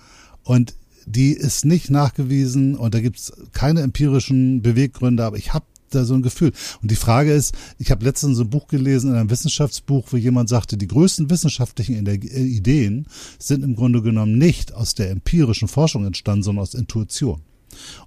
und 0.44 0.74
die 1.08 1.32
ist 1.32 1.64
nicht 1.64 1.90
nachgewiesen 1.90 2.74
und 2.76 2.94
da 2.94 3.00
gibt's 3.00 3.32
keine 3.52 3.82
empirischen 3.82 4.62
Beweggründe, 4.62 5.24
aber 5.24 5.36
ich 5.36 5.52
habe 5.52 5.64
da 5.90 6.04
so 6.04 6.14
ein 6.14 6.22
Gefühl. 6.22 6.52
Und 6.82 6.90
die 6.90 6.96
Frage 6.96 7.32
ist, 7.32 7.54
ich 7.78 7.90
habe 7.90 8.04
letztens 8.04 8.36
so 8.36 8.44
ein 8.44 8.50
Buch 8.50 8.68
gelesen, 8.68 9.10
in 9.10 9.16
einem 9.16 9.30
Wissenschaftsbuch, 9.30 10.08
wo 10.10 10.16
jemand 10.16 10.48
sagte, 10.48 10.76
die 10.76 10.86
größten 10.86 11.30
wissenschaftlichen 11.30 12.06
äh, 12.06 12.14
Ideen 12.14 13.06
sind 13.38 13.64
im 13.64 13.74
Grunde 13.74 14.02
genommen 14.02 14.38
nicht 14.38 14.74
aus 14.74 14.94
der 14.94 15.10
empirischen 15.10 15.68
Forschung 15.68 16.04
entstanden, 16.04 16.42
sondern 16.42 16.62
aus 16.62 16.74
Intuition. 16.74 17.42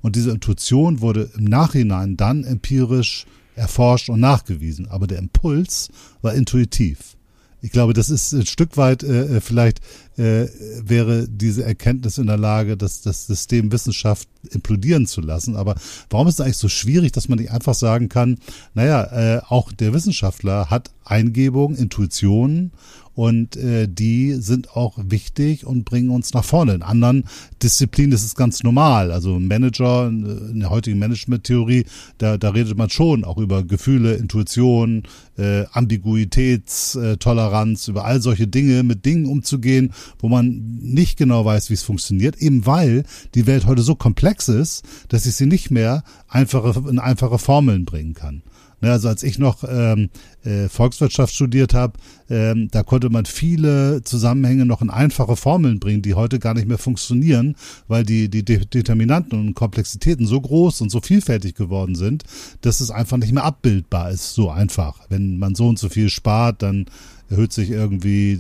Und 0.01 0.15
diese 0.15 0.31
Intuition 0.31 1.01
wurde 1.01 1.29
im 1.37 1.45
Nachhinein 1.45 2.17
dann 2.17 2.43
empirisch 2.43 3.25
erforscht 3.55 4.09
und 4.09 4.19
nachgewiesen. 4.19 4.87
Aber 4.87 5.07
der 5.07 5.19
Impuls 5.19 5.89
war 6.21 6.33
intuitiv. 6.33 7.17
Ich 7.63 7.71
glaube, 7.71 7.93
das 7.93 8.09
ist 8.09 8.33
ein 8.33 8.45
Stück 8.45 8.75
weit, 8.75 9.03
äh, 9.03 9.37
äh, 9.37 9.41
vielleicht 9.41 9.81
äh, 10.21 10.49
wäre 10.83 11.27
diese 11.27 11.63
Erkenntnis 11.63 12.19
in 12.19 12.27
der 12.27 12.37
Lage, 12.37 12.77
das, 12.77 13.01
das 13.01 13.25
System 13.25 13.71
Wissenschaft 13.71 14.29
implodieren 14.51 15.07
zu 15.07 15.21
lassen. 15.21 15.55
Aber 15.55 15.75
warum 16.09 16.27
ist 16.27 16.35
es 16.35 16.41
eigentlich 16.41 16.57
so 16.57 16.69
schwierig, 16.69 17.11
dass 17.11 17.27
man 17.27 17.39
nicht 17.39 17.51
einfach 17.51 17.73
sagen 17.73 18.07
kann, 18.07 18.37
naja, 18.75 19.37
äh, 19.37 19.41
auch 19.47 19.71
der 19.71 19.93
Wissenschaftler 19.93 20.69
hat 20.69 20.91
Eingebung, 21.03 21.75
Intuitionen 21.75 22.71
und 23.13 23.57
äh, 23.57 23.89
die 23.89 24.35
sind 24.35 24.71
auch 24.75 24.97
wichtig 24.97 25.65
und 25.65 25.83
bringen 25.83 26.09
uns 26.09 26.33
nach 26.33 26.45
vorne. 26.45 26.73
In 26.73 26.81
anderen 26.81 27.25
Disziplinen 27.61 28.13
ist 28.13 28.23
es 28.23 28.35
ganz 28.35 28.63
normal. 28.63 29.11
Also 29.11 29.37
Manager 29.39 30.07
in 30.07 30.59
der 30.59 30.69
heutigen 30.69 30.97
Management-Theorie, 30.99 31.83
da, 32.17 32.37
da 32.37 32.51
redet 32.51 32.77
man 32.77 32.89
schon 32.89 33.25
auch 33.25 33.37
über 33.37 33.63
Gefühle, 33.63 34.13
Intuition, 34.13 35.03
äh, 35.37 35.65
Ambiguitätstoleranz, 35.73 37.89
über 37.89 38.05
all 38.05 38.21
solche 38.21 38.47
Dinge, 38.47 38.83
mit 38.83 39.05
Dingen 39.05 39.25
umzugehen, 39.25 39.91
wo 40.19 40.29
man 40.29 40.79
nicht 40.81 41.17
genau 41.17 41.45
weiß, 41.45 41.69
wie 41.69 41.75
es 41.75 41.83
funktioniert, 41.83 42.37
eben 42.37 42.65
weil 42.65 43.03
die 43.35 43.47
Welt 43.47 43.65
heute 43.65 43.81
so 43.81 43.95
komplex 43.95 44.47
ist, 44.47 44.83
dass 45.09 45.25
ich 45.25 45.35
sie 45.35 45.45
nicht 45.45 45.71
mehr 45.71 46.03
einfache, 46.27 46.89
in 46.89 46.99
einfache 46.99 47.37
Formeln 47.37 47.85
bringen 47.85 48.13
kann. 48.13 48.43
Ne, 48.81 48.91
also 48.91 49.09
als 49.09 49.21
ich 49.21 49.37
noch 49.37 49.63
ähm, 49.67 50.09
äh, 50.43 50.67
Volkswirtschaft 50.67 51.35
studiert 51.35 51.75
habe, 51.75 51.99
ähm, 52.31 52.67
da 52.71 52.81
konnte 52.81 53.11
man 53.11 53.25
viele 53.25 54.01
Zusammenhänge 54.03 54.65
noch 54.65 54.81
in 54.81 54.89
einfache 54.89 55.35
Formeln 55.35 55.79
bringen, 55.79 56.01
die 56.01 56.15
heute 56.15 56.39
gar 56.39 56.55
nicht 56.55 56.67
mehr 56.67 56.79
funktionieren, 56.79 57.55
weil 57.87 58.03
die, 58.03 58.27
die 58.27 58.43
De 58.43 58.65
Determinanten 58.65 59.39
und 59.39 59.53
Komplexitäten 59.53 60.25
so 60.25 60.41
groß 60.41 60.81
und 60.81 60.89
so 60.89 60.99
vielfältig 60.99 61.53
geworden 61.53 61.93
sind, 61.93 62.23
dass 62.61 62.81
es 62.81 62.89
einfach 62.89 63.17
nicht 63.17 63.33
mehr 63.33 63.43
abbildbar 63.43 64.09
ist, 64.09 64.33
so 64.33 64.49
einfach. 64.49 64.99
Wenn 65.09 65.37
man 65.37 65.53
so 65.53 65.67
und 65.67 65.77
so 65.77 65.87
viel 65.87 66.09
spart, 66.09 66.63
dann 66.63 66.87
erhöht 67.31 67.53
sich 67.53 67.71
irgendwie 67.71 68.37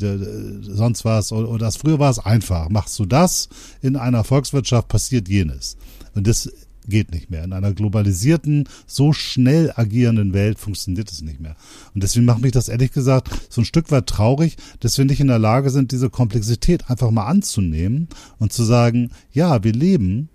sonst 0.61 1.05
was 1.05 1.31
oder 1.31 1.57
das 1.57 1.77
früher 1.77 1.97
war 1.97 2.11
es 2.11 2.19
einfach. 2.19 2.69
Machst 2.69 2.99
du 2.99 3.05
das 3.05 3.49
in 3.81 3.95
einer 3.95 4.23
Volkswirtschaft 4.23 4.89
passiert 4.89 5.29
jenes. 5.29 5.77
Und 6.13 6.27
das 6.27 6.51
geht 6.87 7.11
nicht 7.11 7.29
mehr. 7.29 7.43
In 7.43 7.53
einer 7.53 7.73
globalisierten, 7.73 8.67
so 8.85 9.13
schnell 9.13 9.71
agierenden 9.75 10.33
Welt 10.33 10.59
funktioniert 10.59 11.11
es 11.11 11.21
nicht 11.21 11.39
mehr. 11.39 11.55
Und 11.93 12.03
deswegen 12.03 12.25
macht 12.25 12.41
mich 12.41 12.51
das 12.51 12.69
ehrlich 12.69 12.91
gesagt 12.91 13.29
so 13.49 13.61
ein 13.61 13.65
Stück 13.65 13.91
weit 13.91 14.07
traurig, 14.07 14.57
dass 14.79 14.97
wir 14.97 15.05
nicht 15.05 15.21
in 15.21 15.27
der 15.27 15.39
Lage 15.39 15.69
sind, 15.69 15.91
diese 15.91 16.09
Komplexität 16.09 16.89
einfach 16.89 17.11
mal 17.11 17.27
anzunehmen 17.27 18.09
und 18.39 18.51
zu 18.51 18.63
sagen, 18.63 19.11
ja, 19.31 19.63
wir 19.63 19.73
leben 19.73 20.29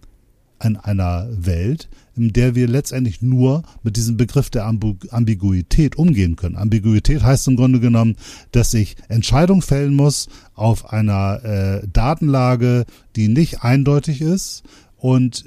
in 0.63 0.77
einer 0.77 1.29
Welt, 1.31 1.89
in 2.17 2.33
der 2.33 2.55
wir 2.55 2.69
letztendlich 2.69 3.23
nur 3.23 3.63
mit 3.83 3.97
diesem 3.97 4.17
Begriff 4.17 4.51
der 4.51 4.67
Ambiguität 4.67 5.97
umgehen 5.97 6.37
können. 6.37 6.57
Ambiguität 6.57 7.23
heißt 7.23 7.49
im 7.49 7.57
Grunde 7.57 7.81
genommen, 7.81 8.17
dass 8.53 8.75
ich 8.75 8.97
Entscheidungen 9.09 9.63
fällen 9.63 9.95
muss 9.95 10.29
auf 10.55 10.93
einer 10.93 11.45
äh, 11.45 11.89
Datenlage, 11.93 12.87
die 13.15 13.29
nicht 13.29 13.63
eindeutig 13.63 14.21
ist 14.21 14.63
und 14.97 15.45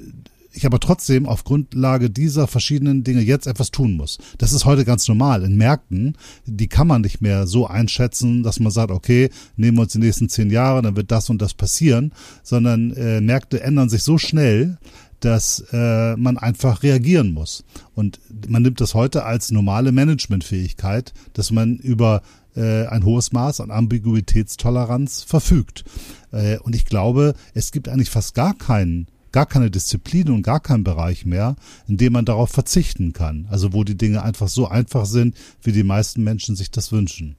ich 0.52 0.66
aber 0.66 0.80
trotzdem 0.80 1.26
auf 1.26 1.44
Grundlage 1.44 2.10
dieser 2.10 2.46
verschiedenen 2.46 3.04
Dinge 3.04 3.20
jetzt 3.20 3.46
etwas 3.46 3.70
tun 3.70 3.96
muss. 3.96 4.18
Das 4.38 4.52
ist 4.52 4.64
heute 4.64 4.84
ganz 4.84 5.06
normal. 5.08 5.44
In 5.44 5.56
Märkten, 5.56 6.16
die 6.44 6.68
kann 6.68 6.86
man 6.86 7.02
nicht 7.02 7.20
mehr 7.20 7.46
so 7.46 7.66
einschätzen, 7.66 8.42
dass 8.42 8.60
man 8.60 8.72
sagt, 8.72 8.90
okay, 8.90 9.30
nehmen 9.56 9.78
wir 9.78 9.82
uns 9.82 9.92
die 9.92 9.98
nächsten 9.98 10.28
zehn 10.28 10.50
Jahre, 10.50 10.82
dann 10.82 10.96
wird 10.96 11.10
das 11.10 11.30
und 11.30 11.40
das 11.40 11.54
passieren, 11.54 12.12
sondern 12.42 12.92
äh, 12.92 13.20
Märkte 13.20 13.62
ändern 13.62 13.88
sich 13.88 14.02
so 14.02 14.18
schnell, 14.18 14.78
dass 15.20 15.64
äh, 15.72 16.16
man 16.16 16.38
einfach 16.38 16.82
reagieren 16.82 17.32
muss. 17.32 17.64
Und 17.94 18.20
man 18.48 18.62
nimmt 18.62 18.80
das 18.80 18.94
heute 18.94 19.24
als 19.24 19.50
normale 19.50 19.92
Managementfähigkeit, 19.92 21.12
dass 21.34 21.50
man 21.50 21.76
über 21.76 22.22
äh, 22.56 22.86
ein 22.86 23.04
hohes 23.04 23.32
Maß 23.32 23.60
an 23.60 23.70
Ambiguitätstoleranz 23.70 25.22
verfügt. 25.22 25.84
Äh, 26.32 26.58
und 26.58 26.74
ich 26.74 26.84
glaube, 26.84 27.34
es 27.54 27.72
gibt 27.72 27.88
eigentlich 27.88 28.10
fast 28.10 28.34
gar 28.34 28.54
keinen 28.54 29.06
gar 29.32 29.46
keine 29.46 29.70
Disziplin 29.70 30.30
und 30.30 30.42
gar 30.42 30.58
keinen 30.58 30.82
Bereich 30.82 31.24
mehr, 31.24 31.54
in 31.86 31.96
dem 31.96 32.12
man 32.12 32.24
darauf 32.24 32.50
verzichten 32.50 33.12
kann. 33.12 33.46
Also 33.48 33.72
wo 33.72 33.84
die 33.84 33.96
Dinge 33.96 34.22
einfach 34.22 34.48
so 34.48 34.66
einfach 34.66 35.06
sind, 35.06 35.36
wie 35.62 35.70
die 35.72 35.84
meisten 35.84 36.24
Menschen 36.24 36.56
sich 36.56 36.72
das 36.72 36.90
wünschen. 36.90 37.36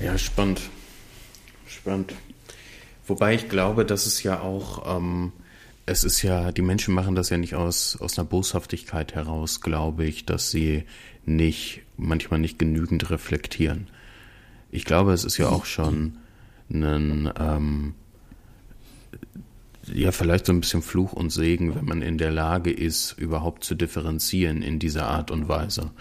Ja, 0.00 0.18
spannend. 0.18 0.60
Spannend. 1.66 2.14
Wobei 3.06 3.34
ich 3.34 3.48
glaube, 3.48 3.84
dass 3.84 4.06
es 4.06 4.22
ja 4.22 4.40
auch, 4.40 4.96
ähm, 4.96 5.32
es 5.86 6.02
ist 6.02 6.22
ja, 6.22 6.50
die 6.50 6.62
Menschen 6.62 6.92
machen 6.92 7.14
das 7.14 7.30
ja 7.30 7.36
nicht 7.36 7.54
aus, 7.54 7.96
aus 8.00 8.18
einer 8.18 8.26
Boshaftigkeit 8.26 9.14
heraus, 9.14 9.60
glaube 9.60 10.04
ich, 10.04 10.26
dass 10.26 10.50
sie 10.50 10.84
nicht, 11.24 11.82
manchmal 11.96 12.40
nicht 12.40 12.58
genügend 12.58 13.10
reflektieren. 13.10 13.88
Ich 14.70 14.84
glaube, 14.84 15.12
es 15.12 15.24
ist 15.24 15.38
ja 15.38 15.48
auch 15.48 15.64
schon 15.64 16.18
ein, 16.68 17.32
ähm, 17.38 17.94
ja, 19.92 20.10
vielleicht 20.10 20.46
so 20.46 20.52
ein 20.52 20.60
bisschen 20.60 20.82
Fluch 20.82 21.12
und 21.12 21.30
Segen, 21.30 21.76
wenn 21.76 21.84
man 21.84 22.02
in 22.02 22.18
der 22.18 22.32
Lage 22.32 22.72
ist, 22.72 23.12
überhaupt 23.12 23.62
zu 23.62 23.76
differenzieren 23.76 24.62
in 24.62 24.80
dieser 24.80 25.06
Art 25.08 25.30
und 25.30 25.48
Weise. 25.48 25.92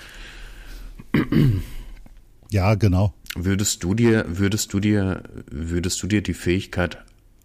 Ja, 2.49 2.75
genau. 2.75 3.13
Würdest 3.35 3.83
du 3.83 3.93
dir, 3.93 4.25
würdest 4.29 4.73
du 4.73 4.79
dir, 4.79 5.23
würdest 5.51 6.01
du 6.01 6.07
dir 6.07 6.21
die 6.21 6.33
Fähigkeit 6.33 6.97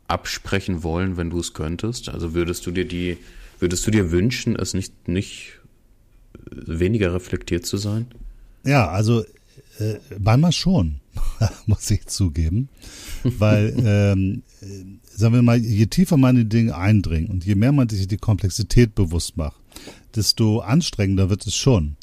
absprechen 0.07 0.83
wollen, 0.85 1.16
wenn 1.16 1.31
du 1.31 1.40
es 1.40 1.53
könntest? 1.53 2.09
Also 2.09 2.33
würdest 2.33 2.64
du 2.66 2.70
dir 2.70 2.87
die, 2.87 3.18
würdest 3.59 3.87
du 3.87 3.90
dir 3.90 4.11
wünschen, 4.12 4.57
es 4.57 4.72
nicht, 4.72 5.09
nicht 5.09 5.59
weniger 6.50 7.12
reflektiert 7.12 7.66
zu 7.66 7.76
sein? 7.76 8.07
Ja, 8.64 8.88
also 8.88 9.24
äh, 9.81 9.96
manchmal 10.18 10.53
schon, 10.53 11.00
muss 11.66 11.90
ich 11.90 12.07
zugeben. 12.07 12.68
Weil 13.24 13.74
ähm, 13.85 14.42
sagen 15.05 15.35
wir 15.35 15.42
mal, 15.42 15.59
je 15.59 15.87
tiefer 15.87 16.16
man 16.16 16.37
in 16.37 16.48
die 16.48 16.57
Dinge 16.57 16.76
eindringt 16.76 17.31
und 17.31 17.44
je 17.44 17.55
mehr 17.55 17.72
man 17.72 17.88
sich 17.88 18.07
die 18.07 18.16
Komplexität 18.16 18.94
bewusst 18.94 19.37
macht, 19.37 19.57
desto 20.14 20.61
anstrengender 20.61 21.31
wird 21.31 21.46
es 21.46 21.57
schon. 21.57 21.96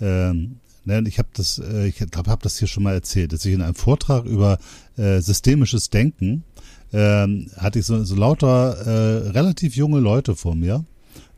Ähm, 0.00 0.56
ne, 0.84 1.02
ich 1.06 1.18
habe 1.18 1.28
das, 1.34 1.58
äh, 1.58 1.86
ich 1.86 1.96
glaube, 1.96 2.30
habe 2.30 2.42
das 2.42 2.58
hier 2.58 2.68
schon 2.68 2.82
mal 2.82 2.94
erzählt, 2.94 3.32
dass 3.32 3.44
ich 3.44 3.54
in 3.54 3.62
einem 3.62 3.74
Vortrag 3.74 4.24
über 4.24 4.58
äh, 4.96 5.20
systemisches 5.20 5.90
Denken 5.90 6.44
ähm, 6.92 7.50
hatte 7.56 7.78
ich 7.78 7.86
so, 7.86 8.04
so 8.04 8.14
lauter 8.14 8.76
äh, 8.86 9.28
relativ 9.30 9.76
junge 9.76 10.00
Leute 10.00 10.36
vor 10.36 10.54
mir, 10.54 10.84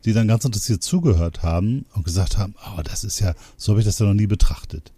die 0.03 0.13
dann 0.13 0.27
ganz 0.27 0.45
interessiert 0.45 0.83
zugehört 0.83 1.43
haben 1.43 1.85
und 1.93 2.03
gesagt 2.03 2.37
haben, 2.37 2.55
oh, 2.77 2.81
das 2.83 3.03
ist 3.03 3.19
ja, 3.19 3.33
so 3.57 3.71
habe 3.71 3.79
ich 3.79 3.85
das 3.85 3.99
ja 3.99 4.05
noch 4.05 4.13
nie 4.13 4.27
betrachtet. 4.27 4.91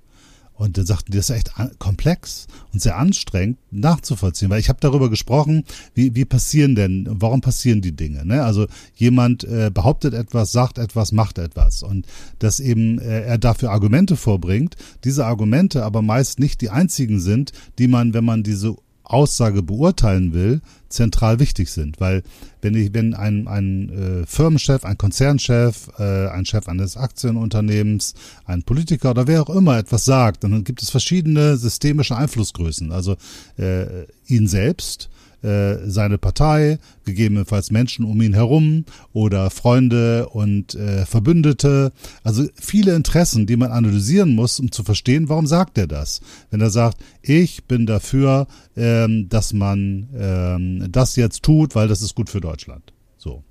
Und 0.58 0.78
dann 0.78 0.86
sagten 0.86 1.12
die, 1.12 1.18
das 1.18 1.30
ist 1.30 1.36
echt 1.36 1.52
komplex 1.78 2.48
und 2.74 2.82
sehr 2.82 2.98
anstrengend 2.98 3.60
nachzuvollziehen, 3.70 4.50
weil 4.50 4.60
ich 4.60 4.70
habe 4.70 4.80
darüber 4.82 5.10
gesprochen, 5.10 5.64
wie, 5.94 6.16
wie 6.16 6.26
passieren 6.26 6.76
denn, 6.76 7.08
warum 7.10 7.42
passieren 7.42 7.82
die 7.82 7.96
Dinge? 7.96 8.26
Ne? 8.26 8.44
Also 8.44 8.66
jemand 8.96 9.44
äh, 9.44 9.70
behauptet 9.72 10.16
etwas, 10.16 10.52
sagt 10.52 10.80
etwas, 10.80 11.12
macht 11.12 11.38
etwas 11.38 11.84
und 11.84 12.08
dass 12.40 12.60
eben 12.60 12.98
äh, 13.00 13.22
er 13.22 13.38
dafür 13.38 13.72
Argumente 13.72 14.16
vorbringt, 14.16 14.76
diese 15.04 15.26
Argumente 15.26 15.84
aber 15.84 16.02
meist 16.02 16.40
nicht 16.40 16.62
die 16.62 16.72
einzigen 16.72 17.20
sind, 17.20 17.52
die 17.78 17.88
man, 17.88 18.16
wenn 18.16 18.26
man 18.26 18.42
diese 18.42 18.76
Aussage 19.10 19.64
beurteilen 19.64 20.34
will, 20.34 20.62
zentral 20.90 21.40
wichtig 21.40 21.70
sind. 21.70 22.00
Weil 22.00 22.24
wenn 22.62 22.76
ich, 22.76 22.94
wenn 22.94 23.14
ein, 23.14 23.48
ein 23.48 23.90
äh, 24.24 24.26
Firmenchef, 24.26 24.84
ein 24.84 24.98
Konzernchef, 24.98 25.90
äh, 25.98 26.28
ein 26.28 26.46
Chef 26.46 26.68
eines 26.68 26.98
Aktienunternehmens, 26.98 28.14
ein 28.46 28.64
Politiker 28.64 29.12
oder 29.12 29.28
wer 29.28 29.42
auch 29.42 29.50
immer 29.50 29.78
etwas 29.78 30.06
sagt, 30.06 30.44
dann 30.44 30.64
gibt 30.64 30.82
es 30.82 30.90
verschiedene 30.90 31.58
systemische 31.58 32.16
Einflussgrößen. 32.16 32.92
Also 32.92 33.16
äh, 33.58 34.06
ihn 34.28 34.48
selbst, 34.48 35.10
äh, 35.44 35.78
seine 35.90 36.18
Partei, 36.18 36.80
gegebenenfalls 37.06 37.72
Menschen 37.72 38.06
um 38.06 38.22
ihn 38.22 38.34
herum 38.34 38.86
oder 39.14 39.50
Freunde 39.50 40.30
und 40.30 40.76
äh, 40.76 41.06
Verbündete. 41.06 41.92
Also 42.24 42.46
viele 42.56 42.96
Interessen, 42.96 43.46
die 43.46 43.56
man 43.56 43.72
analysieren 43.72 44.36
muss, 44.36 44.60
um 44.60 44.72
zu 44.72 44.84
verstehen, 44.84 45.30
warum 45.30 45.48
sagt 45.48 45.78
er 45.78 45.88
das. 45.88 46.22
Wenn 46.50 46.62
er 46.62 46.70
sagt, 46.70 46.98
ich 47.22 47.66
bin 47.66 47.86
dafür, 47.86 48.48
ähm, 48.76 49.30
dass 49.30 49.54
man 49.54 50.10
ähm, 50.16 50.88
das 50.92 51.16
jetzt 51.16 51.44
tut, 51.44 51.76
weil 51.76 51.88
das 51.88 52.02
ist 52.02 52.16
gut 52.16 52.30
für 52.30 52.42
Deutschland. 52.42 52.94
So. 53.18 53.44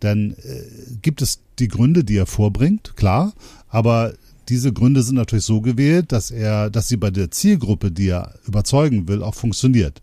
dann 0.00 0.32
äh, 0.32 0.62
gibt 1.02 1.22
es 1.22 1.40
die 1.58 1.68
Gründe, 1.68 2.04
die 2.04 2.16
er 2.16 2.26
vorbringt, 2.26 2.96
klar, 2.96 3.32
aber 3.68 4.12
diese 4.48 4.72
Gründe 4.72 5.02
sind 5.02 5.16
natürlich 5.16 5.44
so 5.44 5.60
gewählt, 5.60 6.12
dass 6.12 6.30
er, 6.30 6.70
dass 6.70 6.88
sie 6.88 6.96
bei 6.96 7.10
der 7.10 7.30
Zielgruppe, 7.30 7.90
die 7.90 8.08
er 8.08 8.34
überzeugen 8.46 9.08
will, 9.08 9.22
auch 9.22 9.34
funktioniert. 9.34 10.00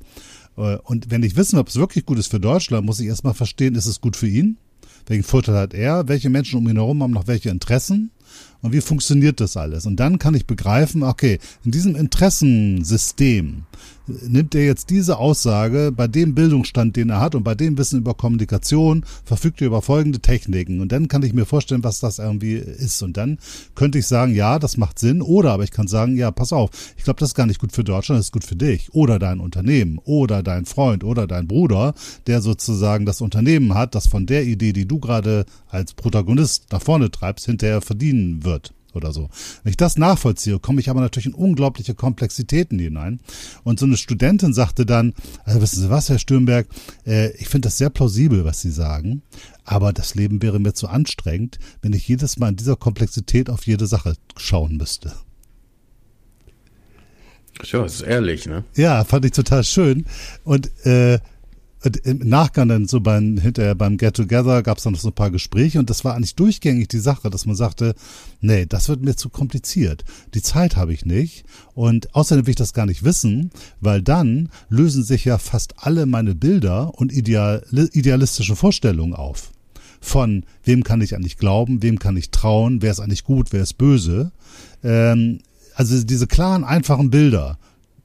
Äh, 0.57 0.77
und 0.83 1.11
wenn 1.11 1.23
ich 1.23 1.35
wissen, 1.35 1.59
ob 1.59 1.67
es 1.67 1.75
wirklich 1.75 2.05
gut 2.05 2.17
ist 2.19 2.31
für 2.31 2.39
Deutschland, 2.39 2.85
muss 2.85 2.99
ich 2.99 3.07
erstmal 3.07 3.33
verstehen, 3.33 3.75
ist 3.75 3.85
es 3.85 4.01
gut 4.01 4.15
für 4.15 4.27
ihn? 4.27 4.57
Welchen 5.05 5.23
Vorteil 5.23 5.55
hat 5.55 5.73
er? 5.73 6.07
Welche 6.07 6.29
Menschen 6.29 6.59
um 6.59 6.67
ihn 6.67 6.77
herum 6.77 7.03
haben 7.03 7.11
noch 7.11 7.27
welche 7.27 7.49
Interessen? 7.49 8.11
Und 8.63 8.71
wie 8.71 8.81
funktioniert 8.81 9.41
das 9.41 9.57
alles? 9.57 9.85
Und 9.85 9.97
dann 9.97 10.17
kann 10.19 10.33
ich 10.33 10.47
begreifen, 10.47 11.03
okay, 11.03 11.37
in 11.65 11.71
diesem 11.71 11.95
Interessensystem 11.97 13.65
nimmt 14.07 14.53
er 14.55 14.65
jetzt 14.65 14.89
diese 14.89 15.17
Aussage 15.17 15.91
bei 15.95 16.07
dem 16.07 16.35
Bildungsstand, 16.35 16.95
den 16.95 17.09
er 17.09 17.19
hat 17.19 17.35
und 17.35 17.43
bei 17.43 17.55
dem 17.55 17.77
Wissen 17.77 17.99
über 17.99 18.13
Kommunikation, 18.13 19.05
verfügt 19.23 19.61
er 19.61 19.67
über 19.67 19.81
folgende 19.81 20.19
Techniken. 20.19 20.81
Und 20.81 20.91
dann 20.91 21.07
kann 21.07 21.23
ich 21.23 21.33
mir 21.33 21.45
vorstellen, 21.45 21.83
was 21.83 21.99
das 21.99 22.19
irgendwie 22.19 22.53
ist. 22.55 23.01
Und 23.01 23.17
dann 23.17 23.37
könnte 23.75 23.99
ich 23.99 24.07
sagen, 24.07 24.33
ja, 24.33 24.59
das 24.59 24.77
macht 24.77 24.99
Sinn. 24.99 25.21
Oder 25.21 25.51
aber 25.51 25.63
ich 25.63 25.71
kann 25.71 25.87
sagen, 25.87 26.15
ja, 26.15 26.31
pass 26.31 26.53
auf, 26.53 26.69
ich 26.97 27.03
glaube, 27.03 27.19
das 27.19 27.29
ist 27.29 27.35
gar 27.35 27.45
nicht 27.45 27.59
gut 27.59 27.71
für 27.71 27.83
Deutschland, 27.83 28.19
das 28.19 28.27
ist 28.27 28.33
gut 28.33 28.43
für 28.43 28.55
dich. 28.55 28.93
Oder 28.93 29.19
dein 29.19 29.39
Unternehmen. 29.39 29.99
Oder 30.03 30.43
dein 30.43 30.65
Freund 30.65 31.03
oder 31.03 31.27
dein 31.27 31.47
Bruder, 31.47 31.93
der 32.27 32.41
sozusagen 32.41 33.05
das 33.05 33.21
Unternehmen 33.21 33.73
hat, 33.73 33.95
das 33.95 34.07
von 34.07 34.25
der 34.25 34.45
Idee, 34.45 34.73
die 34.73 34.87
du 34.87 34.99
gerade 34.99 35.45
als 35.67 35.93
Protagonist 35.93 36.71
nach 36.71 36.81
vorne 36.81 37.11
treibst, 37.11 37.45
hinterher 37.45 37.81
verdienen 37.81 38.43
wird 38.43 38.52
oder 38.93 39.11
so. 39.11 39.29
Wenn 39.63 39.71
ich 39.71 39.77
das 39.77 39.97
nachvollziehe, 39.97 40.59
komme 40.59 40.79
ich 40.79 40.89
aber 40.89 41.01
natürlich 41.01 41.25
in 41.25 41.33
unglaubliche 41.33 41.95
Komplexitäten 41.95 42.79
hinein. 42.79 43.19
Und 43.63 43.79
so 43.79 43.85
eine 43.85 43.97
Studentin 43.97 44.53
sagte 44.53 44.85
dann, 44.85 45.13
also 45.45 45.61
wissen 45.61 45.81
Sie 45.81 45.89
was, 45.89 46.09
Herr 46.09 46.19
Stürnberg, 46.19 46.67
äh, 47.05 47.31
ich 47.37 47.47
finde 47.47 47.67
das 47.67 47.77
sehr 47.77 47.89
plausibel, 47.89 48.45
was 48.45 48.61
Sie 48.61 48.71
sagen, 48.71 49.23
aber 49.65 49.93
das 49.93 50.15
Leben 50.15 50.41
wäre 50.41 50.59
mir 50.59 50.73
zu 50.73 50.87
anstrengend, 50.87 51.59
wenn 51.81 51.93
ich 51.93 52.07
jedes 52.07 52.37
Mal 52.37 52.49
in 52.49 52.55
dieser 52.55 52.75
Komplexität 52.75 53.49
auf 53.49 53.65
jede 53.65 53.87
Sache 53.87 54.15
schauen 54.37 54.77
müsste. 54.77 55.13
Ja, 57.63 57.83
das 57.83 57.95
ist 57.95 58.01
ehrlich, 58.01 58.47
ne? 58.47 58.63
Ja, 58.75 59.03
fand 59.03 59.25
ich 59.25 59.31
total 59.31 59.63
schön. 59.63 60.05
Und 60.43 60.71
äh, 60.85 61.19
im 62.03 62.19
Nachgang 62.19 62.69
dann 62.69 62.87
so 62.87 63.01
beim, 63.01 63.37
hinterher 63.37 63.75
beim 63.75 63.97
Get 63.97 64.15
Together 64.15 64.63
gab 64.63 64.77
es 64.77 64.83
dann 64.83 64.93
noch 64.93 64.99
so 64.99 65.09
ein 65.09 65.15
paar 65.15 65.31
Gespräche 65.31 65.79
und 65.79 65.89
das 65.89 66.05
war 66.05 66.15
eigentlich 66.15 66.35
durchgängig 66.35 66.87
die 66.87 66.99
Sache, 66.99 67.29
dass 67.29 67.45
man 67.45 67.55
sagte, 67.55 67.95
nee, 68.39 68.65
das 68.65 68.87
wird 68.87 69.01
mir 69.01 69.15
zu 69.15 69.29
kompliziert. 69.29 70.05
Die 70.33 70.41
Zeit 70.41 70.77
habe 70.77 70.93
ich 70.93 71.05
nicht 71.05 71.43
und 71.73 72.15
außerdem 72.15 72.45
will 72.45 72.51
ich 72.51 72.57
das 72.57 72.73
gar 72.73 72.85
nicht 72.85 73.03
wissen, 73.03 73.51
weil 73.81 74.01
dann 74.01 74.49
lösen 74.69 75.03
sich 75.03 75.25
ja 75.25 75.37
fast 75.37 75.73
alle 75.77 76.05
meine 76.05 76.35
Bilder 76.35 76.97
und 76.97 77.11
ideal, 77.11 77.65
idealistische 77.71 78.55
Vorstellungen 78.55 79.13
auf. 79.13 79.51
Von 79.99 80.45
wem 80.63 80.83
kann 80.83 81.01
ich 81.01 81.15
eigentlich 81.15 81.37
glauben, 81.37 81.81
wem 81.81 81.99
kann 81.99 82.17
ich 82.17 82.31
trauen, 82.31 82.81
wer 82.81 82.91
ist 82.91 82.99
eigentlich 82.99 83.23
gut, 83.23 83.51
wer 83.51 83.63
ist 83.63 83.77
böse. 83.77 84.31
Ähm, 84.83 85.39
also 85.75 86.03
diese 86.03 86.27
klaren, 86.27 86.63
einfachen 86.63 87.09
Bilder, 87.09 87.57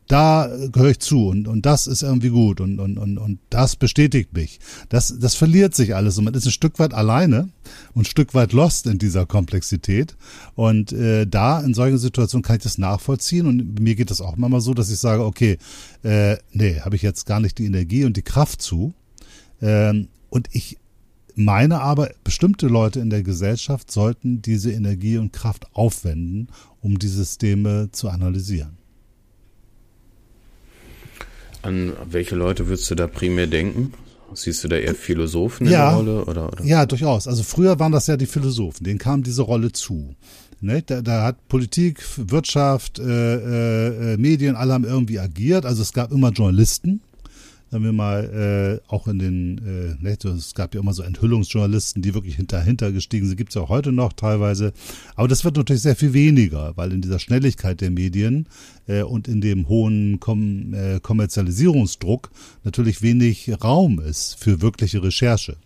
da 0.09 0.51
gehöre 0.73 0.91
ich 0.91 1.01
zu 1.01 1.29
und, 1.29 1.47
und 1.47 1.67
das 1.67 1.87
ist 1.87 2.03
irgendwie 2.03 2.31
gut 2.31 2.61
und, 2.61 2.81
und, 2.81 2.99
und, 2.99 3.19
und 3.19 3.39
das 3.51 3.77
bestätigt 3.77 4.33
mich. 4.33 4.59
Das, 4.89 5.15
das 5.21 5.35
verliert 5.35 5.75
sich 5.75 5.95
alles 5.95 6.17
und 6.17 6.25
man 6.25 6.35
ist 6.35 6.47
ein 6.47 6.51
Stück 6.51 6.79
weit 6.79 6.95
alleine 6.95 7.51
und 7.93 8.03
ein 8.03 8.05
Stück 8.07 8.35
weit 8.35 8.53
lost 8.55 8.87
in 8.87 8.99
dieser 8.99 9.27
Komplexität. 9.27 10.17
Und 10.55 10.93
äh, 10.93 11.27
da 11.27 11.61
in 11.61 11.75
solchen 11.75 11.99
Situationen 11.99 12.43
kann 12.43 12.57
ich 12.57 12.63
das 12.63 12.79
nachvollziehen 12.79 13.47
und 13.47 13.81
mir 13.81 13.95
geht 13.95 14.11
das 14.11 14.23
auch 14.23 14.37
immer 14.39 14.61
so, 14.63 14.73
dass 14.73 14.91
ich 14.91 14.99
sage, 14.99 15.25
okay, 15.25 15.59
äh, 16.03 16.39
nee, 16.53 16.81
habe 16.81 16.97
ich 16.97 17.03
jetzt 17.03 17.27
gar 17.27 17.41
nicht 17.41 17.59
die 17.59 17.67
Energie 17.67 18.05
und 18.05 18.17
die 18.17 18.23
Kraft 18.23 18.63
zu. 18.63 18.95
Ähm, 19.61 20.09
und 20.31 20.49
ich 20.53 20.79
meine 21.35 21.81
aber, 21.81 22.11
bestimmte 22.25 22.67
Leute 22.67 23.01
in 23.01 23.11
der 23.11 23.23
Gesellschaft 23.23 23.91
sollten 23.91 24.43
diese 24.43 24.73
Energie 24.73 25.19
und 25.19 25.33
Kraft 25.33 25.67
aufwenden, 25.75 26.49
um 26.81 26.99
die 26.99 27.09
Systeme 27.09 27.91
zu 27.93 28.09
analysieren. 28.09 28.78
An 31.63 31.93
welche 32.11 32.35
Leute 32.37 32.69
würdest 32.69 32.91
du 32.91 32.95
da 32.95 33.07
primär 33.07 33.47
denken? 33.47 33.93
Siehst 34.35 34.63
du 34.63 34.69
da 34.69 34.77
eher 34.77 34.95
Philosophen 34.95 35.67
in 35.67 35.73
ja, 35.73 35.89
der 35.89 35.97
Rolle? 35.97 36.25
Oder, 36.25 36.49
oder? 36.49 36.65
Ja, 36.65 36.87
durchaus. 36.87 37.27
Also 37.27 37.43
früher 37.43 37.79
waren 37.79 37.93
das 37.93 38.07
ja 38.07 38.17
die 38.17 38.27
Philosophen, 38.27 38.85
denen 38.85 38.99
kam 38.99 39.23
diese 39.23 39.43
Rolle 39.43 39.73
zu. 39.73 40.15
Ne? 40.61 40.83
Da, 40.83 41.03
da 41.03 41.25
hat 41.25 41.49
Politik, 41.49 42.05
Wirtschaft, 42.17 42.99
äh, 42.99 44.13
äh, 44.13 44.17
Medien, 44.17 44.57
alle 44.57 44.75
haben 44.75 44.85
irgendwie 44.85 45.19
agiert. 45.19 45.65
Also 45.65 45.83
es 45.83 45.93
gab 45.93 46.13
immer 46.13 46.31
Journalisten, 46.31 47.01
sagen 47.71 47.85
wir 47.85 47.93
mal, 47.93 48.81
äh, 48.89 48.91
auch 48.91 49.09
in 49.09 49.19
den, 49.19 49.59
äh, 49.59 50.03
ne, 50.03 50.17
es 50.37 50.55
gab 50.55 50.75
ja 50.75 50.81
immer 50.81 50.95
so 50.95 51.03
Enthüllungsjournalisten, 51.03 52.03
die 52.03 52.15
wirklich 52.15 52.37
hinter, 52.37 52.63
hintergestiegen 52.63 53.29
sind, 53.29 53.37
gibt 53.37 53.51
es 53.51 53.57
ja 53.57 53.63
auch 53.63 53.69
heute 53.69 53.93
noch 53.93 54.15
teilweise. 54.15 54.73
Aber 55.17 55.29
das 55.29 55.45
wird 55.45 55.57
natürlich 55.57 55.83
sehr 55.83 55.97
viel 55.97 56.15
weniger, 56.15 56.77
weil 56.77 56.93
in 56.93 57.03
dieser 57.03 57.19
Schnelligkeit 57.19 57.81
der 57.81 57.91
Medien 57.91 58.49
äh, 58.87 59.03
und 59.03 59.29
in 59.29 59.41
dem 59.41 59.69
hohen 59.69 60.19
Kom 60.19 60.73
äh, 60.73 61.01
Kommerzialisierungsdruck 61.01 62.31
natürlich 62.65 63.03
wenig 63.03 63.51
Raum 63.63 64.01
ist 64.01 64.37
für 64.39 64.63
wirkliche 64.63 65.03
Recherche. 65.03 65.57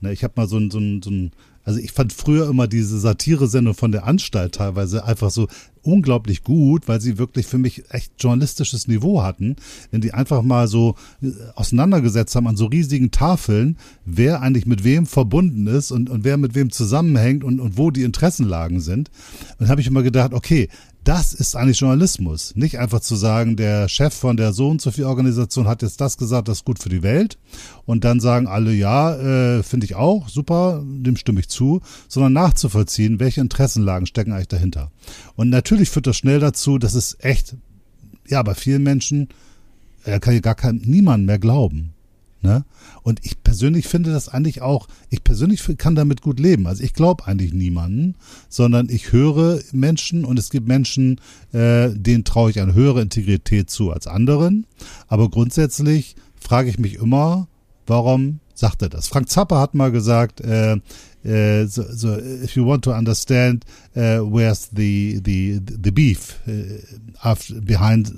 Ne, 0.00 0.12
ich 0.12 0.24
habe 0.24 0.34
mal 0.36 0.48
so 0.48 0.58
ein, 0.58 0.70
so 0.70 0.78
ein, 0.78 1.00
so 1.02 1.10
ein 1.10 1.32
also 1.66 1.80
ich 1.80 1.90
fand 1.90 2.12
früher 2.12 2.48
immer 2.48 2.68
diese 2.68 2.98
Satire-Sendung 2.98 3.74
von 3.74 3.90
der 3.90 4.06
Anstalt 4.06 4.54
teilweise 4.54 5.04
einfach 5.04 5.30
so 5.30 5.48
unglaublich 5.82 6.44
gut, 6.44 6.86
weil 6.86 7.00
sie 7.00 7.18
wirklich 7.18 7.46
für 7.46 7.58
mich 7.58 7.82
echt 7.90 8.12
journalistisches 8.20 8.86
Niveau 8.86 9.22
hatten, 9.22 9.56
wenn 9.90 10.00
die 10.00 10.14
einfach 10.14 10.42
mal 10.42 10.68
so 10.68 10.94
äh, 11.22 11.30
auseinandergesetzt 11.56 12.36
haben 12.36 12.46
an 12.46 12.56
so 12.56 12.66
riesigen 12.66 13.10
Tafeln, 13.10 13.78
wer 14.04 14.42
eigentlich 14.42 14.66
mit 14.66 14.84
wem 14.84 15.06
verbunden 15.06 15.66
ist 15.66 15.90
und, 15.90 16.08
und 16.08 16.22
wer 16.22 16.36
mit 16.36 16.54
wem 16.54 16.70
zusammenhängt 16.70 17.42
und, 17.42 17.58
und 17.58 17.76
wo 17.76 17.90
die 17.90 18.04
Interessenlagen 18.04 18.80
sind. 18.80 19.10
Und 19.58 19.68
habe 19.68 19.80
ich 19.80 19.88
immer 19.88 20.04
gedacht, 20.04 20.34
okay, 20.34 20.68
das 21.06 21.32
ist 21.32 21.54
eigentlich 21.54 21.78
Journalismus. 21.78 22.56
Nicht 22.56 22.80
einfach 22.80 22.98
zu 22.98 23.14
sagen, 23.14 23.54
der 23.56 23.88
Chef 23.88 24.12
von 24.12 24.36
der 24.36 24.52
so 24.52 24.68
und 24.68 24.80
so 24.80 24.90
viel 24.90 25.04
Organisation 25.04 25.68
hat 25.68 25.82
jetzt 25.82 26.00
das 26.00 26.18
gesagt, 26.18 26.48
das 26.48 26.58
ist 26.58 26.64
gut 26.64 26.80
für 26.80 26.88
die 26.88 27.04
Welt. 27.04 27.38
Und 27.84 28.02
dann 28.02 28.18
sagen 28.18 28.48
alle, 28.48 28.72
ja, 28.72 29.14
äh, 29.14 29.62
finde 29.62 29.86
ich 29.86 29.94
auch, 29.94 30.28
super, 30.28 30.82
dem 30.84 31.16
stimme 31.16 31.38
ich 31.38 31.48
zu, 31.48 31.80
sondern 32.08 32.32
nachzuvollziehen, 32.32 33.20
welche 33.20 33.40
Interessenlagen 33.40 34.06
stecken 34.06 34.32
eigentlich 34.32 34.48
dahinter. 34.48 34.90
Und 35.36 35.48
natürlich 35.48 35.90
führt 35.90 36.08
das 36.08 36.16
schnell 36.16 36.40
dazu, 36.40 36.76
dass 36.76 36.94
es 36.94 37.16
echt, 37.20 37.54
ja, 38.26 38.42
bei 38.42 38.54
vielen 38.54 38.82
Menschen, 38.82 39.28
er 40.02 40.18
kann 40.18 40.34
ja 40.34 40.40
gar 40.40 40.56
kein, 40.56 40.82
niemand 40.84 41.24
mehr 41.24 41.38
glauben. 41.38 41.94
Ne? 42.42 42.64
Und 43.02 43.20
ich 43.24 43.42
persönlich 43.42 43.88
finde 43.88 44.12
das 44.12 44.28
eigentlich 44.28 44.62
auch, 44.62 44.88
ich 45.10 45.24
persönlich 45.24 45.62
kann 45.78 45.94
damit 45.94 46.22
gut 46.22 46.38
leben. 46.38 46.66
Also 46.66 46.82
ich 46.82 46.92
glaube 46.92 47.26
eigentlich 47.26 47.52
niemanden, 47.52 48.14
sondern 48.48 48.88
ich 48.88 49.12
höre 49.12 49.60
Menschen 49.72 50.24
und 50.24 50.38
es 50.38 50.50
gibt 50.50 50.68
Menschen, 50.68 51.20
äh, 51.52 51.90
denen 51.90 52.24
traue 52.24 52.50
ich 52.50 52.60
eine 52.60 52.74
höhere 52.74 53.02
Integrität 53.02 53.70
zu 53.70 53.90
als 53.90 54.06
anderen. 54.06 54.66
Aber 55.08 55.30
grundsätzlich 55.30 56.16
frage 56.38 56.68
ich 56.68 56.78
mich 56.78 56.94
immer, 56.94 57.48
warum 57.86 58.40
sagt 58.54 58.82
er 58.82 58.88
das? 58.88 59.08
Frank 59.08 59.28
Zappa 59.28 59.60
hat 59.60 59.74
mal 59.74 59.92
gesagt, 59.92 60.40
äh, 60.40 60.78
Uh, 61.26 61.66
so, 61.66 61.82
so, 61.82 62.14
if 62.18 62.54
you 62.54 62.62
want 62.62 62.84
to 62.84 62.92
understand 62.92 63.64
uh, 63.96 64.20
where's 64.20 64.66
the 64.66 65.18
the 65.24 65.58
the 65.58 65.90
beef 65.90 66.38
uh, 66.46 67.28
after, 67.28 67.60
behind 67.60 68.12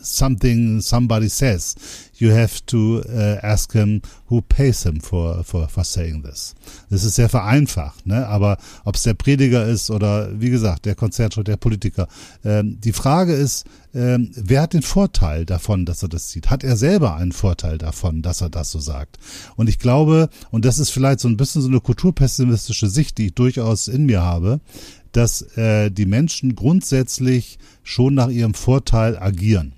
something 0.00 0.80
somebody 0.80 1.28
says, 1.28 1.74
you 2.14 2.30
have 2.30 2.64
to 2.66 3.02
uh, 3.08 3.38
ask 3.42 3.72
him 3.72 4.02
who 4.26 4.42
pays 4.42 4.84
him 4.84 5.00
for, 5.00 5.42
for, 5.44 5.68
for 5.68 5.84
saying 5.84 6.22
this. 6.22 6.54
Das 6.90 7.04
ist 7.04 7.14
sehr 7.14 7.28
vereinfacht, 7.28 8.06
ne? 8.06 8.26
aber 8.26 8.58
ob 8.84 8.96
es 8.96 9.02
der 9.02 9.14
Prediger 9.14 9.66
ist 9.66 9.90
oder 9.90 10.28
wie 10.40 10.50
gesagt 10.50 10.86
der 10.86 10.94
Konzertschritt, 10.94 11.48
der 11.48 11.56
Politiker. 11.56 12.08
Ähm, 12.44 12.80
die 12.80 12.92
Frage 12.92 13.32
ist, 13.32 13.64
ähm, 13.94 14.30
wer 14.34 14.62
hat 14.62 14.74
den 14.74 14.82
Vorteil 14.82 15.44
davon, 15.44 15.86
dass 15.86 16.02
er 16.02 16.08
das 16.08 16.30
sieht? 16.30 16.50
Hat 16.50 16.62
er 16.62 16.76
selber 16.76 17.16
einen 17.16 17.32
Vorteil 17.32 17.78
davon, 17.78 18.22
dass 18.22 18.40
er 18.40 18.50
das 18.50 18.70
so 18.70 18.80
sagt? 18.80 19.18
Und 19.56 19.68
ich 19.68 19.78
glaube, 19.78 20.28
und 20.50 20.64
das 20.64 20.78
ist 20.78 20.90
vielleicht 20.90 21.20
so 21.20 21.28
ein 21.28 21.36
bisschen 21.36 21.62
so 21.62 21.68
eine 21.68 21.80
kulturpessimistische 21.80 22.88
Sicht, 22.88 23.18
die 23.18 23.26
ich 23.26 23.34
durchaus 23.34 23.88
in 23.88 24.06
mir 24.06 24.22
habe, 24.22 24.60
dass 25.12 25.42
äh, 25.56 25.90
die 25.90 26.06
Menschen 26.06 26.54
grundsätzlich 26.54 27.58
schon 27.82 28.14
nach 28.14 28.28
ihrem 28.28 28.54
Vorteil 28.54 29.18
agieren. 29.18 29.77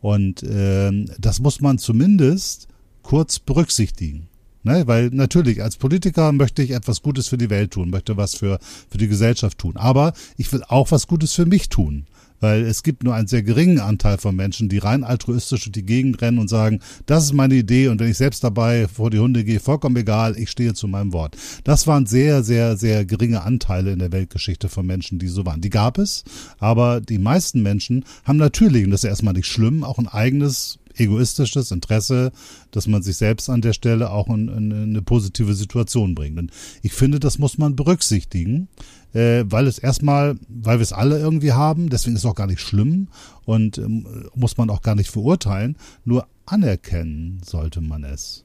Und 0.00 0.42
äh, 0.42 0.90
das 1.18 1.40
muss 1.40 1.60
man 1.60 1.78
zumindest 1.78 2.68
kurz 3.02 3.38
berücksichtigen. 3.38 4.28
Ne? 4.62 4.86
Weil 4.86 5.10
natürlich, 5.10 5.62
als 5.62 5.76
Politiker 5.76 6.32
möchte 6.32 6.62
ich 6.62 6.70
etwas 6.70 7.02
Gutes 7.02 7.28
für 7.28 7.38
die 7.38 7.50
Welt 7.50 7.72
tun, 7.72 7.90
möchte 7.90 8.16
was 8.16 8.34
für, 8.34 8.58
für 8.90 8.98
die 8.98 9.08
Gesellschaft 9.08 9.58
tun. 9.58 9.76
Aber 9.76 10.12
ich 10.36 10.52
will 10.52 10.62
auch 10.68 10.90
was 10.90 11.06
Gutes 11.06 11.32
für 11.32 11.46
mich 11.46 11.68
tun 11.68 12.06
weil 12.40 12.62
es 12.62 12.82
gibt 12.82 13.04
nur 13.04 13.14
einen 13.14 13.28
sehr 13.28 13.42
geringen 13.42 13.80
Anteil 13.80 14.18
von 14.18 14.34
Menschen, 14.34 14.68
die 14.68 14.78
rein 14.78 15.04
altruistisch 15.04 15.64
durch 15.64 15.72
die 15.72 15.84
Gegend 15.84 16.20
rennen 16.20 16.38
und 16.38 16.48
sagen, 16.48 16.80
das 17.06 17.24
ist 17.24 17.32
meine 17.32 17.54
Idee 17.54 17.88
und 17.88 18.00
wenn 18.00 18.10
ich 18.10 18.16
selbst 18.16 18.44
dabei 18.44 18.88
vor 18.88 19.10
die 19.10 19.18
Hunde 19.18 19.44
gehe, 19.44 19.60
vollkommen 19.60 19.96
egal, 19.96 20.36
ich 20.38 20.50
stehe 20.50 20.74
zu 20.74 20.88
meinem 20.88 21.12
Wort. 21.12 21.36
Das 21.64 21.86
waren 21.86 22.06
sehr, 22.06 22.42
sehr, 22.42 22.76
sehr 22.76 23.04
geringe 23.04 23.42
Anteile 23.42 23.92
in 23.92 23.98
der 23.98 24.12
Weltgeschichte 24.12 24.68
von 24.68 24.86
Menschen, 24.86 25.18
die 25.18 25.28
so 25.28 25.44
waren. 25.46 25.60
Die 25.60 25.70
gab 25.70 25.98
es, 25.98 26.24
aber 26.58 27.00
die 27.00 27.18
meisten 27.18 27.62
Menschen 27.62 28.04
haben 28.24 28.38
natürlich, 28.38 28.84
und 28.84 28.90
das 28.90 29.04
ist 29.04 29.10
erstmal 29.10 29.34
nicht 29.34 29.46
schlimm, 29.46 29.84
auch 29.84 29.98
ein 29.98 30.08
eigenes 30.08 30.78
egoistisches 30.98 31.70
Interesse, 31.70 32.32
dass 32.70 32.86
man 32.86 33.02
sich 33.02 33.16
selbst 33.16 33.48
an 33.48 33.60
der 33.60 33.72
Stelle 33.72 34.10
auch 34.10 34.28
in, 34.28 34.48
in 34.48 34.72
eine 34.72 35.02
positive 35.02 35.54
Situation 35.54 36.14
bringt. 36.14 36.38
Und 36.38 36.52
ich 36.82 36.92
finde, 36.92 37.20
das 37.20 37.38
muss 37.38 37.58
man 37.58 37.76
berücksichtigen, 37.76 38.68
äh, 39.14 39.44
weil 39.46 39.66
es 39.66 39.78
erstmal, 39.78 40.36
weil 40.48 40.78
wir 40.78 40.82
es 40.82 40.92
alle 40.92 41.18
irgendwie 41.18 41.52
haben, 41.52 41.88
deswegen 41.88 42.16
ist 42.16 42.22
es 42.22 42.30
auch 42.30 42.34
gar 42.34 42.46
nicht 42.46 42.60
schlimm 42.60 43.08
und 43.44 43.78
ähm, 43.78 44.28
muss 44.34 44.56
man 44.56 44.70
auch 44.70 44.82
gar 44.82 44.94
nicht 44.94 45.10
verurteilen, 45.10 45.76
nur 46.04 46.26
anerkennen 46.46 47.40
sollte 47.44 47.80
man 47.80 48.04
es. 48.04 48.44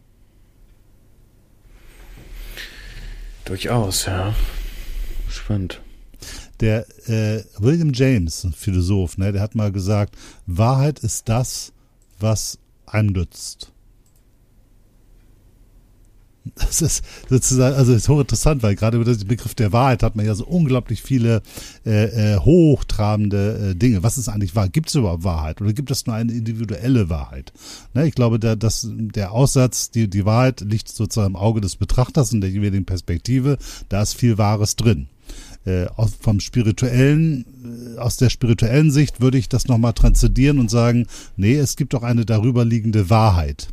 Durchaus, 3.45 4.05
ja. 4.05 4.33
Spannend. 5.29 5.81
Der 6.59 6.85
äh, 7.09 7.43
William 7.57 7.91
James, 7.93 8.43
ein 8.45 8.53
Philosoph, 8.53 9.17
ne, 9.17 9.33
der 9.33 9.41
hat 9.41 9.55
mal 9.55 9.71
gesagt, 9.71 10.15
Wahrheit 10.45 10.99
ist 10.99 11.27
das, 11.27 11.73
was 12.23 12.57
einem 12.87 13.09
nützt. 13.09 13.71
Das 16.55 16.81
ist 16.81 17.03
sozusagen, 17.29 17.75
also 17.75 17.93
ist 17.93 18.09
hochinteressant, 18.09 18.63
weil 18.63 18.75
gerade 18.75 18.97
über 18.97 19.05
den 19.05 19.27
Begriff 19.27 19.55
der 19.55 19.71
Wahrheit 19.71 20.03
hat 20.03 20.15
man 20.15 20.25
ja 20.25 20.35
so 20.35 20.45
unglaublich 20.45 21.01
viele 21.01 21.41
äh, 21.85 22.33
äh, 22.33 22.37
hochtrabende 22.37 23.71
äh, 23.71 23.75
Dinge. 23.75 24.03
Was 24.03 24.17
ist 24.17 24.27
eigentlich 24.27 24.53
wahr? 24.53 24.67
Gibt 24.67 24.89
es 24.89 24.95
überhaupt 24.95 25.23
Wahrheit 25.23 25.61
oder 25.61 25.71
gibt 25.71 25.89
es 25.89 26.05
nur 26.05 26.15
eine 26.15 26.33
individuelle 26.33 27.09
Wahrheit? 27.09 27.53
Ne, 27.93 28.07
ich 28.07 28.13
glaube, 28.13 28.39
der, 28.39 28.57
dass 28.57 28.87
der 28.91 29.31
Aussatz, 29.31 29.89
die, 29.89 30.09
die 30.09 30.25
Wahrheit 30.25 30.61
liegt 30.61 30.89
sozusagen 30.89 31.33
im 31.33 31.35
Auge 31.37 31.61
des 31.61 31.77
Betrachters 31.77 32.33
in 32.33 32.41
der 32.41 32.49
jeweiligen 32.49 32.85
Perspektive. 32.85 33.57
Da 33.87 34.01
ist 34.01 34.13
viel 34.13 34.37
Wahres 34.37 34.75
drin. 34.75 35.07
Äh, 35.65 35.85
aus, 35.95 36.13
vom 36.19 36.41
spirituellen, 36.41 37.95
äh, 37.95 37.97
aus 37.97 38.17
der 38.17 38.29
spirituellen 38.29 38.91
Sicht 38.91 39.21
würde 39.21 39.37
ich 39.37 39.47
das 39.47 39.67
nochmal 39.67 39.93
transzendieren 39.93 40.59
und 40.59 40.69
sagen, 40.69 41.07
nee, 41.37 41.55
es 41.55 41.77
gibt 41.77 41.95
auch 41.95 42.03
eine 42.03 42.25
darüber 42.25 42.65
liegende 42.65 43.09
Wahrheit 43.09 43.69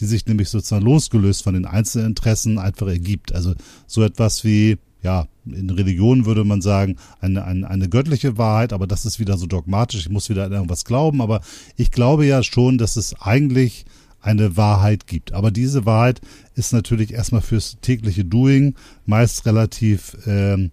die 0.00 0.06
sich 0.06 0.26
nämlich 0.26 0.48
sozusagen 0.48 0.84
losgelöst 0.84 1.42
von 1.42 1.54
den 1.54 1.66
Einzelinteressen 1.66 2.58
einfach 2.58 2.86
ergibt. 2.86 3.34
Also 3.34 3.54
so 3.86 4.02
etwas 4.02 4.44
wie, 4.44 4.78
ja, 5.02 5.26
in 5.46 5.70
Religion 5.70 6.26
würde 6.26 6.44
man 6.44 6.62
sagen, 6.62 6.96
eine, 7.20 7.44
eine, 7.44 7.68
eine 7.68 7.88
göttliche 7.88 8.38
Wahrheit, 8.38 8.72
aber 8.72 8.86
das 8.86 9.04
ist 9.04 9.18
wieder 9.18 9.36
so 9.36 9.46
dogmatisch, 9.46 10.00
ich 10.00 10.10
muss 10.10 10.30
wieder 10.30 10.44
an 10.44 10.52
irgendwas 10.52 10.84
glauben, 10.84 11.20
aber 11.20 11.40
ich 11.76 11.90
glaube 11.90 12.26
ja 12.26 12.42
schon, 12.42 12.78
dass 12.78 12.96
es 12.96 13.14
eigentlich 13.20 13.84
eine 14.20 14.56
Wahrheit 14.56 15.06
gibt. 15.06 15.32
Aber 15.32 15.50
diese 15.50 15.84
Wahrheit 15.84 16.22
ist 16.54 16.72
natürlich 16.72 17.12
erstmal 17.12 17.42
fürs 17.42 17.76
tägliche 17.82 18.24
Doing 18.24 18.74
meist 19.04 19.44
relativ 19.44 20.16
ähm, 20.26 20.70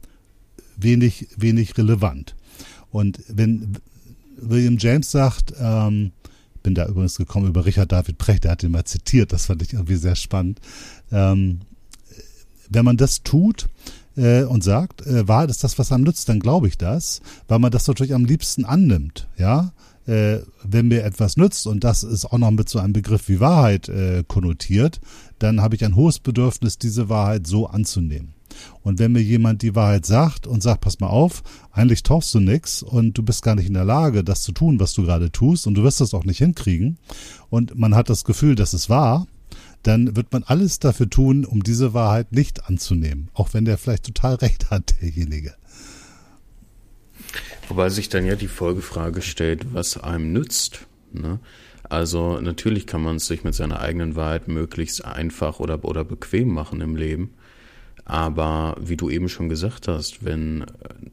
wenig, 0.83 1.27
wenig 1.37 1.77
relevant. 1.77 2.35
Und 2.91 3.19
wenn 3.27 3.77
William 4.37 4.77
James 4.77 5.11
sagt, 5.11 5.53
ähm, 5.59 6.11
bin 6.63 6.75
da 6.75 6.87
übrigens 6.87 7.17
gekommen 7.17 7.47
über 7.47 7.65
Richard 7.65 7.91
David 7.91 8.17
Precht, 8.17 8.43
der 8.43 8.51
hat 8.51 8.63
ihn 8.63 8.71
mal 8.71 8.85
zitiert, 8.85 9.33
das 9.33 9.45
fand 9.47 9.61
ich 9.61 9.73
irgendwie 9.73 9.95
sehr 9.95 10.15
spannend. 10.15 10.59
Ähm, 11.11 11.61
wenn 12.69 12.85
man 12.85 12.97
das 12.97 13.23
tut 13.23 13.67
äh, 14.15 14.43
und 14.43 14.63
sagt, 14.63 15.05
äh, 15.05 15.27
Wahrheit 15.27 15.49
ist 15.49 15.63
das, 15.63 15.77
was 15.77 15.91
einem 15.91 16.03
nützt, 16.03 16.29
dann 16.29 16.39
glaube 16.39 16.67
ich 16.67 16.77
das, 16.77 17.21
weil 17.47 17.59
man 17.59 17.71
das 17.71 17.87
natürlich 17.87 18.13
am 18.13 18.25
liebsten 18.25 18.65
annimmt, 18.65 19.27
ja. 19.37 19.73
Äh, 20.07 20.39
wenn 20.63 20.87
mir 20.87 21.03
etwas 21.03 21.37
nützt 21.37 21.67
und 21.67 21.83
das 21.83 22.01
ist 22.01 22.25
auch 22.25 22.39
noch 22.39 22.49
mit 22.49 22.67
so 22.67 22.79
einem 22.79 22.91
Begriff 22.91 23.29
wie 23.29 23.39
Wahrheit 23.39 23.87
äh, 23.87 24.23
konnotiert, 24.27 24.99
dann 25.37 25.61
habe 25.61 25.75
ich 25.75 25.85
ein 25.85 25.95
hohes 25.95 26.17
Bedürfnis, 26.17 26.79
diese 26.79 27.07
Wahrheit 27.07 27.45
so 27.45 27.67
anzunehmen. 27.67 28.33
Und 28.81 28.99
wenn 28.99 29.11
mir 29.11 29.21
jemand 29.21 29.61
die 29.61 29.75
Wahrheit 29.75 30.05
sagt 30.05 30.47
und 30.47 30.61
sagt, 30.61 30.81
pass 30.81 30.99
mal 30.99 31.07
auf, 31.07 31.43
eigentlich 31.71 32.03
tauchst 32.03 32.33
du 32.33 32.39
nix 32.39 32.83
und 32.83 33.17
du 33.17 33.23
bist 33.23 33.43
gar 33.43 33.55
nicht 33.55 33.67
in 33.67 33.73
der 33.73 33.85
Lage, 33.85 34.23
das 34.23 34.41
zu 34.41 34.51
tun, 34.51 34.79
was 34.79 34.93
du 34.93 35.03
gerade 35.03 35.31
tust 35.31 35.67
und 35.67 35.75
du 35.75 35.83
wirst 35.83 36.01
das 36.01 36.13
auch 36.13 36.23
nicht 36.23 36.39
hinkriegen 36.39 36.97
und 37.49 37.77
man 37.77 37.95
hat 37.95 38.09
das 38.09 38.23
Gefühl, 38.23 38.55
dass 38.55 38.73
es 38.73 38.89
wahr, 38.89 39.27
dann 39.83 40.15
wird 40.15 40.31
man 40.31 40.43
alles 40.43 40.79
dafür 40.79 41.09
tun, 41.09 41.45
um 41.45 41.63
diese 41.63 41.93
Wahrheit 41.93 42.31
nicht 42.31 42.65
anzunehmen, 42.65 43.29
auch 43.33 43.53
wenn 43.53 43.65
der 43.65 43.77
vielleicht 43.77 44.05
total 44.05 44.35
recht 44.35 44.69
hat, 44.69 44.95
derjenige. 45.01 45.55
Wobei 47.67 47.89
sich 47.89 48.09
dann 48.09 48.25
ja 48.25 48.35
die 48.35 48.47
Folgefrage 48.47 49.21
stellt, 49.21 49.73
was 49.73 49.97
einem 49.97 50.33
nützt. 50.33 50.87
Ne? 51.13 51.39
Also 51.83 52.39
natürlich 52.39 52.87
kann 52.87 53.01
man 53.01 53.17
es 53.17 53.27
sich 53.27 53.43
mit 53.43 53.55
seiner 53.55 53.79
eigenen 53.79 54.15
Wahrheit 54.15 54.47
möglichst 54.47 55.03
einfach 55.05 55.59
oder, 55.59 55.83
oder 55.83 56.03
bequem 56.03 56.53
machen 56.53 56.81
im 56.81 56.95
Leben. 56.95 57.33
Aber 58.05 58.75
wie 58.79 58.97
du 58.97 59.09
eben 59.09 59.29
schon 59.29 59.49
gesagt 59.49 59.87
hast, 59.87 60.25
wenn 60.25 60.65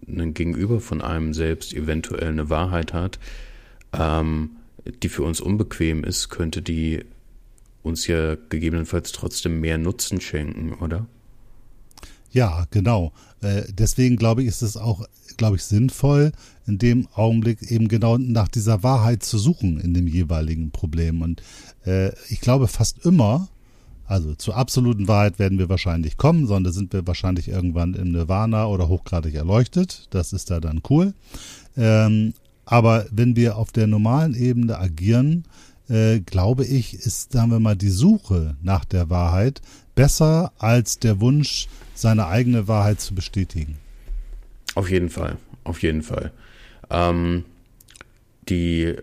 ein 0.07 0.35
Gegenüber 0.35 0.81
von 0.81 1.01
einem 1.01 1.35
selbst 1.35 1.75
eventuell 1.75 2.29
eine 2.29 2.51
Wahrheit 2.51 2.93
hat, 2.93 3.19
ähm, 3.93 4.51
die 5.03 5.09
für 5.09 5.23
uns 5.23 5.41
unbequem 5.41 6.05
ist, 6.05 6.29
könnte 6.29 6.63
die 6.63 7.05
uns 7.83 8.07
ja 8.07 8.37
gegebenenfalls 8.49 9.13
trotzdem 9.13 9.61
mehr 9.61 9.79
Nutzen 9.79 10.21
schenken, 10.21 10.75
oder? 10.75 11.07
Ja, 12.31 12.67
genau. 12.71 13.13
Äh, 13.41 13.63
deswegen 13.69 14.17
glaube 14.17 14.43
ich, 14.43 14.49
ist 14.49 14.63
es 14.63 14.77
auch, 14.77 15.07
glaube 15.37 15.57
ich, 15.57 15.65
sinnvoll, 15.65 16.33
in 16.67 16.79
dem 16.79 17.09
Augenblick 17.15 17.63
eben 17.71 17.89
genau 17.89 18.19
nach 18.19 18.49
dieser 18.49 18.83
Wahrheit 18.83 19.23
zu 19.23 19.39
suchen 19.39 19.81
in 19.81 19.95
dem 19.95 20.07
jeweiligen 20.07 20.71
Problem. 20.71 21.23
Und 21.23 21.43
äh, 21.87 22.13
ich 22.29 22.41
glaube 22.41 22.69
fast 22.69 23.05
immer, 23.07 23.49
also 24.09 24.35
zur 24.35 24.57
absoluten 24.57 25.07
Wahrheit 25.07 25.39
werden 25.39 25.59
wir 25.59 25.69
wahrscheinlich 25.69 26.17
kommen, 26.17 26.47
sondern 26.47 26.73
sind 26.73 26.95
wir 26.95 27.07
wahrscheinlich 27.07 27.49
irgendwann 27.49 27.93
im 27.93 28.13
Nirvana 28.13 28.67
oder 28.67 28.89
hochgradig 28.89 29.35
erleuchtet. 29.35 30.09
Das 30.11 30.33
ist 30.33 30.51
da 30.51 30.61
dann 30.61 30.81
cool. 30.89 31.13
Ähm, 31.77 32.33
aber 32.65 33.07
wenn 33.11 33.37
wir 33.37 33.57
auf 33.57 33.71
der 33.71 33.87
normalen 33.87 34.35
Ebene 34.35 34.79
agieren, 34.79 35.45
äh, 35.91 36.21
glaube 36.21 36.65
ich, 36.65 36.95
ist, 36.95 37.33
sagen 37.33 37.51
wir 37.51 37.61
mal, 37.61 37.77
die 37.77 37.91
Suche 37.91 38.57
nach 38.63 38.87
der 38.87 39.11
Wahrheit 39.11 39.61
besser 39.95 40.53
als 40.59 40.99
der 40.99 41.21
Wunsch, 41.21 41.69
seine 41.95 42.27
eigene 42.29 42.67
Wahrheit 42.67 43.01
zu 43.01 43.15
bestätigen. 43.15 43.77
Auf 44.75 44.91
jeden 44.91 45.11
Fall, 45.11 45.37
auf 45.65 45.83
jeden 45.83 46.03
Fall. 46.03 46.33
Ähm, 46.89 47.45
die 48.49 48.97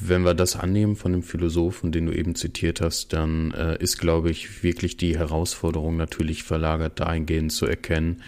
wenn 0.00 0.22
wir 0.22 0.34
das 0.34 0.56
annehmen 0.56 0.96
von 0.96 1.12
dem 1.12 1.22
Philosophen, 1.22 1.92
den 1.92 2.06
du 2.06 2.12
eben 2.12 2.34
zitiert 2.34 2.80
hast, 2.80 3.12
dann 3.12 3.52
äh, 3.52 3.76
ist, 3.82 3.98
glaube 3.98 4.30
ich, 4.30 4.62
wirklich 4.62 4.96
die 4.96 5.18
Herausforderung 5.18 5.96
natürlich 5.96 6.44
verlagert 6.44 7.00
dahingehend 7.00 7.52
zu 7.52 7.66
erkennen, 7.66 8.22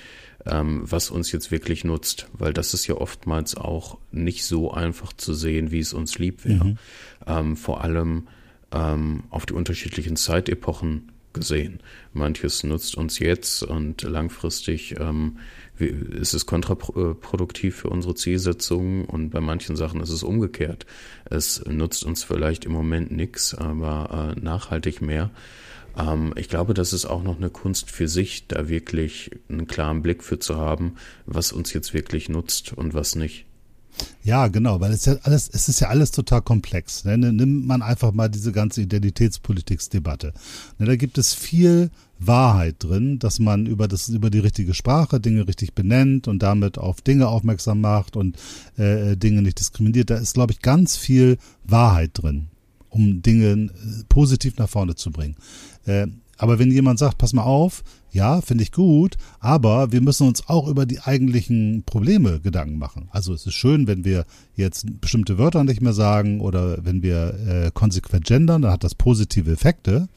ähm, 0.45 0.83
was 0.85 1.11
uns 1.11 1.33
jetzt 1.33 1.51
wirklich 1.51 1.85
nutzt, 1.85 2.29
weil 2.35 2.53
das 2.53 2.75
ist 2.75 2.87
ja 2.87 2.97
oftmals 2.97 3.57
auch 3.57 3.99
nicht 4.11 4.45
so 4.45 4.73
einfach 4.73 5.13
zu 5.13 5.33
sehen, 5.33 5.71
wie 5.71 5.81
es 5.81 5.95
uns 5.95 6.19
lieb 6.19 6.45
wäre. 6.45 6.65
Mhm. 6.65 6.79
Ähm, 7.27 7.57
vor 7.57 7.83
allem 7.83 8.29
ähm, 8.73 9.25
auf 9.31 9.47
die 9.47 9.55
unterschiedlichen 9.55 10.17
Zeitepochen 10.17 11.13
gesehen. 11.33 11.81
Manches 12.13 12.63
nutzt 12.63 12.97
uns 12.97 13.19
jetzt 13.19 13.63
und 13.63 14.03
langfristig 14.03 14.99
ähm, 14.99 15.39
ist 15.87 16.35
es 16.35 16.47
kontraproduktiv 16.47 17.77
für 17.77 17.91
unsere 17.91 18.15
Zielsetzungen 18.15 19.05
und 19.05 19.31
bei 19.31 19.41
manchen 19.41 19.77
Sachen 19.77 20.01
ist 20.01 20.11
es 20.11 20.23
umgekehrt. 20.23 20.87
Es 21.25 21.65
nutzt 21.67 22.05
uns 22.05 22.25
vielleicht 22.25 22.65
im 22.65 22.73
Moment 22.73 23.11
nichts, 23.11 23.55
aber 23.55 24.35
äh, 24.37 24.41
nachhaltig 24.41 25.03
mehr. 25.03 25.31
Ähm, 25.97 26.33
ich 26.37 26.49
glaube, 26.49 26.75
das 26.75 26.93
ist 26.93 27.07
auch 27.07 27.23
noch 27.23 27.37
eine 27.37 27.51
Kunst 27.51 27.91
für 27.91 28.09
sich, 28.09 28.47
da 28.49 28.69
wirklich 28.69 29.31
einen 29.49 29.67
klaren 29.67 30.03
Blick 30.03 30.23
für 30.23 30.39
zu 30.39 30.57
haben, 30.57 30.95
was 31.27 31.53
uns 31.53 31.73
jetzt 31.73 31.95
wirklich 31.95 32.29
nutzt 32.29 32.73
und 32.73 32.95
was 32.95 33.15
nicht. 33.15 33.47
Ja, 34.25 34.49
genau, 34.49 34.81
weil 34.81 34.93
es 34.93 35.05
ja 35.05 35.17
alles, 35.23 35.51
es 35.53 35.69
ist 35.69 35.81
ja 35.81 35.89
alles 35.89 36.11
total 36.11 36.43
komplex. 36.43 37.05
Ne? 37.05 37.19
Nimmt 37.19 37.67
man 37.67 37.83
einfach 37.83 38.13
mal 38.13 38.29
diese 38.29 38.53
ganze 38.53 38.83
Identitätspolitiksdebatte. 38.83 40.33
Ne, 40.79 40.87
da 40.87 40.97
gibt 40.97 41.19
es 41.19 41.35
viel 41.35 41.91
Wahrheit 42.19 42.77
drin, 42.79 43.19
dass 43.19 43.41
man 43.41 43.67
über 43.67 43.89
das 43.89 44.09
über 44.09 44.31
die 44.31 44.39
richtige 44.39 44.75
Sprache 44.75 45.19
Dinge 45.19 45.49
richtig 45.49 45.75
benennt 45.75 46.29
und 46.29 46.43
damit 46.43 46.79
auf 46.79 47.01
Dinge 47.01 47.29
aufmerksam 47.29 47.81
macht 47.81 48.17
und 48.17 48.37
äh, 48.77 49.17
Dinge 49.17 49.43
nicht 49.43 49.59
diskriminiert. 49.59 50.11
Da 50.11 50.17
ist, 50.17 50.35
glaube 50.35 50.53
ich, 50.53 50.61
ganz 50.61 50.97
viel 50.97 51.39
Wahrheit 51.65 52.11
drin, 52.15 52.49
um 52.91 53.23
Dinge 53.23 53.47
äh, 53.47 53.71
positiv 54.09 54.57
nach 54.59 54.69
vorne 54.69 54.95
zu 54.95 55.11
bringen. 55.11 55.37
Äh, 55.85 56.07
aber 56.39 56.59
wenn 56.59 56.71
jemand 56.71 56.99
sagt, 56.99 57.19
pass 57.19 57.33
mal 57.33 57.43
auf, 57.43 57.83
ja, 58.13 58.43
finde 58.43 58.63
ich 58.63 58.73
gut, 58.73 59.17
aber 59.41 59.91
wir 59.91 60.03
müssen 60.03 60.29
uns 60.29 60.49
auch 60.49 60.69
über 60.69 60.85
die 60.85 61.01
eigentlichen 61.01 61.83
Probleme 61.85 62.41
Gedanken 62.41 62.79
machen. 62.79 63.09
Also 63.11 63.33
es 63.33 63.47
ist 63.47 63.55
schön, 63.55 63.87
wenn 63.87 64.05
wir 64.05 64.27
jetzt 64.55 65.01
bestimmte 65.01 65.39
Wörter 65.39 65.65
nicht 65.65 65.81
mehr 65.81 65.95
sagen 65.95 66.41
oder 66.41 66.85
wenn 66.85 67.03
wir 67.03 67.35
äh, 67.49 67.71
konsequent 67.73 68.27
gendern, 68.27 68.63
dann 68.63 68.73
hat 68.73 68.85
das 68.85 68.95
positive 68.95 69.51
Effekte. 69.51 70.09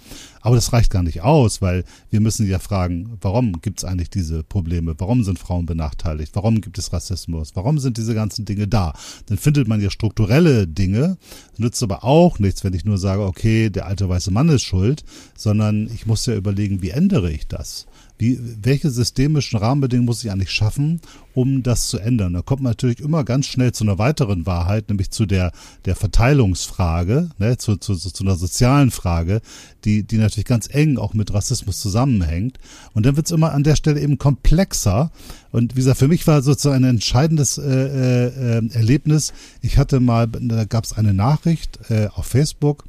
Aber 0.46 0.56
das 0.56 0.74
reicht 0.74 0.92
gar 0.92 1.02
nicht 1.02 1.24
aus, 1.24 1.64
weil 1.64 1.84
wir 2.12 2.22
müssen 2.22 2.48
ja 2.48 2.60
fragen, 2.60 3.18
warum 3.20 3.62
gibt 3.64 3.80
es 3.80 3.84
eigentlich 3.84 4.12
diese 4.12 4.44
Probleme? 4.44 4.94
Warum 5.00 5.24
sind 5.24 5.40
Frauen 5.40 5.66
benachteiligt? 5.66 6.36
Warum 6.36 6.62
gibt 6.62 6.78
es 6.78 6.94
Rassismus? 6.94 7.56
Warum 7.56 7.80
sind 7.80 7.98
diese 7.98 8.14
ganzen 8.14 8.46
Dinge 8.46 8.68
da? 8.68 8.94
Dann 9.26 9.40
findet 9.40 9.68
man 9.68 9.82
ja 9.82 9.90
strukturelle 9.90 10.68
Dinge, 10.68 11.18
nützt 11.58 11.82
aber 11.82 12.04
auch 12.04 12.38
nichts, 12.38 12.64
wenn 12.64 12.76
ich 12.76 12.86
nur 12.86 13.00
sage, 13.00 13.24
okay, 13.24 13.72
der 13.72 13.88
alte 13.88 14.08
weiße 14.08 14.30
Mann 14.30 14.50
ist 14.50 14.62
schuld, 14.62 15.04
sondern 15.36 15.90
ich 15.92 16.06
muss 16.06 16.28
ja 16.28 16.36
überlegen, 16.36 16.84
wie 16.84 16.92
ändere 16.92 17.32
ich 17.32 17.48
das? 17.48 17.88
Wie, 18.18 18.40
welche 18.62 18.90
systemischen 18.90 19.60
Rahmenbedingungen 19.60 20.06
muss 20.06 20.24
ich 20.24 20.32
eigentlich 20.32 20.52
schaffen, 20.52 21.02
um 21.34 21.64
das 21.64 21.88
zu 21.88 21.98
ändern? 21.98 22.34
Da 22.34 22.42
kommt 22.42 22.62
man 22.62 22.72
natürlich 22.72 23.02
immer 23.02 23.24
ganz 23.24 23.48
schnell 23.48 23.74
zu 23.74 23.84
einer 23.84 23.98
weiteren 23.98 24.46
Wahrheit, 24.46 24.90
nämlich 24.90 25.12
zu 25.12 25.26
der, 25.26 25.52
der 25.86 25.96
Verteilungsfrage, 25.96 27.30
ne, 27.38 27.58
zu, 27.58 27.76
zu, 27.76 27.96
zu 27.96 28.24
einer 28.24 28.36
sozialen 28.36 28.92
Frage, 28.92 29.42
die, 29.84 30.04
die 30.04 30.18
natürlich 30.18 30.46
ganz 30.46 30.74
eng 30.74 30.98
auch 30.98 31.14
mit 31.14 31.34
Rassismus 31.34 31.80
zusammenhängt. 31.80 32.58
Und 32.94 33.06
dann 33.06 33.18
wird 33.18 33.26
es 33.26 33.32
immer 33.32 33.52
an 33.52 33.64
der 33.64 33.76
Stelle 33.76 34.00
eben 34.00 34.18
komplexer. 34.18 35.12
Und 35.52 35.76
wie 35.76 35.80
gesagt, 35.80 36.00
für 36.00 36.08
mich 36.08 36.26
war 36.28 36.42
sozusagen 36.42 36.84
ein 36.84 36.96
entscheidendes 36.96 37.58
äh, 37.58 38.58
äh, 38.58 38.70
Erlebnis. 38.74 39.34
Ich 39.62 39.78
hatte 39.78 40.00
mal, 40.00 40.28
da 40.28 40.66
gab 40.66 40.86
es 40.86 40.94
eine 40.94 41.14
Nachricht 41.14 41.80
äh, 41.90 42.08
auf 42.08 42.26
Facebook, 42.26 42.86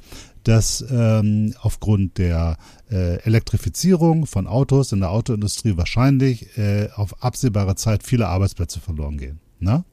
dass 0.47 0.83
ähm, 0.89 1.53
aufgrund 1.59 2.17
der 2.17 2.57
äh, 2.91 3.17
Elektrifizierung 3.23 4.25
von 4.25 4.47
Autos 4.47 4.91
in 4.91 4.99
der 4.99 5.11
Autoindustrie 5.11 5.77
wahrscheinlich 5.77 6.57
äh, 6.57 6.89
auf 6.95 7.23
absehbare 7.23 7.75
Zeit 7.75 8.03
viele 8.03 8.27
Arbeitsplätze 8.27 8.79
verloren 8.79 9.17
gehen. 9.17 9.39
Ne? 9.59 9.83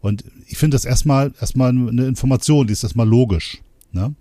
Und 0.00 0.24
ich 0.48 0.58
finde 0.58 0.74
das 0.74 0.84
erstmal 0.84 1.32
erstmal 1.40 1.70
eine 1.70 2.06
Information, 2.06 2.66
die 2.66 2.72
ist 2.72 2.82
erstmal 2.82 3.08
logisch. 3.08 3.62
Ne? 3.92 4.14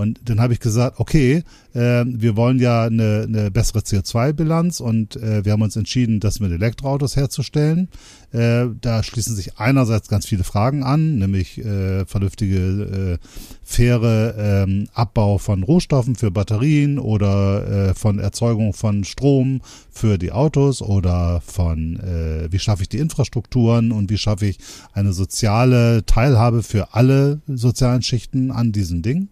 Und 0.00 0.18
dann 0.24 0.40
habe 0.40 0.54
ich 0.54 0.60
gesagt, 0.60 0.98
okay, 0.98 1.44
äh, 1.74 2.04
wir 2.06 2.34
wollen 2.34 2.58
ja 2.58 2.84
eine, 2.84 3.26
eine 3.28 3.50
bessere 3.50 3.80
CO2-Bilanz 3.80 4.80
und 4.80 5.16
äh, 5.16 5.44
wir 5.44 5.52
haben 5.52 5.60
uns 5.60 5.76
entschieden, 5.76 6.20
das 6.20 6.40
mit 6.40 6.50
Elektroautos 6.52 7.16
herzustellen. 7.16 7.88
Äh, 8.32 8.68
da 8.80 9.02
schließen 9.02 9.36
sich 9.36 9.58
einerseits 9.58 10.08
ganz 10.08 10.24
viele 10.24 10.42
Fragen 10.42 10.84
an, 10.84 11.18
nämlich 11.18 11.58
äh, 11.58 12.06
vernünftige, 12.06 13.18
äh, 13.20 13.26
faire 13.62 14.34
ähm, 14.38 14.88
Abbau 14.94 15.36
von 15.36 15.62
Rohstoffen 15.62 16.16
für 16.16 16.30
Batterien 16.30 16.98
oder 16.98 17.90
äh, 17.90 17.94
von 17.94 18.18
Erzeugung 18.18 18.72
von 18.72 19.04
Strom 19.04 19.60
für 20.00 20.16
die 20.16 20.32
Autos 20.32 20.80
oder 20.80 21.42
von 21.42 22.00
äh, 22.00 22.50
wie 22.50 22.58
schaffe 22.58 22.82
ich 22.82 22.88
die 22.88 22.96
Infrastrukturen 22.96 23.92
und 23.92 24.08
wie 24.08 24.16
schaffe 24.16 24.46
ich 24.46 24.58
eine 24.94 25.12
soziale 25.12 26.06
Teilhabe 26.06 26.62
für 26.62 26.94
alle 26.94 27.42
sozialen 27.46 28.00
Schichten 28.00 28.50
an 28.50 28.72
diesen 28.72 29.02
Dingen. 29.02 29.28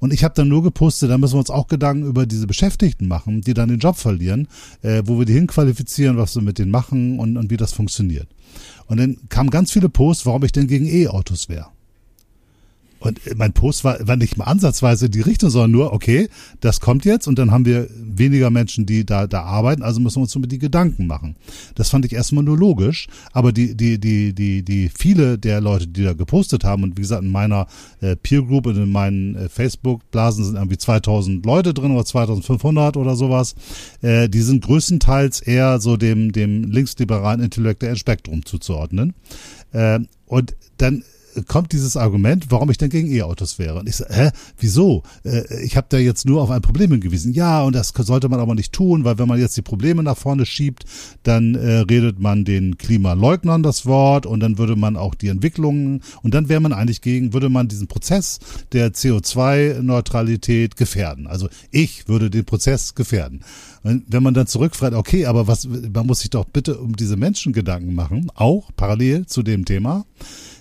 Und 0.00 0.12
ich 0.12 0.24
habe 0.24 0.34
dann 0.34 0.48
nur 0.48 0.64
gepostet, 0.64 1.10
da 1.10 1.18
müssen 1.18 1.34
wir 1.34 1.38
uns 1.38 1.50
auch 1.50 1.68
Gedanken 1.68 2.08
über 2.08 2.26
diese 2.26 2.48
Beschäftigten 2.48 3.06
machen, 3.06 3.42
die 3.42 3.54
dann 3.54 3.68
den 3.68 3.78
Job 3.78 3.96
verlieren, 3.96 4.48
äh, 4.82 5.02
wo 5.06 5.16
wir 5.16 5.26
die 5.26 5.34
hinqualifizieren, 5.34 6.16
was 6.16 6.34
wir 6.34 6.42
mit 6.42 6.58
denen 6.58 6.72
machen 6.72 7.20
und, 7.20 7.36
und 7.36 7.50
wie 7.52 7.56
das 7.56 7.72
funktioniert. 7.72 8.26
Und 8.86 8.98
dann 8.98 9.16
kamen 9.28 9.50
ganz 9.50 9.70
viele 9.70 9.88
Posts, 9.88 10.26
warum 10.26 10.42
ich 10.42 10.50
denn 10.50 10.66
gegen 10.66 10.86
E-Autos 10.86 11.48
wäre. 11.48 11.68
Und 13.00 13.18
mein 13.36 13.54
Post 13.54 13.82
war, 13.82 14.06
war 14.06 14.16
nicht 14.16 14.36
mal 14.36 14.44
ansatzweise 14.44 15.08
die 15.08 15.22
Richtung, 15.22 15.48
sondern 15.48 15.70
nur, 15.70 15.92
okay, 15.92 16.28
das 16.60 16.80
kommt 16.80 17.06
jetzt 17.06 17.26
und 17.26 17.38
dann 17.38 17.50
haben 17.50 17.64
wir 17.64 17.88
weniger 17.96 18.50
Menschen, 18.50 18.84
die 18.84 19.06
da, 19.06 19.26
da 19.26 19.42
arbeiten, 19.42 19.82
also 19.82 20.00
müssen 20.00 20.16
wir 20.16 20.22
uns 20.22 20.34
über 20.34 20.46
die 20.46 20.58
Gedanken 20.58 21.06
machen. 21.06 21.36
Das 21.74 21.88
fand 21.88 22.04
ich 22.04 22.12
erstmal 22.12 22.44
nur 22.44 22.58
logisch, 22.58 23.08
aber 23.32 23.52
die, 23.52 23.74
die, 23.74 23.98
die, 23.98 24.34
die, 24.34 24.62
die 24.62 24.90
viele 24.90 25.38
der 25.38 25.62
Leute, 25.62 25.86
die 25.86 26.04
da 26.04 26.12
gepostet 26.12 26.62
haben 26.62 26.82
und 26.82 26.98
wie 26.98 27.00
gesagt, 27.02 27.24
in 27.24 27.32
meiner 27.32 27.66
äh, 28.02 28.16
Peer 28.16 28.42
Group 28.42 28.66
und 28.66 28.76
in 28.76 28.92
meinen 28.92 29.34
äh, 29.34 29.48
Facebook-Blasen 29.48 30.44
sind 30.44 30.56
irgendwie 30.56 30.78
2000 30.78 31.44
Leute 31.46 31.72
drin 31.72 31.92
oder 31.92 32.04
2500 32.04 32.98
oder 32.98 33.16
sowas, 33.16 33.54
äh, 34.02 34.28
die 34.28 34.42
sind 34.42 34.62
größtenteils 34.62 35.40
eher 35.40 35.80
so 35.80 35.96
dem, 35.96 36.32
dem 36.32 36.70
linksliberalen 36.70 37.40
intellektuellen 37.42 37.96
Spektrum 37.96 38.44
zuzuordnen. 38.44 39.14
Äh, 39.72 40.00
und 40.26 40.54
dann 40.76 41.02
kommt 41.46 41.72
dieses 41.72 41.96
Argument, 41.96 42.46
warum 42.50 42.70
ich 42.70 42.78
denn 42.78 42.90
gegen 42.90 43.10
E-Autos 43.10 43.58
wäre. 43.58 43.80
Und 43.80 43.88
ich 43.88 43.96
sage, 43.96 44.14
hä, 44.14 44.30
wieso? 44.58 45.02
Äh, 45.24 45.62
ich 45.62 45.76
habe 45.76 45.86
da 45.88 45.98
jetzt 45.98 46.26
nur 46.26 46.42
auf 46.42 46.50
ein 46.50 46.62
Problem 46.62 46.90
hingewiesen. 46.90 47.32
Ja, 47.32 47.62
und 47.62 47.74
das 47.74 47.92
sollte 47.96 48.28
man 48.28 48.40
aber 48.40 48.54
nicht 48.54 48.72
tun, 48.72 49.04
weil 49.04 49.18
wenn 49.18 49.28
man 49.28 49.38
jetzt 49.38 49.56
die 49.56 49.62
Probleme 49.62 50.02
nach 50.02 50.16
vorne 50.16 50.46
schiebt, 50.46 50.84
dann 51.22 51.54
äh, 51.54 51.78
redet 51.78 52.18
man 52.18 52.44
den 52.44 52.78
Klimaleugnern 52.78 53.62
das 53.62 53.86
Wort 53.86 54.26
und 54.26 54.40
dann 54.40 54.58
würde 54.58 54.76
man 54.76 54.96
auch 54.96 55.14
die 55.14 55.28
Entwicklungen 55.28 56.02
und 56.22 56.34
dann 56.34 56.48
wäre 56.48 56.60
man 56.60 56.72
eigentlich 56.72 57.00
gegen, 57.00 57.32
würde 57.32 57.48
man 57.48 57.68
diesen 57.68 57.86
Prozess 57.86 58.38
der 58.72 58.92
CO2-Neutralität 58.92 60.76
gefährden. 60.76 61.26
Also 61.26 61.48
ich 61.70 62.08
würde 62.08 62.30
den 62.30 62.44
Prozess 62.44 62.94
gefährden. 62.94 63.40
Wenn 63.82 64.22
man 64.22 64.34
dann 64.34 64.46
zurückfragt, 64.46 64.94
okay, 64.94 65.24
aber 65.24 65.46
was, 65.46 65.66
man 65.66 66.06
muss 66.06 66.20
sich 66.20 66.30
doch 66.30 66.44
bitte 66.44 66.78
um 66.78 66.96
diese 66.96 67.16
Menschen 67.16 67.52
Gedanken 67.52 67.94
machen, 67.94 68.30
auch 68.34 68.70
parallel 68.76 69.26
zu 69.26 69.42
dem 69.42 69.64
Thema 69.64 70.04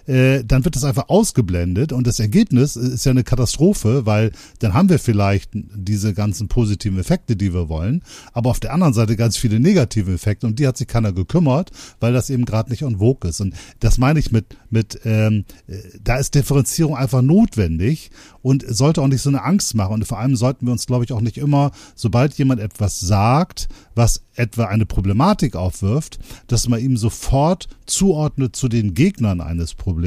äh, 0.09 0.43
dann 0.43 0.65
wird 0.65 0.75
das 0.75 0.83
einfach 0.83 1.07
ausgeblendet 1.09 1.93
und 1.93 2.07
das 2.07 2.19
Ergebnis 2.19 2.75
ist 2.75 3.05
ja 3.05 3.11
eine 3.11 3.23
Katastrophe, 3.23 4.07
weil 4.07 4.31
dann 4.57 4.73
haben 4.73 4.89
wir 4.89 4.97
vielleicht 4.97 5.51
diese 5.53 6.15
ganzen 6.15 6.47
positiven 6.47 6.97
Effekte, 6.97 7.35
die 7.35 7.53
wir 7.53 7.69
wollen, 7.69 8.01
aber 8.33 8.49
auf 8.49 8.59
der 8.59 8.73
anderen 8.73 8.93
Seite 8.93 9.15
ganz 9.15 9.37
viele 9.37 9.59
negative 9.59 10.11
Effekte 10.11 10.47
und 10.47 10.57
die 10.57 10.65
hat 10.65 10.77
sich 10.77 10.87
keiner 10.87 11.13
gekümmert, 11.13 11.69
weil 11.99 12.11
das 12.11 12.31
eben 12.31 12.45
gerade 12.45 12.71
nicht 12.71 12.83
on 12.83 12.97
vogue 12.97 13.29
ist. 13.29 13.39
Und 13.39 13.53
das 13.81 13.99
meine 13.99 14.19
ich 14.19 14.31
mit, 14.31 14.57
mit 14.71 14.99
ähm, 15.05 15.45
äh, 15.67 15.77
da 16.03 16.17
ist 16.17 16.33
Differenzierung 16.33 16.95
einfach 16.95 17.21
notwendig 17.21 18.09
und 18.41 18.65
sollte 18.67 19.03
auch 19.03 19.07
nicht 19.07 19.21
so 19.21 19.29
eine 19.29 19.43
Angst 19.43 19.75
machen. 19.75 19.93
Und 19.93 20.07
vor 20.07 20.17
allem 20.17 20.35
sollten 20.35 20.65
wir 20.65 20.71
uns, 20.71 20.87
glaube 20.87 21.05
ich, 21.05 21.13
auch 21.13 21.21
nicht 21.21 21.37
immer, 21.37 21.71
sobald 21.93 22.33
jemand 22.33 22.61
etwas 22.61 22.99
sagt, 22.99 23.67
was 23.93 24.23
etwa 24.33 24.65
eine 24.65 24.85
Problematik 24.87 25.55
aufwirft, 25.55 26.17
dass 26.47 26.67
man 26.67 26.79
ihm 26.79 26.97
sofort 26.97 27.67
zuordnet 27.85 28.55
zu 28.55 28.69
den 28.69 28.93
Gegnern 28.93 29.41
eines 29.41 29.73
Problems 29.75 29.98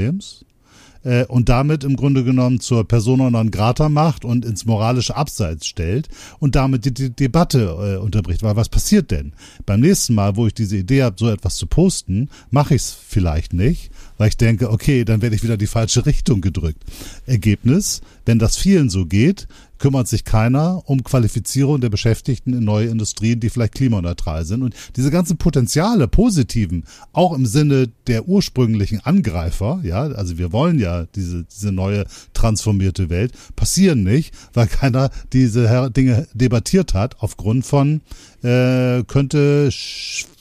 äh, 1.04 1.24
und 1.26 1.48
damit 1.48 1.84
im 1.84 1.96
Grunde 1.96 2.24
genommen 2.24 2.60
zur 2.60 2.86
Persona 2.86 3.30
non 3.30 3.50
grata 3.50 3.88
macht 3.88 4.24
und 4.24 4.44
ins 4.44 4.64
moralische 4.64 5.16
Abseits 5.16 5.66
stellt 5.66 6.08
und 6.38 6.54
damit 6.54 6.84
die, 6.84 6.94
die 6.94 7.10
Debatte 7.10 7.60
äh, 7.60 7.96
unterbricht. 7.96 8.42
Weil 8.42 8.56
was 8.56 8.68
passiert 8.68 9.10
denn? 9.10 9.32
Beim 9.66 9.80
nächsten 9.80 10.14
Mal, 10.14 10.36
wo 10.36 10.46
ich 10.46 10.54
diese 10.54 10.76
Idee 10.76 11.02
habe, 11.02 11.16
so 11.18 11.28
etwas 11.28 11.56
zu 11.56 11.66
posten, 11.66 12.28
mache 12.50 12.74
ich 12.74 12.82
es 12.82 12.90
vielleicht 12.90 13.52
nicht, 13.52 13.90
weil 14.18 14.28
ich 14.28 14.36
denke, 14.36 14.70
okay, 14.70 15.04
dann 15.04 15.22
werde 15.22 15.36
ich 15.36 15.42
wieder 15.42 15.56
die 15.56 15.66
falsche 15.66 16.06
Richtung 16.06 16.40
gedrückt. 16.40 16.82
Ergebnis, 17.26 18.00
wenn 18.24 18.38
das 18.38 18.56
vielen 18.56 18.90
so 18.90 19.06
geht, 19.06 19.48
kümmert 19.82 20.06
sich 20.06 20.24
keiner 20.24 20.80
um 20.86 21.02
Qualifizierung 21.02 21.80
der 21.80 21.90
Beschäftigten 21.90 22.54
in 22.54 22.62
neue 22.62 22.86
Industrien, 22.86 23.40
die 23.40 23.50
vielleicht 23.50 23.74
klimaneutral 23.74 24.44
sind. 24.44 24.62
Und 24.62 24.76
diese 24.94 25.10
ganzen 25.10 25.38
Potenziale, 25.38 26.06
positiven, 26.06 26.84
auch 27.12 27.32
im 27.32 27.46
Sinne 27.46 27.88
der 28.06 28.28
ursprünglichen 28.28 29.00
Angreifer, 29.00 29.80
ja, 29.82 30.02
also 30.02 30.38
wir 30.38 30.52
wollen 30.52 30.78
ja 30.78 31.06
diese, 31.16 31.42
diese 31.42 31.72
neue 31.72 32.04
transformierte 32.32 33.10
Welt, 33.10 33.32
passieren 33.56 34.04
nicht, 34.04 34.32
weil 34.54 34.68
keiner 34.68 35.10
diese 35.32 35.90
Dinge 35.90 36.28
debattiert 36.32 36.94
hat, 36.94 37.16
aufgrund 37.18 37.66
von, 37.66 38.02
äh, 38.44 39.02
könnte 39.02 39.68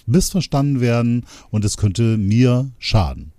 missverstanden 0.05 0.81
werden 0.81 1.25
und 1.49 1.65
es 1.65 1.77
könnte 1.77 2.17
mir 2.17 2.69
schaden. 2.77 3.30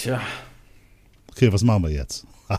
Tja, 0.00 0.18
Okay, 1.32 1.52
was 1.52 1.62
machen 1.62 1.82
wir 1.82 1.90
jetzt? 1.90 2.26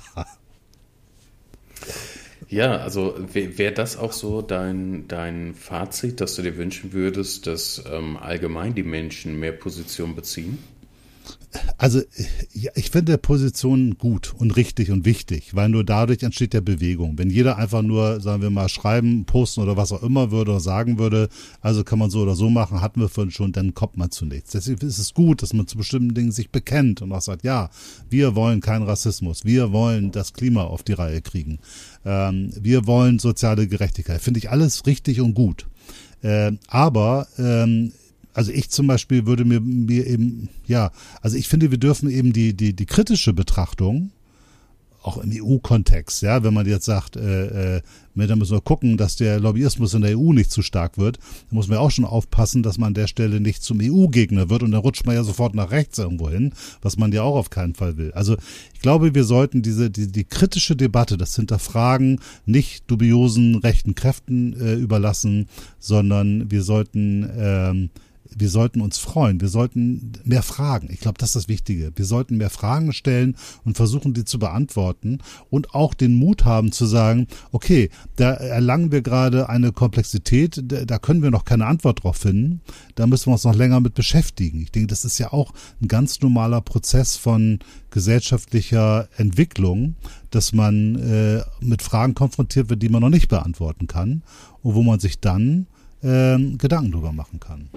ja, 2.49 2.77
also 2.77 3.15
wäre 3.33 3.57
wär 3.57 3.71
das 3.71 3.97
auch 3.97 4.11
so 4.11 4.43
dein, 4.43 5.07
dein 5.07 5.55
Fazit, 5.55 6.21
dass 6.21 6.35
du 6.35 6.43
dir 6.43 6.55
wünschen 6.55 6.93
würdest, 6.93 7.47
dass 7.47 7.83
ähm, 7.91 8.15
allgemein 8.17 8.75
die 8.75 8.83
Menschen 8.83 9.39
mehr 9.39 9.53
Position 9.53 10.15
beziehen? 10.15 10.59
Also 11.77 12.01
ich 12.53 12.91
finde 12.91 13.17
Positionen 13.17 13.97
gut 13.97 14.33
und 14.37 14.55
richtig 14.55 14.91
und 14.91 15.05
wichtig, 15.05 15.55
weil 15.55 15.69
nur 15.69 15.83
dadurch 15.83 16.23
entsteht 16.23 16.53
ja 16.53 16.61
Bewegung. 16.61 17.17
Wenn 17.17 17.29
jeder 17.29 17.57
einfach 17.57 17.81
nur, 17.81 18.21
sagen 18.21 18.41
wir 18.41 18.49
mal, 18.49 18.69
schreiben, 18.69 19.25
posten 19.25 19.61
oder 19.61 19.75
was 19.75 19.91
auch 19.91 20.03
immer 20.03 20.31
würde 20.31 20.51
oder 20.51 20.59
sagen 20.59 20.97
würde, 20.97 21.29
also 21.59 21.83
kann 21.83 21.99
man 21.99 22.09
so 22.09 22.21
oder 22.21 22.35
so 22.35 22.49
machen, 22.49 22.81
hatten 22.81 23.01
wir 23.01 23.09
vorhin 23.09 23.31
schon, 23.31 23.51
dann 23.51 23.73
kommt 23.73 23.97
man 23.97 24.11
zu 24.11 24.25
nichts. 24.25 24.51
Deswegen 24.51 24.85
ist 24.85 24.99
es 24.99 25.13
gut, 25.13 25.41
dass 25.41 25.53
man 25.53 25.67
zu 25.67 25.77
bestimmten 25.77 26.13
Dingen 26.13 26.31
sich 26.31 26.51
bekennt 26.51 27.01
und 27.01 27.11
auch 27.11 27.21
sagt, 27.21 27.43
ja, 27.43 27.69
wir 28.09 28.35
wollen 28.35 28.61
keinen 28.61 28.83
Rassismus, 28.83 29.43
wir 29.43 29.71
wollen 29.71 30.11
das 30.11 30.33
Klima 30.33 30.63
auf 30.63 30.83
die 30.83 30.93
Reihe 30.93 31.21
kriegen, 31.21 31.59
ähm, 32.05 32.51
wir 32.59 32.87
wollen 32.87 33.19
soziale 33.19 33.67
Gerechtigkeit. 33.67 34.21
Finde 34.21 34.37
ich 34.37 34.49
alles 34.49 34.85
richtig 34.85 35.19
und 35.21 35.33
gut. 35.33 35.67
Äh, 36.21 36.53
aber 36.67 37.27
ähm, 37.37 37.91
also 38.33 38.51
ich 38.51 38.69
zum 38.69 38.87
Beispiel 38.87 39.25
würde 39.25 39.45
mir, 39.45 39.59
mir 39.59 40.07
eben, 40.07 40.49
ja, 40.65 40.91
also 41.21 41.37
ich 41.37 41.47
finde, 41.47 41.71
wir 41.71 41.77
dürfen 41.77 42.09
eben 42.09 42.33
die, 42.33 42.53
die, 42.53 42.73
die 42.73 42.85
kritische 42.85 43.33
Betrachtung, 43.33 44.11
auch 45.03 45.17
im 45.17 45.31
EU-Kontext, 45.33 46.21
ja, 46.21 46.43
wenn 46.43 46.53
man 46.53 46.67
jetzt 46.67 46.85
sagt, 46.85 47.15
äh, 47.15 47.77
äh, 47.77 47.81
da 48.13 48.35
müssen 48.35 48.55
wir 48.55 48.61
gucken, 48.61 48.97
dass 48.97 49.15
der 49.15 49.39
Lobbyismus 49.39 49.93
in 49.95 50.01
der 50.01 50.17
EU 50.17 50.31
nicht 50.31 50.51
zu 50.51 50.61
stark 50.61 50.97
wird, 50.97 51.17
dann 51.17 51.55
muss 51.55 51.67
man 51.67 51.79
auch 51.79 51.89
schon 51.89 52.05
aufpassen, 52.05 52.61
dass 52.61 52.77
man 52.77 52.87
an 52.87 52.93
der 52.93 53.07
Stelle 53.07 53.39
nicht 53.39 53.63
zum 53.63 53.79
EU-Gegner 53.81 54.49
wird 54.49 54.61
und 54.61 54.71
dann 54.71 54.81
rutscht 54.81 55.05
man 55.05 55.15
ja 55.15 55.23
sofort 55.23 55.55
nach 55.55 55.71
rechts 55.71 55.97
irgendwo 55.97 56.29
hin, 56.29 56.53
was 56.81 56.97
man 56.97 57.11
ja 57.11 57.23
auch 57.23 57.35
auf 57.35 57.49
keinen 57.49 57.73
Fall 57.73 57.97
will. 57.97 58.11
Also 58.11 58.37
ich 58.73 58.81
glaube, 58.81 59.15
wir 59.15 59.23
sollten 59.23 59.63
diese 59.63 59.89
die, 59.89 60.11
die 60.11 60.23
kritische 60.23 60.75
Debatte, 60.75 61.17
das 61.17 61.35
Hinterfragen 61.35 62.19
nicht 62.45 62.83
dubiosen 62.91 63.55
rechten 63.55 63.95
Kräften 63.95 64.53
äh, 64.59 64.75
überlassen, 64.75 65.47
sondern 65.79 66.51
wir 66.51 66.61
sollten 66.61 67.27
ähm, 67.35 67.89
wir 68.35 68.49
sollten 68.49 68.81
uns 68.81 68.97
freuen, 68.97 69.41
wir 69.41 69.49
sollten 69.49 70.13
mehr 70.23 70.43
fragen. 70.43 70.89
Ich 70.91 70.99
glaube, 70.99 71.17
das 71.17 71.29
ist 71.29 71.35
das 71.35 71.47
Wichtige. 71.47 71.91
Wir 71.95 72.05
sollten 72.05 72.37
mehr 72.37 72.49
Fragen 72.49 72.93
stellen 72.93 73.35
und 73.65 73.77
versuchen, 73.77 74.13
die 74.13 74.25
zu 74.25 74.39
beantworten 74.39 75.19
und 75.49 75.73
auch 75.75 75.93
den 75.93 76.15
Mut 76.15 76.45
haben 76.45 76.71
zu 76.71 76.85
sagen, 76.85 77.27
okay, 77.51 77.89
da 78.15 78.31
erlangen 78.31 78.91
wir 78.91 79.01
gerade 79.01 79.49
eine 79.49 79.71
Komplexität, 79.71 80.63
da 80.65 80.99
können 80.99 81.21
wir 81.21 81.31
noch 81.31 81.45
keine 81.45 81.65
Antwort 81.65 82.03
drauf 82.03 82.17
finden, 82.17 82.61
da 82.95 83.07
müssen 83.07 83.27
wir 83.27 83.33
uns 83.33 83.43
noch 83.43 83.55
länger 83.55 83.79
mit 83.79 83.93
beschäftigen. 83.93 84.61
Ich 84.61 84.71
denke, 84.71 84.87
das 84.87 85.05
ist 85.05 85.17
ja 85.17 85.33
auch 85.33 85.53
ein 85.81 85.87
ganz 85.87 86.21
normaler 86.21 86.61
Prozess 86.61 87.17
von 87.17 87.59
gesellschaftlicher 87.89 89.09
Entwicklung, 89.17 89.95
dass 90.29 90.53
man 90.53 90.95
äh, 90.95 91.41
mit 91.59 91.81
Fragen 91.81 92.15
konfrontiert 92.15 92.69
wird, 92.69 92.81
die 92.81 92.89
man 92.89 93.01
noch 93.01 93.09
nicht 93.09 93.27
beantworten 93.27 93.87
kann 93.87 94.23
und 94.61 94.75
wo 94.75 94.83
man 94.83 94.99
sich 94.99 95.19
dann 95.19 95.67
äh, 96.01 96.37
Gedanken 96.57 96.91
drüber 96.91 97.11
machen 97.11 97.39
kann. 97.39 97.69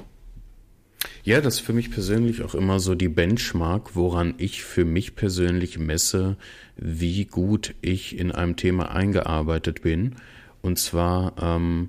Ja, 1.25 1.41
das 1.41 1.55
ist 1.55 1.61
für 1.61 1.73
mich 1.73 1.91
persönlich 1.91 2.43
auch 2.43 2.55
immer 2.55 2.81
so 2.81 2.95
die 2.95 3.09
Benchmark, 3.09 3.97
woran 3.97 4.35
ich 4.37 4.63
für 4.63 4.85
mich 4.85 5.17
persönlich 5.17 5.79
messe, 5.79 6.37
wie 6.77 7.25
gut 7.25 7.75
ich 7.81 8.19
in 8.19 8.31
einem 8.31 8.57
Thema 8.57 8.91
eingearbeitet 8.91 9.81
bin. 9.81 10.17
Und 10.61 10.79
zwar 10.79 11.33
ähm, 11.41 11.89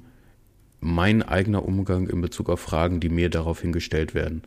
mein 0.80 1.22
eigener 1.22 1.66
Umgang 1.66 2.08
in 2.08 2.22
Bezug 2.22 2.50
auf 2.50 2.62
Fragen, 2.62 3.02
die 3.02 3.10
mir 3.10 3.30
daraufhin 3.30 3.74
gestellt 3.74 4.14
werden. 4.14 4.42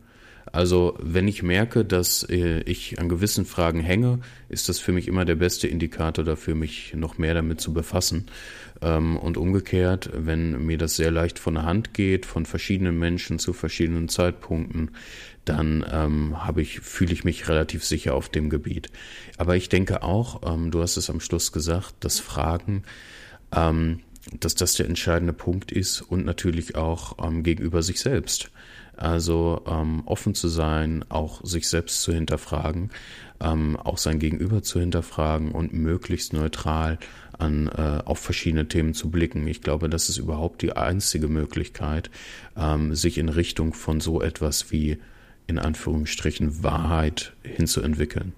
Also 0.51 0.97
wenn 1.01 1.27
ich 1.27 1.43
merke, 1.43 1.85
dass 1.85 2.23
äh, 2.23 2.61
ich 2.61 2.99
an 2.99 3.09
gewissen 3.09 3.45
Fragen 3.45 3.81
hänge, 3.81 4.19
ist 4.49 4.69
das 4.69 4.79
für 4.79 4.91
mich 4.91 5.07
immer 5.07 5.25
der 5.25 5.35
beste 5.35 5.67
Indikator 5.67 6.23
dafür, 6.25 6.55
mich 6.55 6.93
noch 6.95 7.17
mehr 7.17 7.33
damit 7.33 7.61
zu 7.61 7.73
befassen. 7.73 8.25
Ähm, 8.81 9.17
und 9.17 9.37
umgekehrt, 9.37 10.09
wenn 10.13 10.65
mir 10.65 10.77
das 10.77 10.95
sehr 10.95 11.11
leicht 11.11 11.39
von 11.39 11.55
der 11.55 11.63
Hand 11.63 11.93
geht, 11.93 12.25
von 12.25 12.45
verschiedenen 12.45 12.97
Menschen 12.97 13.39
zu 13.39 13.53
verschiedenen 13.53 14.09
Zeitpunkten, 14.09 14.91
dann 15.45 15.85
ähm, 15.91 16.45
habe 16.45 16.61
ich, 16.61 16.79
fühle 16.79 17.13
ich 17.13 17.23
mich 17.23 17.47
relativ 17.47 17.83
sicher 17.83 18.13
auf 18.13 18.29
dem 18.29 18.49
Gebiet. 18.49 18.89
Aber 19.37 19.55
ich 19.55 19.69
denke 19.69 20.03
auch, 20.03 20.41
ähm, 20.51 20.71
du 20.71 20.81
hast 20.81 20.97
es 20.97 21.09
am 21.09 21.19
Schluss 21.19 21.51
gesagt, 21.51 21.95
dass 22.01 22.19
Fragen 22.19 22.83
ähm, 23.55 24.01
dass 24.39 24.55
das 24.55 24.73
der 24.73 24.85
entscheidende 24.85 25.33
Punkt 25.33 25.71
ist 25.71 26.01
und 26.01 26.25
natürlich 26.25 26.75
auch 26.75 27.17
ähm, 27.25 27.43
gegenüber 27.43 27.81
sich 27.81 27.99
selbst. 27.99 28.51
Also 28.99 29.61
ähm, 29.65 30.03
offen 30.05 30.35
zu 30.35 30.49
sein, 30.49 31.05
auch 31.07 31.39
sich 31.45 31.69
selbst 31.69 32.01
zu 32.01 32.11
hinterfragen, 32.11 32.89
ähm, 33.39 33.77
auch 33.77 33.97
sein 33.97 34.19
Gegenüber 34.19 34.61
zu 34.61 34.81
hinterfragen 34.81 35.53
und 35.53 35.71
möglichst 35.71 36.33
neutral 36.33 36.99
an 37.37 37.69
äh, 37.69 38.01
auf 38.03 38.19
verschiedene 38.19 38.67
Themen 38.67 38.93
zu 38.93 39.09
blicken. 39.09 39.47
Ich 39.47 39.61
glaube, 39.61 39.89
das 39.89 40.09
ist 40.09 40.17
überhaupt 40.17 40.61
die 40.61 40.73
einzige 40.73 41.29
Möglichkeit, 41.29 42.11
ähm, 42.57 42.93
sich 42.93 43.17
in 43.17 43.29
Richtung 43.29 43.73
von 43.73 44.01
so 44.01 44.21
etwas 44.21 44.69
wie 44.69 44.97
in 45.47 45.59
Anführungsstrichen 45.59 46.61
Wahrheit 46.61 47.31
hinzuentwickeln. 47.43 48.33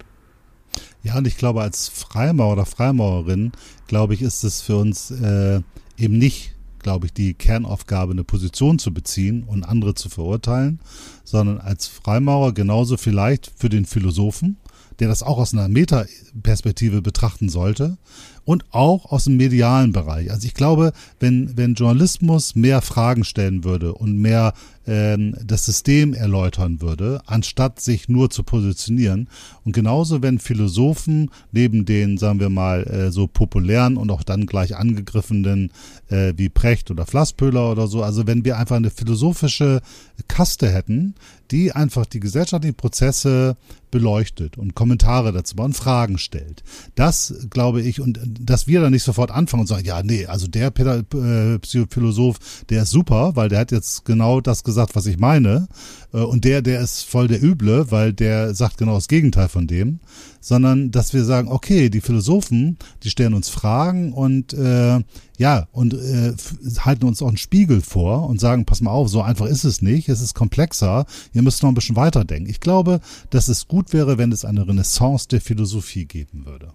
Ja, 1.01 1.17
und 1.17 1.25
ich 1.25 1.37
glaube, 1.37 1.61
als 1.63 1.89
Freimaurer 1.89 2.53
oder 2.53 2.65
Freimaurerin, 2.67 3.51
glaube 3.87 4.13
ich, 4.13 4.21
ist 4.21 4.43
es 4.43 4.61
für 4.61 4.77
uns 4.77 5.09
äh, 5.09 5.61
eben 5.97 6.19
nicht 6.19 6.53
glaube 6.83 7.07
ich, 7.07 7.13
die 7.13 7.33
Kernaufgabe, 7.33 8.11
eine 8.11 8.23
Position 8.23 8.79
zu 8.79 8.93
beziehen 8.93 9.43
und 9.43 9.63
andere 9.63 9.95
zu 9.95 10.09
verurteilen, 10.09 10.79
sondern 11.23 11.59
als 11.59 11.87
Freimaurer 11.87 12.53
genauso 12.53 12.97
vielleicht 12.97 13.51
für 13.55 13.69
den 13.69 13.85
Philosophen, 13.85 14.57
der 14.99 15.07
das 15.07 15.23
auch 15.23 15.39
aus 15.39 15.53
einer 15.53 15.67
Metaperspektive 15.67 17.01
betrachten 17.01 17.49
sollte 17.49 17.97
und 18.45 18.65
auch 18.71 19.11
aus 19.11 19.23
dem 19.23 19.37
medialen 19.37 19.91
Bereich. 19.93 20.29
Also 20.31 20.45
ich 20.45 20.53
glaube, 20.53 20.93
wenn, 21.19 21.57
wenn 21.57 21.73
Journalismus 21.73 22.55
mehr 22.55 22.81
Fragen 22.81 23.23
stellen 23.23 23.63
würde 23.63 23.93
und 23.93 24.17
mehr 24.17 24.53
ähm, 24.87 25.35
das 25.43 25.65
System 25.65 26.13
erläutern 26.13 26.81
würde, 26.81 27.21
anstatt 27.25 27.79
sich 27.79 28.09
nur 28.09 28.29
zu 28.29 28.43
positionieren. 28.43 29.29
Und 29.63 29.73
genauso, 29.73 30.21
wenn 30.21 30.39
Philosophen 30.39 31.29
neben 31.51 31.85
den, 31.85 32.17
sagen 32.17 32.39
wir 32.39 32.49
mal, 32.49 32.83
äh, 32.83 33.11
so 33.11 33.27
populären 33.27 33.97
und 33.97 34.11
auch 34.11 34.23
dann 34.23 34.45
gleich 34.45 34.75
angegriffenen 34.75 35.71
äh, 36.09 36.33
wie 36.35 36.49
Precht 36.49 36.91
oder 36.91 37.05
Flasspöhler 37.05 37.71
oder 37.71 37.87
so, 37.87 38.03
also 38.03 38.27
wenn 38.27 38.45
wir 38.45 38.57
einfach 38.57 38.77
eine 38.77 38.89
philosophische 38.89 39.81
Kaste 40.27 40.69
hätten, 40.69 41.15
die 41.51 41.73
einfach 41.73 42.05
die 42.05 42.19
gesellschaftlichen 42.19 42.75
Prozesse 42.75 43.57
beleuchtet 43.91 44.57
und 44.57 44.73
Kommentare 44.73 45.33
dazu 45.33 45.55
und 45.57 45.73
Fragen 45.73 46.17
stellt. 46.17 46.63
Das 46.95 47.33
glaube 47.49 47.81
ich, 47.81 47.99
und 47.99 48.19
dass 48.23 48.65
wir 48.67 48.79
dann 48.79 48.93
nicht 48.93 49.03
sofort 49.03 49.31
anfangen 49.31 49.61
und 49.61 49.67
sagen, 49.67 49.85
ja, 49.85 50.01
nee, 50.01 50.25
also 50.25 50.47
der 50.47 50.71
Päda 50.71 51.03
äh, 51.13 51.59
Philosoph, 51.89 52.63
der 52.69 52.83
ist 52.83 52.91
super, 52.91 53.35
weil 53.35 53.49
der 53.49 53.59
hat 53.59 53.71
jetzt 53.71 54.05
genau 54.05 54.39
das 54.39 54.63
gesagt, 54.63 54.70
was 54.75 55.05
ich 55.05 55.17
meine. 55.17 55.67
Äh, 56.13 56.19
und 56.19 56.45
der, 56.45 56.61
der 56.61 56.81
ist 56.81 57.03
voll 57.03 57.27
der 57.27 57.43
Üble, 57.43 57.91
weil 57.91 58.13
der 58.13 58.53
sagt 58.53 58.77
genau 58.77 58.95
das 58.95 59.07
Gegenteil 59.07 59.49
von 59.49 59.67
dem. 59.67 59.99
Sondern, 60.39 60.91
dass 60.91 61.13
wir 61.13 61.23
sagen, 61.23 61.49
okay, 61.49 61.89
die 61.89 62.01
Philosophen, 62.01 62.77
die 63.03 63.09
stellen 63.09 63.33
uns 63.33 63.49
Fragen 63.49 64.13
und 64.13 64.53
äh, 64.53 64.99
ja, 65.37 65.67
und 65.71 65.93
äh, 65.93 66.33
halten 66.79 67.05
uns 67.05 67.21
auch 67.21 67.27
einen 67.27 67.37
Spiegel 67.37 67.81
vor 67.81 68.27
und 68.27 68.39
sagen, 68.39 68.65
pass 68.65 68.81
mal 68.81 68.91
auf, 68.91 69.09
so 69.09 69.21
einfach 69.21 69.45
ist 69.45 69.63
es 69.63 69.81
nicht, 69.81 70.09
es 70.09 70.21
ist 70.21 70.33
komplexer, 70.33 71.05
ihr 71.33 71.41
müsst 71.41 71.61
noch 71.63 71.69
ein 71.69 71.75
bisschen 71.75 71.95
weiterdenken. 71.95 72.49
Ich 72.49 72.59
glaube, 72.59 72.99
dass 73.29 73.47
es 73.47 73.67
gut 73.67 73.93
wäre, 73.93 74.17
wenn 74.17 74.31
es 74.31 74.45
eine 74.45 74.67
Renaissance 74.67 75.27
der 75.27 75.41
Philosophie 75.41 76.05
geben 76.05 76.45
würde. 76.45 76.73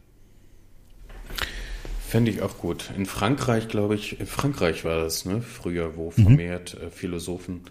Fände 2.07 2.31
ich 2.31 2.41
auch 2.41 2.59
gut. 2.59 2.93
In 2.97 3.05
Frankreich, 3.05 3.67
glaube 3.67 3.97
ich, 3.97 4.21
in 4.21 4.27
Frankreich 4.27 4.85
war 4.85 5.01
das, 5.01 5.25
ne, 5.25 5.43
früher, 5.43 5.97
wo 5.97 6.13
mhm. 6.17 6.23
vermehrt 6.23 6.77
mhm. 6.81 6.91
Philosophen, 6.93 7.63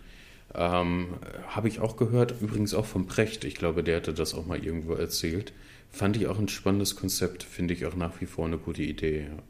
ähm, 0.58 1.08
habe 1.47 1.68
ich 1.68 1.80
auch 1.80 1.97
gehört, 1.97 2.36
übrigens 2.41 2.74
auch 2.74 2.86
von 2.86 3.08
Precht, 3.08 3.43
ich 3.43 3.56
glaube, 3.56 3.84
der 3.84 3.97
hatte 3.97 4.14
das 4.14 4.34
auch 4.34 4.45
mal 4.45 4.64
irgendwo 4.64 4.93
erzählt. 4.93 5.53
Fand 5.91 6.18
ich 6.18 6.28
auch 6.28 6.39
ein 6.39 6.49
spannendes 6.49 6.95
Konzept, 6.95 7.43
finde 7.43 7.74
ich 7.74 7.86
auch 7.86 7.95
nach 7.95 8.20
wie 8.20 8.26
vor 8.26 8.45
eine 8.45 8.58
gute 8.58 8.84
Idee. 8.84 9.28
Ja. 9.30 9.43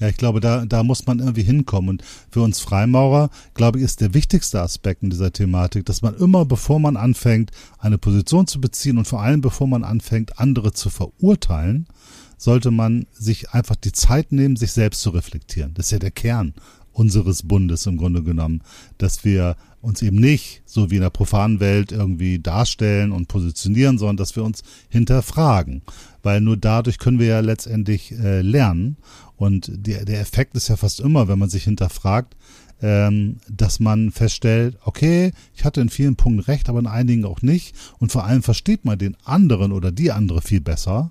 Ja, 0.00 0.08
ich 0.08 0.16
glaube, 0.16 0.38
da, 0.40 0.64
da 0.64 0.82
muss 0.82 1.06
man 1.06 1.18
irgendwie 1.18 1.42
hinkommen. 1.42 1.90
Und 1.90 2.04
für 2.30 2.40
uns 2.40 2.60
Freimaurer, 2.60 3.30
glaube 3.54 3.78
ich, 3.78 3.84
ist 3.84 4.00
der 4.00 4.14
wichtigste 4.14 4.60
Aspekt 4.60 5.02
in 5.02 5.10
dieser 5.10 5.32
Thematik, 5.32 5.86
dass 5.86 6.02
man 6.02 6.14
immer, 6.14 6.44
bevor 6.44 6.78
man 6.78 6.96
anfängt, 6.96 7.50
eine 7.78 7.98
Position 7.98 8.46
zu 8.46 8.60
beziehen 8.60 8.98
und 8.98 9.08
vor 9.08 9.22
allem, 9.22 9.40
bevor 9.40 9.66
man 9.66 9.82
anfängt, 9.82 10.38
andere 10.38 10.72
zu 10.72 10.90
verurteilen, 10.90 11.88
sollte 12.36 12.70
man 12.70 13.06
sich 13.12 13.50
einfach 13.50 13.74
die 13.74 13.90
Zeit 13.90 14.30
nehmen, 14.30 14.54
sich 14.54 14.70
selbst 14.70 15.00
zu 15.00 15.10
reflektieren. 15.10 15.74
Das 15.74 15.86
ist 15.86 15.92
ja 15.92 15.98
der 15.98 16.12
Kern 16.12 16.54
unseres 16.92 17.42
Bundes 17.42 17.86
im 17.86 17.96
Grunde 17.96 18.22
genommen, 18.22 18.62
dass 18.98 19.24
wir 19.24 19.56
uns 19.80 20.02
eben 20.02 20.16
nicht 20.16 20.62
so 20.64 20.90
wie 20.90 20.96
in 20.96 21.02
der 21.02 21.10
profanen 21.10 21.60
Welt 21.60 21.92
irgendwie 21.92 22.38
darstellen 22.38 23.12
und 23.12 23.28
positionieren, 23.28 23.98
sondern 23.98 24.16
dass 24.16 24.36
wir 24.36 24.44
uns 24.44 24.62
hinterfragen, 24.88 25.82
weil 26.22 26.40
nur 26.40 26.56
dadurch 26.56 26.98
können 26.98 27.18
wir 27.18 27.26
ja 27.26 27.40
letztendlich 27.40 28.12
äh, 28.12 28.40
lernen. 28.40 28.96
Und 29.36 29.70
der, 29.72 30.04
der 30.04 30.20
Effekt 30.20 30.56
ist 30.56 30.68
ja 30.68 30.76
fast 30.76 31.00
immer, 31.00 31.28
wenn 31.28 31.38
man 31.38 31.48
sich 31.48 31.64
hinterfragt, 31.64 32.36
ähm, 32.82 33.36
dass 33.48 33.80
man 33.80 34.10
feststellt, 34.10 34.76
okay, 34.84 35.32
ich 35.54 35.64
hatte 35.64 35.80
in 35.80 35.88
vielen 35.88 36.16
Punkten 36.16 36.40
recht, 36.40 36.68
aber 36.68 36.80
in 36.80 36.86
einigen 36.86 37.24
auch 37.24 37.42
nicht. 37.42 37.74
Und 37.98 38.12
vor 38.12 38.24
allem 38.24 38.42
versteht 38.42 38.84
man 38.84 38.98
den 38.98 39.16
anderen 39.24 39.72
oder 39.72 39.92
die 39.92 40.12
andere 40.12 40.42
viel 40.42 40.60
besser, 40.60 41.10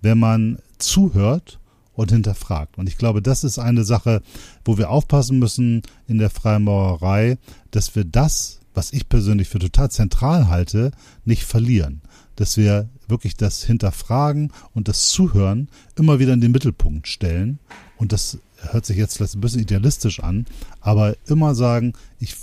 wenn 0.00 0.18
man 0.18 0.58
zuhört 0.78 1.58
und 1.96 2.12
hinterfragt. 2.12 2.78
Und 2.78 2.88
ich 2.88 2.98
glaube, 2.98 3.22
das 3.22 3.42
ist 3.42 3.58
eine 3.58 3.84
Sache, 3.84 4.22
wo 4.64 4.78
wir 4.78 4.90
aufpassen 4.90 5.38
müssen 5.38 5.82
in 6.06 6.18
der 6.18 6.30
Freimaurerei, 6.30 7.38
dass 7.70 7.96
wir 7.96 8.04
das, 8.04 8.60
was 8.74 8.92
ich 8.92 9.08
persönlich 9.08 9.48
für 9.48 9.58
total 9.58 9.90
zentral 9.90 10.48
halte, 10.48 10.92
nicht 11.24 11.44
verlieren. 11.44 12.02
Dass 12.36 12.56
wir 12.56 12.88
wirklich 13.08 13.36
das 13.36 13.64
Hinterfragen 13.64 14.52
und 14.74 14.88
das 14.88 15.08
Zuhören 15.08 15.68
immer 15.96 16.18
wieder 16.18 16.34
in 16.34 16.40
den 16.40 16.52
Mittelpunkt 16.52 17.08
stellen. 17.08 17.58
Und 17.96 18.12
das 18.12 18.38
hört 18.58 18.84
sich 18.84 18.96
jetzt 18.96 19.16
vielleicht 19.16 19.34
ein 19.34 19.40
bisschen 19.40 19.62
idealistisch 19.62 20.20
an, 20.20 20.46
aber 20.80 21.16
immer 21.26 21.54
sagen, 21.54 21.94
ich, 22.18 22.36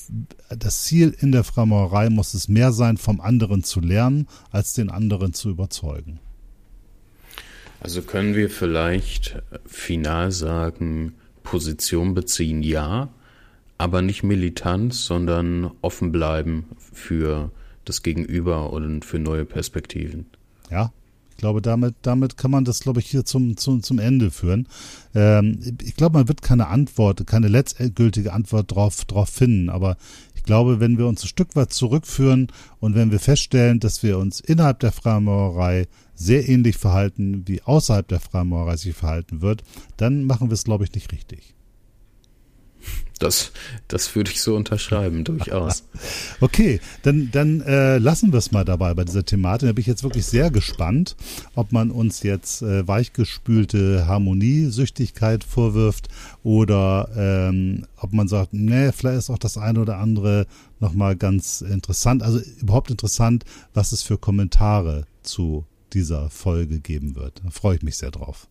das 0.49 0.83
Ziel 0.83 1.15
in 1.19 1.31
der 1.31 1.43
Freimaurerei 1.43 2.09
muss 2.09 2.33
es 2.33 2.47
mehr 2.47 2.71
sein, 2.71 2.97
vom 2.97 3.21
anderen 3.21 3.63
zu 3.63 3.79
lernen, 3.79 4.27
als 4.51 4.73
den 4.73 4.89
anderen 4.89 5.33
zu 5.33 5.49
überzeugen. 5.49 6.19
Also 7.83 8.01
können 8.01 8.33
wir 8.33 8.49
vielleicht 8.49 9.41
final 9.65 10.31
sagen, 10.31 11.15
Position 11.43 12.13
beziehen 12.13 12.63
ja, 12.63 13.09
aber 13.77 14.01
nicht 14.01 14.23
militant, 14.23 14.93
sondern 14.93 15.69
offen 15.81 16.13
bleiben 16.13 16.65
für 16.93 17.51
das 17.83 18.01
Gegenüber 18.01 18.71
und 18.71 19.03
für 19.03 19.19
neue 19.19 19.43
Perspektiven. 19.43 20.27
Ja, 20.71 20.93
ich 21.31 21.37
glaube, 21.37 21.61
damit, 21.61 21.95
damit 22.03 22.37
kann 22.37 22.51
man 22.51 22.63
das, 22.63 22.79
glaube 22.79 23.01
ich, 23.01 23.07
hier 23.07 23.25
zum, 23.25 23.57
zum, 23.57 23.83
zum 23.83 23.99
Ende 23.99 24.31
führen. 24.31 24.69
Ähm, 25.13 25.59
ich 25.83 25.97
glaube, 25.97 26.19
man 26.19 26.29
wird 26.29 26.41
keine 26.41 26.67
Antwort, 26.67 27.27
keine 27.27 27.49
letztgültige 27.49 28.31
Antwort 28.31 28.71
drauf, 28.71 29.03
drauf 29.03 29.27
finden, 29.27 29.69
aber 29.69 29.97
ich 30.43 30.47
glaube, 30.47 30.81
wenn 30.81 30.97
wir 30.97 31.07
uns 31.07 31.23
ein 31.23 31.29
Stück 31.29 31.55
weit 31.55 31.71
zurückführen 31.71 32.47
und 32.81 32.95
wenn 32.95 33.11
wir 33.11 33.21
feststellen, 33.21 33.79
dass 33.79 34.03
wir 34.03 34.17
uns 34.17 34.41
innerhalb 34.41 34.81
der 34.81 34.91
Freimaurerei 34.91 35.87
sehr 36.15 36.49
ähnlich 36.49 36.75
verhalten, 36.75 37.43
wie 37.47 37.61
außerhalb 37.61 38.05
der 38.05 38.19
Freimaurerei 38.19 38.75
sich 38.75 38.93
verhalten 38.93 39.41
wird, 39.41 39.63
dann 39.95 40.25
machen 40.25 40.49
wir 40.49 40.55
es, 40.55 40.65
glaube 40.65 40.83
ich, 40.83 40.93
nicht 40.93 41.13
richtig. 41.13 41.55
Das, 43.19 43.51
das 43.87 44.13
würde 44.15 44.31
ich 44.31 44.41
so 44.41 44.55
unterschreiben, 44.55 45.23
durchaus. 45.23 45.83
Okay, 46.41 46.81
dann, 47.03 47.29
dann 47.31 47.61
äh, 47.61 47.97
lassen 47.97 48.33
wir 48.33 48.39
es 48.39 48.51
mal 48.51 48.65
dabei 48.65 48.93
bei 48.93 49.05
dieser 49.05 49.23
Thematik. 49.23 49.69
Da 49.69 49.73
bin 49.73 49.81
ich 49.81 49.87
jetzt 49.87 50.03
wirklich 50.03 50.25
sehr 50.25 50.51
gespannt, 50.51 51.15
ob 51.55 51.71
man 51.71 51.91
uns 51.91 52.23
jetzt 52.23 52.61
äh, 52.61 52.85
weichgespülte 52.85 54.07
Harmoniesüchtigkeit 54.07 55.43
vorwirft 55.45 56.09
oder 56.43 57.09
ähm, 57.15 57.85
ob 57.97 58.11
man 58.11 58.27
sagt, 58.27 58.53
nee, 58.53 58.91
vielleicht 58.91 59.19
ist 59.19 59.29
auch 59.29 59.37
das 59.37 59.57
eine 59.57 59.79
oder 59.79 59.99
andere 59.99 60.47
nochmal 60.79 61.15
ganz 61.15 61.61
interessant. 61.61 62.23
Also 62.23 62.41
überhaupt 62.59 62.91
interessant, 62.91 63.45
was 63.73 63.93
es 63.93 64.01
für 64.01 64.17
Kommentare 64.17 65.05
zu 65.21 65.65
dieser 65.93 66.29
Folge 66.29 66.79
geben 66.79 67.15
wird. 67.15 67.41
Da 67.43 67.51
freue 67.51 67.77
ich 67.77 67.83
mich 67.83 67.97
sehr 67.97 68.11
drauf. 68.11 68.49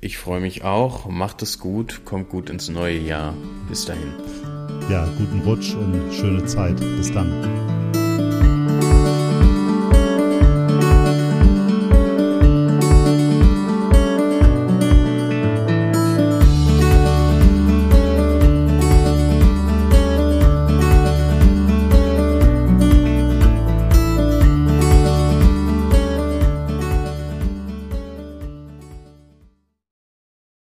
Ich 0.00 0.18
freue 0.18 0.40
mich 0.40 0.64
auch. 0.64 1.06
Macht 1.06 1.42
es 1.42 1.58
gut. 1.58 2.04
Kommt 2.04 2.28
gut 2.28 2.50
ins 2.50 2.68
neue 2.68 2.98
Jahr. 2.98 3.34
Bis 3.68 3.84
dahin. 3.84 4.12
Ja, 4.90 5.06
guten 5.18 5.40
Rutsch 5.46 5.74
und 5.74 6.12
schöne 6.12 6.44
Zeit. 6.46 6.76
Bis 6.76 7.12
dann. 7.12 8.01